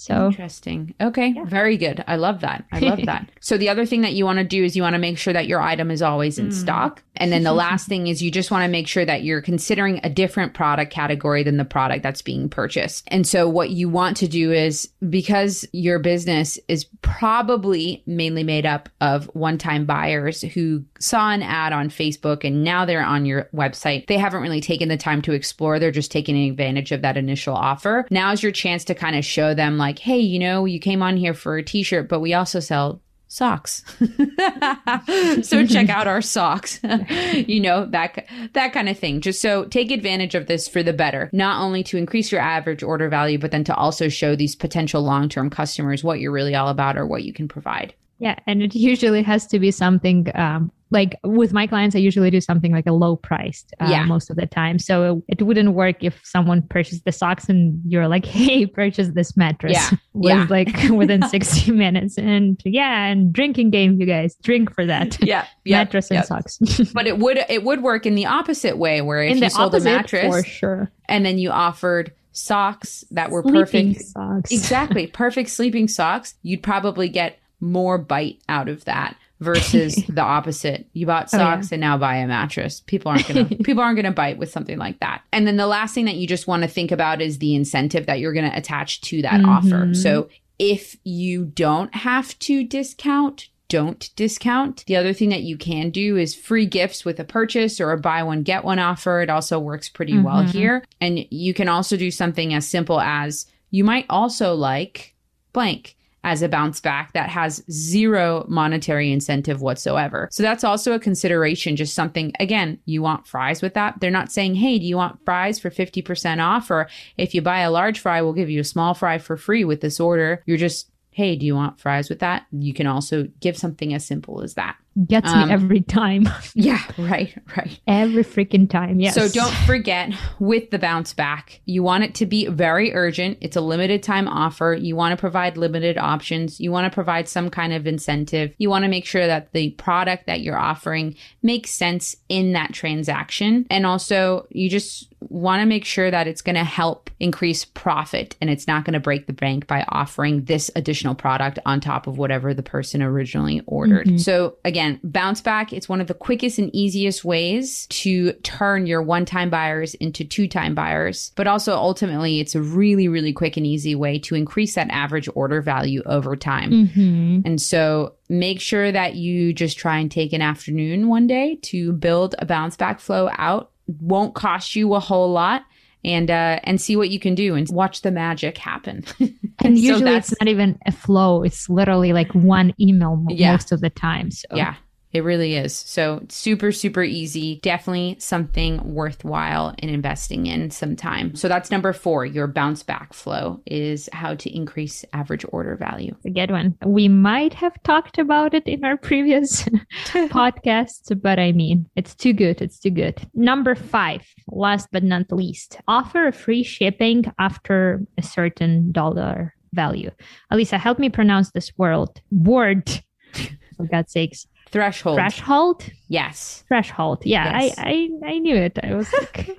So 0.00 0.28
interesting. 0.28 0.94
Okay, 0.98 1.34
yeah. 1.36 1.44
very 1.44 1.76
good. 1.76 2.02
I 2.08 2.16
love 2.16 2.40
that. 2.40 2.64
I 2.72 2.78
love 2.78 3.04
that. 3.04 3.30
So 3.42 3.56
the 3.58 3.68
other 3.68 3.84
thing 3.84 4.02
that 4.02 4.12
you 4.12 4.24
want 4.24 4.38
to 4.38 4.44
do 4.44 4.62
is 4.62 4.76
you 4.76 4.82
want 4.82 4.94
to 4.94 4.98
make 4.98 5.18
sure 5.18 5.32
that 5.32 5.46
your 5.46 5.60
item 5.60 5.90
is 5.90 6.02
always 6.02 6.38
in 6.38 6.48
mm. 6.48 6.52
stock. 6.52 7.02
And 7.16 7.32
then 7.32 7.42
the 7.42 7.52
last 7.52 7.88
thing 7.88 8.06
is 8.06 8.22
you 8.22 8.30
just 8.30 8.50
want 8.50 8.64
to 8.64 8.68
make 8.68 8.86
sure 8.86 9.04
that 9.04 9.24
you're 9.24 9.42
considering 9.42 10.00
a 10.04 10.10
different 10.10 10.54
product 10.54 10.92
category 10.92 11.42
than 11.42 11.56
the 11.56 11.64
product 11.64 12.02
that's 12.02 12.22
being 12.22 12.48
purchased. 12.48 13.04
And 13.08 13.26
so 13.26 13.48
what 13.48 13.70
you 13.70 13.88
want 13.88 14.16
to 14.18 14.28
do 14.28 14.52
is 14.52 14.88
because 15.08 15.66
your 15.72 15.98
business 15.98 16.58
is 16.68 16.86
probably 17.02 18.02
mainly 18.06 18.44
made 18.44 18.66
up 18.66 18.88
of 19.00 19.26
one-time 19.34 19.84
buyers 19.84 20.42
who 20.42 20.84
saw 20.98 21.30
an 21.30 21.42
ad 21.42 21.72
on 21.72 21.88
Facebook 21.88 22.44
and 22.44 22.62
now 22.62 22.84
they're 22.84 23.04
on 23.04 23.26
your 23.26 23.48
website. 23.54 24.06
They 24.06 24.18
haven't 24.18 24.42
really 24.42 24.60
taken 24.60 24.88
the 24.88 24.96
time 24.96 25.22
to 25.22 25.32
explore. 25.32 25.78
They're 25.78 25.90
just 25.90 26.12
taking 26.12 26.48
advantage 26.48 26.92
of 26.92 27.02
that 27.02 27.16
initial 27.16 27.54
offer. 27.54 28.06
Now's 28.10 28.42
your 28.42 28.52
chance 28.52 28.84
to 28.84 28.94
kind 28.94 29.16
of 29.16 29.24
show 29.24 29.49
them 29.54 29.78
like 29.78 29.98
hey, 29.98 30.18
you 30.18 30.38
know, 30.38 30.64
you 30.64 30.80
came 30.80 31.02
on 31.02 31.16
here 31.16 31.34
for 31.34 31.56
a 31.56 31.62
t 31.62 31.82
shirt, 31.82 32.08
but 32.08 32.20
we 32.20 32.34
also 32.34 32.60
sell 32.60 33.00
socks. 33.30 33.84
so 35.46 35.64
check 35.64 35.88
out 35.88 36.08
our 36.08 36.20
socks. 36.20 36.80
you 37.32 37.60
know, 37.60 37.86
that 37.86 38.26
that 38.52 38.72
kind 38.72 38.88
of 38.88 38.98
thing. 38.98 39.20
Just 39.20 39.40
so 39.40 39.64
take 39.64 39.90
advantage 39.90 40.34
of 40.34 40.46
this 40.46 40.68
for 40.68 40.82
the 40.82 40.92
better. 40.92 41.30
Not 41.32 41.62
only 41.62 41.82
to 41.84 41.96
increase 41.96 42.30
your 42.30 42.40
average 42.40 42.82
order 42.82 43.08
value, 43.08 43.38
but 43.38 43.52
then 43.52 43.64
to 43.64 43.74
also 43.74 44.08
show 44.08 44.36
these 44.36 44.54
potential 44.54 45.02
long-term 45.02 45.50
customers 45.50 46.04
what 46.04 46.20
you're 46.20 46.32
really 46.32 46.54
all 46.54 46.68
about 46.68 46.98
or 46.98 47.06
what 47.06 47.22
you 47.22 47.32
can 47.32 47.48
provide. 47.48 47.94
Yeah, 48.18 48.38
and 48.46 48.62
it 48.62 48.74
usually 48.74 49.22
has 49.22 49.46
to 49.46 49.58
be 49.58 49.70
something 49.70 50.30
um, 50.34 50.70
like 50.90 51.18
with 51.22 51.52
my 51.52 51.66
clients, 51.66 51.94
I 51.94 52.00
usually 52.00 52.30
do 52.30 52.40
something 52.40 52.72
like 52.72 52.86
a 52.86 52.92
low 52.92 53.16
priced 53.16 53.72
uh, 53.80 53.86
yeah. 53.88 54.04
most 54.04 54.28
of 54.30 54.36
the 54.36 54.46
time. 54.46 54.78
So 54.78 55.22
it, 55.28 55.40
it, 55.40 55.44
wouldn't 55.44 55.72
work 55.72 56.02
if 56.02 56.20
someone 56.24 56.62
purchased 56.62 57.04
the 57.04 57.12
socks 57.12 57.48
and 57.48 57.80
you're 57.86 58.08
like, 58.08 58.24
hey, 58.26 58.66
purchase 58.66 59.08
this 59.08 59.36
mattress. 59.36 59.74
Yeah. 59.74 59.90
Was 60.12 60.30
yeah. 60.30 60.46
like 60.50 60.90
within 60.90 61.26
60 61.26 61.70
minutes. 61.72 62.18
And 62.18 62.60
yeah, 62.64 63.06
and 63.06 63.32
drinking 63.32 63.70
game, 63.70 64.00
you 64.00 64.06
guys 64.06 64.34
drink 64.42 64.74
for 64.74 64.84
that. 64.86 65.22
Yeah. 65.22 65.46
Yep. 65.64 65.78
Mattress 65.86 66.10
and 66.10 66.24
socks. 66.24 66.58
but 66.92 67.06
it 67.06 67.18
would 67.18 67.38
it 67.48 67.62
would 67.62 67.82
work 67.82 68.06
in 68.06 68.14
the 68.14 68.26
opposite 68.26 68.76
way 68.76 69.00
where 69.00 69.22
if 69.22 69.36
in 69.36 69.42
you 69.42 69.50
sold 69.50 69.74
a 69.74 69.80
mattress 69.80 70.26
for 70.26 70.42
sure. 70.42 70.92
and 71.08 71.24
then 71.24 71.38
you 71.38 71.50
offered 71.50 72.12
socks 72.32 73.04
that 73.10 73.30
were 73.30 73.42
sleeping 73.42 73.94
perfect 73.94 74.00
socks. 74.02 74.52
exactly 74.52 75.06
perfect 75.06 75.50
sleeping 75.50 75.88
socks 75.88 76.34
you'd 76.42 76.62
probably 76.62 77.08
get 77.08 77.38
more 77.60 77.98
bite 77.98 78.40
out 78.48 78.68
of 78.68 78.84
that 78.84 79.16
versus 79.40 79.96
the 80.08 80.22
opposite. 80.22 80.86
You 80.92 81.06
bought 81.06 81.30
socks 81.30 81.66
oh, 81.66 81.68
yeah. 81.70 81.74
and 81.74 81.80
now 81.80 81.98
buy 81.98 82.16
a 82.16 82.26
mattress. 82.26 82.80
People 82.80 83.10
aren't 83.10 83.26
gonna 83.26 83.44
people 83.64 83.82
aren't 83.82 83.96
gonna 83.96 84.12
bite 84.12 84.38
with 84.38 84.50
something 84.50 84.78
like 84.78 85.00
that. 85.00 85.22
And 85.32 85.46
then 85.46 85.56
the 85.56 85.66
last 85.66 85.94
thing 85.94 86.04
that 86.04 86.16
you 86.16 86.26
just 86.26 86.46
want 86.46 86.62
to 86.62 86.68
think 86.68 86.92
about 86.92 87.20
is 87.20 87.38
the 87.38 87.54
incentive 87.54 88.06
that 88.06 88.20
you're 88.20 88.32
gonna 88.32 88.52
attach 88.54 89.00
to 89.02 89.22
that 89.22 89.40
mm-hmm. 89.40 89.48
offer. 89.48 89.94
So 89.94 90.28
if 90.58 90.96
you 91.04 91.46
don't 91.46 91.94
have 91.94 92.38
to 92.40 92.64
discount, 92.64 93.48
don't 93.68 94.10
discount. 94.16 94.84
The 94.86 94.96
other 94.96 95.14
thing 95.14 95.30
that 95.30 95.42
you 95.42 95.56
can 95.56 95.90
do 95.90 96.16
is 96.16 96.34
free 96.34 96.66
gifts 96.66 97.04
with 97.04 97.18
a 97.20 97.24
purchase 97.24 97.80
or 97.80 97.92
a 97.92 97.98
buy 97.98 98.22
one 98.22 98.42
get 98.42 98.64
one 98.64 98.78
offer. 98.78 99.22
It 99.22 99.30
also 99.30 99.58
works 99.58 99.88
pretty 99.88 100.12
mm-hmm. 100.12 100.24
well 100.24 100.42
here. 100.42 100.84
And 101.00 101.24
you 101.30 101.54
can 101.54 101.68
also 101.68 101.96
do 101.96 102.10
something 102.10 102.52
as 102.52 102.68
simple 102.68 103.00
as 103.00 103.46
you 103.70 103.84
might 103.84 104.06
also 104.10 104.54
like 104.54 105.14
blank 105.52 105.96
as 106.24 106.42
a 106.42 106.48
bounce 106.48 106.80
back 106.80 107.12
that 107.12 107.30
has 107.30 107.64
zero 107.70 108.44
monetary 108.48 109.10
incentive 109.10 109.62
whatsoever. 109.62 110.28
So 110.30 110.42
that's 110.42 110.64
also 110.64 110.92
a 110.92 111.00
consideration, 111.00 111.76
just 111.76 111.94
something, 111.94 112.32
again, 112.38 112.78
you 112.84 113.02
want 113.02 113.26
fries 113.26 113.62
with 113.62 113.74
that. 113.74 114.00
They're 114.00 114.10
not 114.10 114.30
saying, 114.30 114.56
hey, 114.56 114.78
do 114.78 114.84
you 114.84 114.96
want 114.96 115.24
fries 115.24 115.58
for 115.58 115.70
50% 115.70 116.44
off? 116.44 116.70
Or 116.70 116.88
if 117.16 117.34
you 117.34 117.42
buy 117.42 117.60
a 117.60 117.70
large 117.70 118.00
fry, 118.00 118.20
we'll 118.20 118.32
give 118.32 118.50
you 118.50 118.60
a 118.60 118.64
small 118.64 118.94
fry 118.94 119.18
for 119.18 119.36
free 119.36 119.64
with 119.64 119.80
this 119.80 119.98
order. 119.98 120.42
You're 120.46 120.58
just, 120.58 120.90
hey, 121.10 121.36
do 121.36 121.46
you 121.46 121.54
want 121.54 121.80
fries 121.80 122.08
with 122.08 122.20
that? 122.20 122.46
You 122.52 122.74
can 122.74 122.86
also 122.86 123.28
give 123.40 123.56
something 123.56 123.94
as 123.94 124.06
simple 124.06 124.42
as 124.42 124.54
that 124.54 124.76
gets 125.06 125.30
um, 125.30 125.48
me 125.48 125.54
every 125.54 125.80
time. 125.80 126.28
yeah, 126.54 126.82
right, 126.98 127.34
right. 127.56 127.80
Every 127.86 128.24
freaking 128.24 128.68
time. 128.68 129.00
Yes. 129.00 129.14
So 129.14 129.28
don't 129.28 129.54
forget 129.66 130.12
with 130.38 130.70
the 130.70 130.78
bounce 130.78 131.12
back, 131.12 131.60
you 131.64 131.82
want 131.82 132.04
it 132.04 132.14
to 132.16 132.26
be 132.26 132.46
very 132.46 132.92
urgent. 132.94 133.38
It's 133.40 133.56
a 133.56 133.60
limited 133.60 134.02
time 134.02 134.28
offer. 134.28 134.76
You 134.78 134.96
want 134.96 135.12
to 135.12 135.20
provide 135.20 135.56
limited 135.56 135.98
options. 135.98 136.60
You 136.60 136.72
want 136.72 136.90
to 136.90 136.94
provide 136.94 137.28
some 137.28 137.50
kind 137.50 137.72
of 137.72 137.86
incentive. 137.86 138.54
You 138.58 138.70
want 138.70 138.84
to 138.84 138.88
make 138.88 139.06
sure 139.06 139.26
that 139.26 139.52
the 139.52 139.70
product 139.72 140.26
that 140.26 140.40
you're 140.40 140.58
offering 140.58 141.16
makes 141.42 141.70
sense 141.70 142.16
in 142.28 142.52
that 142.52 142.72
transaction. 142.72 143.66
And 143.70 143.86
also, 143.86 144.46
you 144.50 144.68
just 144.68 145.12
want 145.20 145.60
to 145.60 145.66
make 145.66 145.84
sure 145.84 146.10
that 146.10 146.26
it's 146.26 146.42
going 146.42 146.56
to 146.56 146.64
help 146.64 147.10
increase 147.20 147.64
profit 147.64 148.36
and 148.40 148.48
it's 148.48 148.66
not 148.66 148.84
going 148.84 148.94
to 148.94 149.00
break 149.00 149.26
the 149.26 149.32
bank 149.32 149.66
by 149.66 149.84
offering 149.88 150.44
this 150.44 150.70
additional 150.74 151.14
product 151.14 151.58
on 151.66 151.80
top 151.80 152.06
of 152.06 152.16
whatever 152.16 152.54
the 152.54 152.62
person 152.62 153.02
originally 153.02 153.60
ordered. 153.66 154.06
Mm-hmm. 154.06 154.16
So 154.18 154.56
again, 154.64 154.89
again, 154.90 155.00
bounce 155.04 155.40
back, 155.40 155.72
it's 155.72 155.88
one 155.88 156.00
of 156.00 156.06
the 156.06 156.14
quickest 156.14 156.58
and 156.58 156.74
easiest 156.74 157.24
ways 157.24 157.86
to 157.88 158.32
turn 158.42 158.86
your 158.86 159.02
one 159.02 159.24
time 159.24 159.50
buyers 159.50 159.94
into 159.94 160.24
two 160.24 160.48
time 160.48 160.74
buyers. 160.74 161.32
But 161.36 161.46
also, 161.46 161.74
ultimately, 161.74 162.40
it's 162.40 162.54
a 162.54 162.62
really, 162.62 163.08
really 163.08 163.32
quick 163.32 163.56
and 163.56 163.66
easy 163.66 163.94
way 163.94 164.18
to 164.20 164.34
increase 164.34 164.74
that 164.74 164.90
average 164.90 165.28
order 165.34 165.60
value 165.60 166.02
over 166.06 166.36
time. 166.36 166.70
Mm-hmm. 166.70 167.40
And 167.44 167.60
so, 167.60 168.14
make 168.28 168.60
sure 168.60 168.92
that 168.92 169.14
you 169.14 169.52
just 169.52 169.78
try 169.78 169.98
and 169.98 170.10
take 170.10 170.32
an 170.32 170.42
afternoon 170.42 171.08
one 171.08 171.26
day 171.26 171.56
to 171.62 171.92
build 171.92 172.34
a 172.38 172.46
bounce 172.46 172.76
back 172.76 173.00
flow 173.00 173.30
out. 173.36 173.70
Won't 174.00 174.34
cost 174.34 174.76
you 174.76 174.94
a 174.94 175.00
whole 175.00 175.32
lot 175.32 175.64
and 176.04 176.30
uh, 176.30 176.60
and 176.64 176.80
see 176.80 176.96
what 176.96 177.10
you 177.10 177.20
can 177.20 177.34
do 177.34 177.54
and 177.54 177.68
watch 177.70 178.02
the 178.02 178.10
magic 178.10 178.58
happen. 178.58 179.04
and 179.20 179.78
so 179.78 179.84
usually 179.84 180.14
it's 180.14 180.34
not 180.40 180.48
even 180.48 180.78
a 180.86 180.92
flow; 180.92 181.42
it's 181.42 181.68
literally 181.68 182.12
like 182.12 182.32
one 182.34 182.72
email 182.80 183.24
yeah. 183.28 183.52
most 183.52 183.72
of 183.72 183.80
the 183.80 183.90
time. 183.90 184.30
So 184.30 184.48
yeah, 184.52 184.76
it 185.12 185.24
really 185.24 185.56
is. 185.56 185.74
So 185.74 186.24
super, 186.28 186.70
super 186.72 187.02
easy. 187.02 187.60
Definitely 187.62 188.16
something 188.18 188.94
worthwhile 188.94 189.74
in 189.78 189.88
investing 189.88 190.46
in 190.46 190.70
some 190.70 190.94
time. 190.94 191.34
So 191.34 191.48
that's 191.48 191.70
number 191.70 191.92
four. 191.92 192.24
Your 192.24 192.46
bounce 192.46 192.82
back 192.82 193.12
flow 193.12 193.60
is 193.66 194.08
how 194.12 194.34
to 194.36 194.54
increase 194.54 195.04
average 195.12 195.44
order 195.48 195.76
value. 195.76 196.14
A 196.24 196.30
good 196.30 196.50
one. 196.50 196.76
We 196.84 197.08
might 197.08 197.54
have 197.54 197.82
talked 197.82 198.18
about 198.18 198.54
it 198.54 198.66
in 198.66 198.84
our 198.84 198.96
previous 198.96 199.62
podcasts, 200.04 201.20
but 201.20 201.38
I 201.38 201.52
mean, 201.52 201.88
it's 201.96 202.14
too 202.14 202.32
good. 202.32 202.62
It's 202.62 202.78
too 202.78 202.90
good. 202.90 203.20
Number 203.34 203.74
five, 203.74 204.22
last 204.48 204.88
but 204.92 205.02
not 205.02 205.32
least, 205.32 205.78
offer 205.88 206.30
free 206.30 206.62
shipping 206.62 207.32
after 207.38 208.00
a 208.16 208.22
certain 208.22 208.92
dollar 208.92 209.54
value. 209.72 210.10
Alisa, 210.52 210.78
help 210.78 210.98
me 210.98 211.08
pronounce 211.08 211.50
this 211.50 211.76
word. 211.76 212.08
Word. 212.30 212.88
For 213.76 213.86
God's 213.86 214.12
sakes. 214.12 214.46
Threshold. 214.72 215.16
Threshold? 215.16 215.84
Yes. 216.08 216.64
Threshold. 216.68 217.22
Yeah, 217.24 217.60
yes. 217.60 217.74
I, 217.78 218.10
I 218.24 218.30
I 218.32 218.38
knew 218.38 218.56
it. 218.56 218.78
I 218.82 218.94
was 218.94 219.12
like 219.12 219.58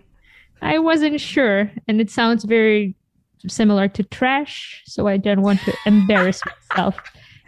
I 0.61 0.79
wasn't 0.79 1.19
sure. 1.19 1.71
And 1.87 1.99
it 1.99 2.09
sounds 2.09 2.43
very 2.43 2.95
similar 3.47 3.87
to 3.89 4.03
trash, 4.03 4.81
so 4.85 5.07
I 5.07 5.17
don't 5.17 5.41
want 5.41 5.59
to 5.61 5.75
embarrass 5.85 6.41
myself. 6.45 6.97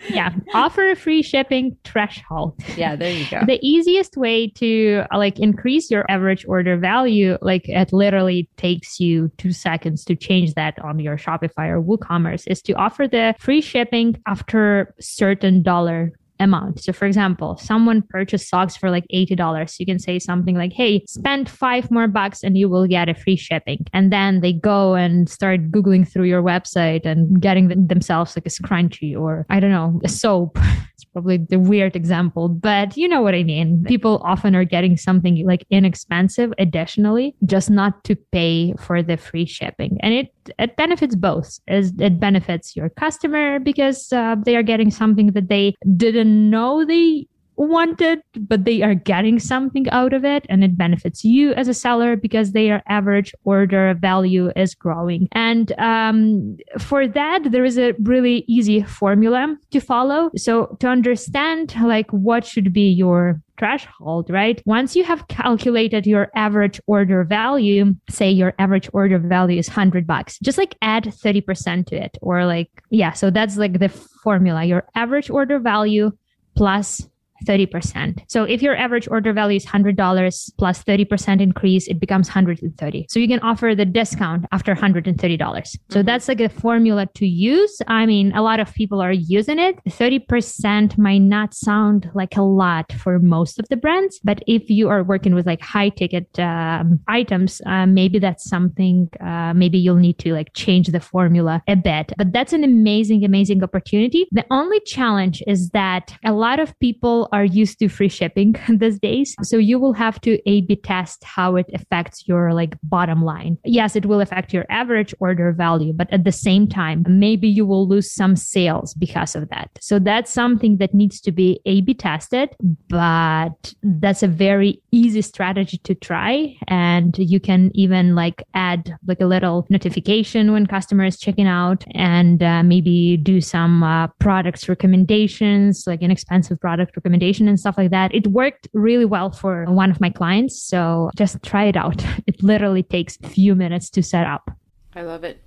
Yeah, 0.10 0.34
offer 0.54 0.92
a 0.92 0.96
free 0.96 1.22
shipping 1.22 1.78
threshold. 1.86 2.56
Yeah, 2.76 2.96
there 2.98 3.12
you 3.14 3.26
go. 3.30 3.42
The 3.46 3.60
easiest 3.66 4.18
way 4.18 4.50
to 4.56 5.06
like 5.16 5.40
increase 5.40 5.90
your 5.90 6.06
average 6.10 6.46
order 6.46 6.76
value, 6.76 7.38
like 7.42 7.70
it 7.70 7.94
literally 7.94 8.50
takes 8.58 9.00
you 9.00 9.32
two 9.38 9.54
seconds 9.54 10.04
to 10.06 10.16
change 10.16 10.56
that 10.56 10.78
on 10.84 11.00
your 11.00 11.18
Shopify 11.18 11.70
or 11.70 11.82
WooCommerce, 11.82 12.44
is 12.48 12.62
to 12.64 12.74
offer 12.74 13.08
the 13.08 13.34
free 13.40 13.62
shipping 13.62 14.22
after 14.28 14.94
certain 15.00 15.64
dollar 15.64 16.12
amount. 16.44 16.84
So, 16.84 16.94
for 16.94 17.06
example, 17.06 17.58
someone 17.58 18.02
purchased 18.02 18.50
socks 18.50 18.76
for 18.76 18.90
like 18.90 19.06
$80. 19.14 19.80
You 19.80 19.86
can 19.86 20.00
say 20.00 20.20
something 20.20 20.56
like, 20.56 20.74
hey, 20.74 21.04
spend 21.08 21.50
five 21.50 21.90
more 21.90 22.08
bucks 22.08 22.44
and 22.44 22.58
you 22.58 22.70
will 22.70 22.88
get 22.88 23.10
a 23.10 23.16
free 23.16 23.36
shipping. 23.36 23.86
And 23.94 24.12
then 24.12 24.42
they 24.42 24.54
go 24.54 24.96
and 24.96 25.30
start 25.30 25.72
Googling 25.72 26.08
through 26.08 26.26
your 26.26 26.44
website 26.44 27.06
and 27.06 27.42
getting 27.42 27.88
themselves 27.88 28.36
like 28.36 28.46
a 28.46 28.50
scrunchie 28.50 29.18
or, 29.18 29.46
I 29.50 29.60
don't 29.60 29.72
know, 29.72 30.00
a 30.04 30.10
soap. 30.10 30.60
it's 30.94 31.06
probably 31.06 31.38
the 31.38 31.60
weird 31.60 31.96
example, 31.96 32.50
but 32.50 32.96
you 32.96 33.08
know 33.08 33.22
what 33.22 33.34
I 33.34 33.44
mean. 33.44 33.84
People 33.86 34.22
often 34.24 34.56
are 34.56 34.64
getting 34.64 34.96
something 34.96 35.46
like 35.46 35.66
inexpensive 35.70 36.54
additionally, 36.60 37.36
just 37.46 37.70
not 37.70 38.04
to 38.04 38.16
pay 38.16 38.74
for 38.80 39.02
the 39.02 39.18
free 39.18 39.46
shipping. 39.46 39.98
And 40.02 40.14
it 40.14 40.34
it 40.60 40.76
benefits 40.76 41.16
both. 41.16 41.60
It 41.68 42.20
benefits 42.20 42.76
your 42.76 42.90
customer 42.90 43.60
because 43.60 44.12
uh, 44.14 44.36
they 44.46 44.56
are 44.56 44.64
getting 44.64 44.92
something 44.92 45.28
that 45.28 45.50
they 45.50 45.76
didn't 45.98 46.50
know 46.50 46.86
they 46.86 47.28
wanted, 47.56 48.22
but 48.40 48.66
they 48.66 48.82
are 48.82 48.96
getting 48.96 49.40
something 49.40 49.90
out 49.90 50.14
of 50.14 50.26
it 50.26 50.46
and 50.50 50.64
it 50.64 50.78
benefits 50.78 51.24
you 51.24 51.54
as 51.54 51.68
a 51.68 51.74
seller 51.74 52.16
because 52.16 52.52
their 52.52 52.84
average 52.88 53.34
order 53.44 53.94
value 53.94 54.52
is 54.56 54.76
growing. 54.76 55.28
And 55.32 55.72
um, 55.80 56.58
for 56.80 57.08
that, 57.08 57.52
there 57.52 57.66
is 57.66 57.78
a 57.78 57.94
really 58.02 58.44
easy 58.48 58.84
formula 58.84 59.56
to 59.72 59.80
follow. 59.80 60.32
So 60.36 60.78
to 60.80 60.88
understand 60.88 61.76
like 61.82 62.10
what 62.12 62.46
should 62.46 62.74
be 62.74 62.90
your 62.90 63.42
threshold, 63.58 64.30
right? 64.30 64.62
Once 64.66 64.96
you 64.96 65.04
have 65.04 65.28
calculated 65.28 66.08
your 66.08 66.30
average 66.36 66.82
order 66.88 67.24
value, 67.24 67.94
say 68.10 68.30
your 68.30 68.54
average 68.60 68.90
order 68.94 69.20
value 69.20 69.60
is 69.60 69.70
100 69.70 70.08
bucks, 70.08 70.40
just 70.40 70.58
like 70.58 70.76
add 70.82 71.04
30% 71.04 71.86
to 71.88 71.96
it 71.96 72.18
or 72.22 72.46
like, 72.46 72.70
yeah, 72.90 73.12
so 73.12 73.30
that's 73.30 73.58
like 73.58 73.80
the 73.80 73.90
formula. 73.90 74.64
Your 74.64 74.86
average 74.96 75.30
order 75.30 75.60
value 75.60 76.12
plus 76.56 77.08
30%. 77.44 78.24
So 78.28 78.44
if 78.44 78.62
your 78.62 78.76
average 78.76 79.08
order 79.10 79.34
value 79.34 79.58
is 79.58 79.66
$100 79.66 80.52
plus 80.58 80.84
30% 80.84 81.42
increase, 81.42 81.88
it 81.88 82.00
becomes 82.00 82.28
130. 82.28 83.08
So 83.10 83.20
you 83.20 83.28
can 83.28 83.40
offer 83.40 83.76
the 83.76 83.86
discount 83.86 84.46
after 84.52 84.72
130. 84.74 85.38
dollars 85.38 85.78
So 85.90 86.00
mm-hmm. 86.00 86.06
that's 86.06 86.28
like 86.28 86.42
a 86.42 86.50
formula 86.50 87.08
to 87.16 87.26
use. 87.26 87.82
I 87.88 88.06
mean, 88.06 88.34
a 88.34 88.42
lot 88.42 88.60
of 88.60 88.74
people 88.74 89.02
are 89.02 89.12
using 89.12 89.60
it. 89.60 89.80
30% 89.88 90.98
might 90.98 91.20
not 91.20 91.54
sound 91.54 92.10
like 92.14 92.36
a 92.38 92.42
lot 92.42 92.92
for 92.94 93.20
most 93.20 93.60
of 93.60 93.68
the 93.70 93.78
brands, 93.78 94.20
but 94.24 94.44
if 94.48 94.70
you 94.70 94.90
are 94.90 95.04
working 95.04 95.36
with 95.36 95.46
like 95.46 95.62
high 95.62 95.90
ticket 95.90 96.28
um, 96.40 97.00
items, 97.08 97.62
uh, 97.66 97.86
maybe 97.86 98.20
that's 98.20 98.50
something, 98.50 99.10
uh, 99.22 99.54
maybe 99.54 99.78
you'll 99.78 99.96
need 99.96 100.20
to 100.20 100.34
like 100.34 100.54
change 100.54 100.88
the 100.88 101.00
formula 101.00 101.62
a 101.68 101.76
bit. 101.76 102.14
But 102.18 102.34
that's 102.34 102.54
an 102.54 102.64
amazing, 102.64 103.24
amazing 103.24 103.64
opportunity. 103.64 104.28
The 104.32 104.46
only 104.52 104.80
challenge 104.82 105.44
is 105.48 105.70
that 105.70 106.16
a 106.26 106.34
lot 106.34 106.60
of 106.60 106.78
people 106.80 107.30
are 107.34 107.44
used 107.44 107.80
to 107.80 107.90
free 107.90 108.08
shipping 108.08 108.56
these 108.70 109.00
days. 109.00 109.36
So 109.42 109.58
you 109.58 109.80
will 109.80 109.94
have 109.94 110.22
to 110.22 110.40
A 110.50 110.62
B 110.62 110.76
test 110.76 111.24
how 111.24 111.56
it 111.56 111.70
affects 111.74 112.28
your 112.28 112.54
like 112.54 112.76
bottom 112.84 113.24
line. 113.26 113.58
Yes, 113.66 113.96
it 113.96 114.06
will 114.06 114.22
affect 114.22 114.54
your 114.54 114.66
average 114.70 115.14
order 115.20 115.52
value, 115.52 115.94
but 115.94 116.14
at 116.14 116.24
the 116.24 116.32
same 116.32 116.68
time, 116.68 117.04
maybe 117.10 117.50
you 117.50 117.66
will 117.66 117.88
lose 117.88 118.12
some 118.12 118.36
sales 118.36 118.94
because 118.94 119.36
of 119.36 119.50
that. 119.50 119.70
So 119.82 119.98
that's 119.98 120.32
something 120.32 120.78
that 120.78 120.94
needs 120.94 121.20
to 121.22 121.32
be 121.32 121.60
A 121.66 121.82
B 121.82 121.96
tested, 121.96 122.56
but 122.88 123.74
that's 123.82 124.22
a 124.22 124.28
very 124.28 124.82
easy 124.92 125.24
strategy 125.24 125.80
to 125.80 125.96
try. 125.96 126.56
And 126.68 127.18
you 127.18 127.40
can 127.40 127.72
even 127.74 128.14
like 128.14 128.44
add 128.54 128.96
like 129.08 129.22
a 129.22 129.26
little 129.26 129.66
notification 129.70 130.52
when 130.52 130.68
customer 130.68 131.06
is 131.06 131.18
checking 131.18 131.48
out 131.48 131.84
and 131.96 132.44
uh, 132.44 132.62
maybe 132.62 133.18
do 133.18 133.42
some 133.42 133.82
uh, 133.82 134.08
products 134.20 134.70
recommendations, 134.70 135.88
like 135.88 136.04
inexpensive 136.04 136.60
product 136.60 136.96
recommendations 136.96 137.23
recommendation 137.24 137.48
and 137.48 137.60
stuff 137.60 137.78
like 137.78 137.92
that. 137.92 138.14
It 138.14 138.28
worked 138.28 138.68
really 138.74 139.06
well 139.06 139.32
for 139.32 139.66
one 139.66 139.92
of 139.92 140.00
my 140.00 140.10
clients. 140.10 140.62
So 140.62 141.10
just 141.16 141.42
try 141.44 141.66
it 141.66 141.78
out. 141.78 142.04
It 142.26 142.42
literally 142.42 142.84
takes 142.84 143.18
a 143.24 143.28
few 143.28 143.56
minutes 143.56 143.90
to 143.92 144.02
set 144.02 144.26
up. 144.26 144.50
I 144.96 145.02
love 145.02 145.24
it. 145.24 145.42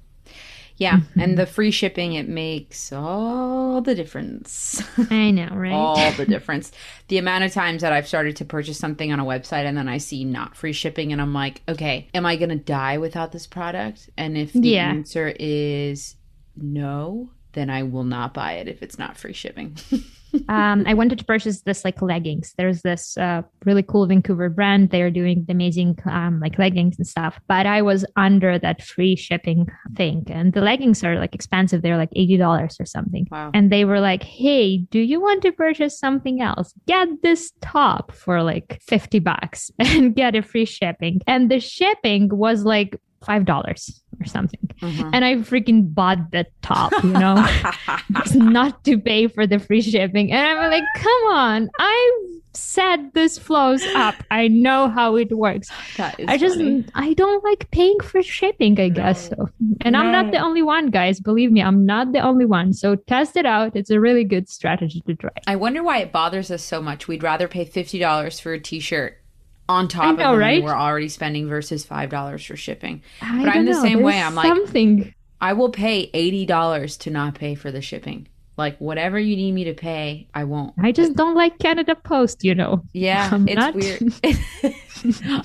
Yeah, 0.77 0.99
mm-hmm. 0.99 1.20
and 1.22 1.39
the 1.39 1.47
free 1.47 1.70
shipping 1.70 2.14
it 2.14 2.29
makes 2.29 2.93
all 2.93 3.81
the 3.81 3.95
difference. 3.95 4.83
I 5.11 5.31
know, 5.31 5.49
right? 5.55 5.72
all 5.72 6.12
the 6.12 6.27
difference. 6.27 6.70
The 7.09 7.18
amount 7.18 7.45
of 7.45 7.53
times 7.53 7.81
that 7.81 7.93
I've 7.93 8.07
started 8.07 8.37
to 8.37 8.45
purchase 8.45 8.79
something 8.79 9.11
on 9.11 9.20
a 9.20 9.24
website 9.24 9.64
and 9.64 9.77
then 9.77 9.89
I 9.89 9.99
see 9.99 10.24
not 10.24 10.55
free 10.55 10.74
shipping 10.74 11.12
and 11.12 11.22
I'm 11.22 11.33
like, 11.33 11.62
okay, 11.66 12.09
am 12.12 12.27
I 12.27 12.37
going 12.37 12.51
to 12.51 12.57
die 12.57 12.99
without 12.99 13.33
this 13.33 13.47
product? 13.47 14.11
And 14.18 14.37
if 14.37 14.53
the 14.53 14.68
yeah. 14.68 14.91
answer 14.91 15.35
is 15.39 16.16
no, 16.57 17.31
then 17.57 17.71
I 17.71 17.83
will 17.83 18.05
not 18.05 18.35
buy 18.35 18.53
it 18.53 18.69
if 18.69 18.83
it's 18.83 18.99
not 18.99 19.17
free 19.17 19.33
shipping. 19.33 19.77
um, 20.49 20.85
I 20.87 20.95
wanted 20.95 21.19
to 21.19 21.25
purchase 21.25 21.63
this 21.63 21.85
like 21.85 22.03
leggings. 22.03 22.55
There's 22.59 22.83
this 22.83 23.17
uh, 23.17 23.43
really 23.65 23.83
cool 23.83 24.07
Vancouver 24.07 24.51
brand. 24.51 24.91
They 24.91 25.03
are 25.03 25.11
doing 25.11 25.45
the 25.47 25.53
amazing 25.53 25.99
um, 26.05 26.39
like 26.39 26.59
leggings 26.59 26.99
and 26.99 27.07
stuff. 27.07 27.41
But 27.49 27.67
I 27.67 27.83
was 27.83 28.05
under 28.17 28.59
that 28.59 28.83
free 28.83 29.17
shipping 29.17 29.69
thing, 29.97 30.25
and 30.29 30.53
the 30.53 30.61
leggings 30.61 31.03
are 31.03 31.17
like 31.19 31.35
expensive. 31.35 31.83
They're 31.83 31.97
like 31.97 32.13
eighty 32.15 32.37
dollars 32.37 32.77
or 32.79 32.85
something. 32.85 33.27
Wow. 33.31 33.51
And 33.55 33.73
they 33.73 33.85
were 33.85 34.01
like, 34.01 34.23
"Hey, 34.23 34.79
do 34.79 35.01
you 35.01 35.21
want 35.21 35.43
to 35.43 35.53
purchase 35.53 35.99
something 35.99 36.41
else? 36.43 36.75
Get 36.87 37.09
this 37.23 37.53
top 37.63 38.13
for 38.13 38.43
like 38.43 38.81
fifty 38.83 39.19
bucks 39.19 39.71
and 39.79 40.15
get 40.15 40.37
a 40.37 40.43
free 40.43 40.67
shipping." 40.67 41.21
And 41.27 41.51
the 41.51 41.61
shipping 41.61 42.29
was 42.31 42.65
like 42.65 43.01
five 43.25 43.45
dollars 43.45 44.03
or 44.21 44.27
something. 44.27 44.61
Mm-hmm. 44.81 45.11
And 45.12 45.25
I 45.25 45.37
freaking 45.37 45.95
bought 45.95 46.31
the 46.31 46.47
top, 46.62 46.93
you 47.03 47.11
know, 47.11 47.47
not 48.35 48.85
to 48.85 48.99
pay 48.99 49.27
for 49.29 49.47
the 49.47 49.59
free 49.59 49.83
shipping. 49.83 50.33
And 50.33 50.59
I'm 50.59 50.71
like, 50.71 50.85
come 50.97 51.25
on, 51.33 51.71
I 51.79 52.29
set 52.57 53.12
this 53.14 53.39
flows 53.39 53.85
up. 53.95 54.14
I 54.31 54.49
know 54.49 54.89
how 54.89 55.17
it 55.17 55.37
works. 55.37 55.69
I 55.99 56.39
just 56.39 56.57
funny. 56.57 56.85
I 56.95 57.14
don't 57.14 57.45
like 57.45 57.71
paying 57.71 57.99
for 58.03 58.23
shipping, 58.23 58.81
I 58.81 58.89
guess 58.89 59.29
so. 59.29 59.49
And 59.83 59.93
no. 59.93 60.01
I'm 60.01 60.12
not 60.12 60.33
the 60.33 60.39
only 60.39 60.62
one, 60.62 60.91
guys. 60.91 61.21
Believe 61.21 61.53
me, 61.53 61.62
I'm 61.62 61.85
not 61.85 62.12
the 62.12 62.21
only 62.21 62.45
one. 62.45 62.73
So 62.73 62.97
test 62.97 63.37
it 63.37 63.47
out. 63.47 63.77
It's 63.77 63.91
a 63.91 64.01
really 64.01 64.25
good 64.25 64.49
strategy 64.49 65.03
to 65.07 65.14
try. 65.14 65.31
I 65.47 65.57
wonder 65.57 65.83
why 65.83 65.99
it 65.99 66.12
bothers 66.12 66.51
us 66.51 66.62
so 66.62 66.81
much. 66.83 67.09
We'd 67.09 67.23
rather 67.23 67.49
pay 67.49 67.64
fifty 67.64 67.99
dollars 67.99 68.41
for 68.41 68.53
a 68.53 68.61
t-shirt 68.61 69.21
on 69.69 69.89
top 69.89 70.19
know, 70.19 70.35
of 70.35 70.39
right? 70.39 70.62
we're 70.62 70.75
already 70.75 71.09
spending 71.09 71.49
versus 71.49 71.85
five 71.85 72.11
dollars 72.11 72.45
for 72.45 72.57
shipping. 72.57 73.03
I 73.21 73.45
but 73.45 73.57
I'm 73.57 73.64
the 73.64 73.73
know. 73.73 73.83
same 73.83 73.95
There's 73.95 74.07
way. 74.07 74.21
I'm 74.21 74.35
like 74.35 74.47
something. 74.47 75.14
I 75.41 75.53
will 75.53 75.71
pay 75.71 76.11
eighty 76.14 76.47
dollars 76.47 76.97
to 76.99 77.11
not 77.11 77.35
pay 77.35 77.55
for 77.55 77.71
the 77.71 77.83
shipping. 77.83 78.29
Like 78.57 78.79
whatever 78.79 79.19
you 79.19 79.37
need 79.37 79.53
me 79.53 79.64
to 79.64 79.75
pay, 79.75 80.29
I 80.35 80.45
won't. 80.45 80.73
I 80.79 80.91
just 80.91 81.14
don't 81.14 81.35
like 81.35 81.59
Canada 81.59 81.95
Post, 81.95 82.43
you 82.43 82.55
know. 82.55 82.83
Yeah, 82.95 83.29
I'm 83.31 83.47
it's 83.47 83.57
not... 83.57 83.75
weird. 83.75 84.14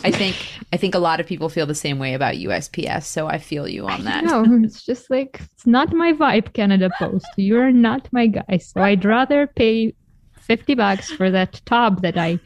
I 0.03 0.11
think 0.11 0.37
I 0.71 0.77
think 0.77 0.95
a 0.95 0.99
lot 0.99 1.19
of 1.19 1.25
people 1.25 1.49
feel 1.49 1.65
the 1.65 1.75
same 1.75 1.99
way 1.99 2.13
about 2.13 2.35
USPS, 2.35 3.03
so 3.03 3.27
I 3.27 3.37
feel 3.37 3.67
you 3.67 3.85
on 3.85 4.05
that. 4.05 4.23
No, 4.23 4.45
it's 4.63 4.85
just 4.85 5.09
like 5.09 5.41
it's 5.41 5.67
not 5.67 5.91
my 5.91 6.13
vibe, 6.13 6.53
Canada 6.53 6.89
Post. 6.97 7.27
You're 7.35 7.71
not 7.71 8.07
my 8.13 8.27
guy, 8.27 8.57
so 8.59 8.81
I'd 8.81 9.03
rather 9.03 9.45
pay 9.45 9.93
fifty 10.39 10.73
bucks 10.73 11.11
for 11.11 11.29
that 11.31 11.61
top 11.65 12.01
that 12.03 12.17
I 12.17 12.39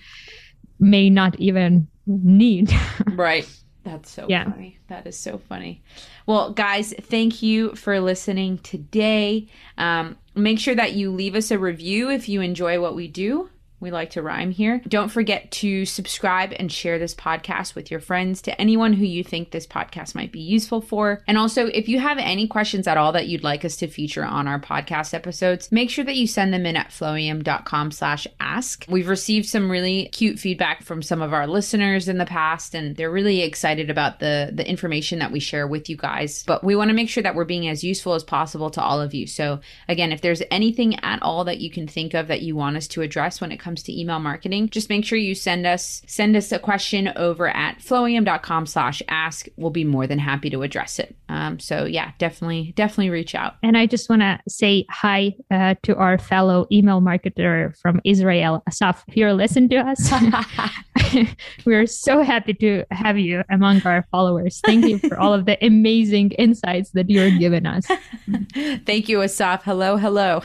may 0.79 1.09
not 1.09 1.39
even 1.39 1.87
need. 2.05 2.73
right. 3.13 3.47
That's 3.83 4.09
so 4.09 4.25
yeah. 4.27 4.49
funny. 4.49 4.79
That 4.87 5.05
is 5.05 5.15
so 5.15 5.37
funny. 5.37 5.83
Well, 6.25 6.51
guys, 6.51 6.93
thank 7.01 7.43
you 7.43 7.75
for 7.75 7.99
listening 7.99 8.57
today. 8.59 9.47
Um, 9.77 10.17
make 10.33 10.59
sure 10.59 10.73
that 10.73 10.93
you 10.93 11.11
leave 11.11 11.35
us 11.35 11.51
a 11.51 11.59
review 11.59 12.09
if 12.09 12.27
you 12.27 12.41
enjoy 12.41 12.81
what 12.81 12.95
we 12.95 13.07
do. 13.07 13.49
We 13.85 13.91
like 13.91 14.09
to 14.11 14.23
rhyme 14.23 14.49
here. 14.49 14.81
Don't 14.87 15.09
forget 15.09 15.51
to 15.51 15.85
subscribe 15.85 16.51
and 16.57 16.71
share 16.71 16.97
this 16.97 17.13
podcast 17.13 17.75
with 17.75 17.91
your 17.91 17.99
friends 17.99 18.41
to 18.41 18.59
anyone 18.59 18.93
who 18.93 19.05
you 19.05 19.23
think 19.23 19.51
this 19.51 19.67
podcast 19.67 20.15
might 20.15 20.31
be 20.31 20.39
useful 20.39 20.81
for. 20.81 21.21
And 21.27 21.37
also, 21.37 21.67
if 21.67 21.87
you 21.87 21.99
have 21.99 22.17
any 22.17 22.47
questions 22.47 22.87
at 22.87 22.97
all 22.97 23.11
that 23.11 23.27
you'd 23.27 23.43
like 23.43 23.63
us 23.63 23.75
to 23.77 23.87
feature 23.87 24.25
on 24.25 24.47
our 24.47 24.59
podcast 24.59 25.13
episodes, 25.13 25.71
make 25.71 25.91
sure 25.91 26.03
that 26.03 26.15
you 26.15 26.25
send 26.25 26.51
them 26.51 26.65
in 26.65 26.75
at 26.75 26.89
flowium.com 26.89 27.91
slash 27.91 28.25
ask. 28.39 28.87
We've 28.89 29.07
received 29.07 29.47
some 29.47 29.69
really 29.69 30.07
cute 30.07 30.39
feedback 30.39 30.81
from 30.81 31.03
some 31.03 31.21
of 31.21 31.31
our 31.31 31.45
listeners 31.45 32.07
in 32.07 32.17
the 32.17 32.25
past, 32.25 32.73
and 32.73 32.95
they're 32.95 33.11
really 33.11 33.43
excited 33.43 33.91
about 33.91 34.19
the, 34.19 34.49
the 34.51 34.67
information 34.67 35.19
that 35.19 35.31
we 35.31 35.39
share 35.39 35.67
with 35.67 35.91
you 35.91 35.95
guys. 35.95 36.43
But 36.47 36.63
we 36.63 36.75
want 36.75 36.89
to 36.89 36.95
make 36.95 37.09
sure 37.09 37.21
that 37.21 37.35
we're 37.35 37.45
being 37.45 37.67
as 37.67 37.83
useful 37.83 38.15
as 38.15 38.23
possible 38.23 38.71
to 38.71 38.81
all 38.81 38.99
of 38.99 39.13
you. 39.13 39.27
So 39.27 39.59
again, 39.87 40.11
if 40.11 40.21
there's 40.21 40.41
anything 40.49 40.95
at 41.03 41.21
all 41.21 41.43
that 41.43 41.59
you 41.59 41.69
can 41.69 41.87
think 41.87 42.15
of 42.15 42.29
that 42.29 42.41
you 42.41 42.55
want 42.55 42.77
us 42.77 42.87
to 42.87 43.03
address 43.03 43.39
when 43.39 43.51
it 43.51 43.59
comes 43.59 43.74
to 43.83 43.99
email 43.99 44.19
marketing, 44.19 44.69
just 44.69 44.89
make 44.89 45.05
sure 45.05 45.17
you 45.17 45.35
send 45.35 45.65
us 45.65 46.01
send 46.07 46.35
us 46.35 46.51
a 46.51 46.59
question 46.59 47.11
over 47.15 47.47
at 47.47 47.79
flowium.com 47.79 48.65
slash 48.65 49.01
ask. 49.07 49.47
We'll 49.57 49.71
be 49.71 49.83
more 49.83 50.07
than 50.07 50.19
happy 50.19 50.49
to 50.49 50.63
address 50.63 50.99
it. 50.99 51.15
Um, 51.29 51.59
so 51.59 51.85
yeah, 51.85 52.11
definitely, 52.17 52.73
definitely 52.75 53.09
reach 53.09 53.35
out. 53.35 53.55
And 53.63 53.77
I 53.77 53.85
just 53.85 54.09
want 54.09 54.21
to 54.21 54.39
say 54.47 54.85
hi 54.89 55.35
uh, 55.51 55.75
to 55.83 55.95
our 55.95 56.17
fellow 56.17 56.67
email 56.71 57.01
marketer 57.01 57.75
from 57.77 58.01
Israel, 58.03 58.63
Asaf. 58.67 59.03
If 59.07 59.17
you're 59.17 59.33
listening 59.33 59.69
to 59.69 59.77
us, 59.77 60.11
we're 61.65 61.85
so 61.85 62.21
happy 62.21 62.53
to 62.53 62.83
have 62.91 63.17
you 63.17 63.43
among 63.49 63.81
our 63.83 64.05
followers. 64.11 64.61
Thank 64.65 64.85
you 64.85 64.99
for 64.99 65.17
all 65.17 65.33
of 65.33 65.45
the 65.45 65.63
amazing 65.65 66.31
insights 66.31 66.91
that 66.91 67.09
you're 67.09 67.31
giving 67.37 67.65
us. 67.65 67.85
Thank 68.85 69.09
you, 69.09 69.21
Asaf. 69.21 69.63
Hello, 69.63 69.97
hello. 69.97 70.41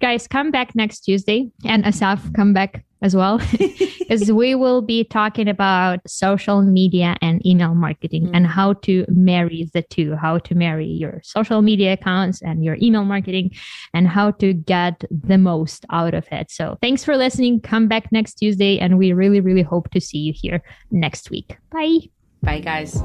Guys, 0.00 0.26
come 0.26 0.50
back 0.50 0.74
next 0.74 1.00
Tuesday 1.00 1.31
Tuesday 1.32 1.52
and 1.64 1.86
Asaf 1.86 2.32
come 2.34 2.52
back 2.52 2.84
as 3.02 3.16
well. 3.16 3.40
Because 3.98 4.30
we 4.30 4.54
will 4.54 4.82
be 4.82 5.04
talking 5.04 5.48
about 5.48 6.00
social 6.06 6.60
media 6.60 7.16
and 7.22 7.44
email 7.46 7.74
marketing 7.74 8.24
mm-hmm. 8.24 8.34
and 8.34 8.46
how 8.46 8.74
to 8.84 9.06
marry 9.08 9.70
the 9.72 9.80
two 9.80 10.16
how 10.16 10.36
to 10.38 10.54
marry 10.54 10.86
your 10.86 11.22
social 11.24 11.62
media 11.62 11.94
accounts 11.94 12.42
and 12.42 12.62
your 12.62 12.76
email 12.82 13.04
marketing 13.04 13.52
and 13.94 14.08
how 14.08 14.32
to 14.32 14.52
get 14.52 15.02
the 15.10 15.38
most 15.38 15.86
out 15.90 16.12
of 16.12 16.26
it. 16.30 16.50
So 16.50 16.76
thanks 16.82 17.04
for 17.04 17.16
listening. 17.16 17.60
Come 17.62 17.88
back 17.88 18.12
next 18.12 18.34
tuesday 18.34 18.78
and 18.78 18.98
we 18.98 19.14
really 19.14 19.40
really 19.40 19.62
hope 19.62 19.90
to 19.92 20.00
see 20.00 20.18
you 20.18 20.34
here 20.36 20.62
next 20.90 21.30
week. 21.30 21.56
Bye. 21.70 22.00
Bye 22.42 22.60
guys. 22.60 23.00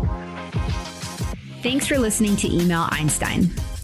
Thanks 1.64 1.88
for 1.88 1.98
listening 1.98 2.36
to 2.38 2.54
email 2.54 2.88
einstein 2.92 3.50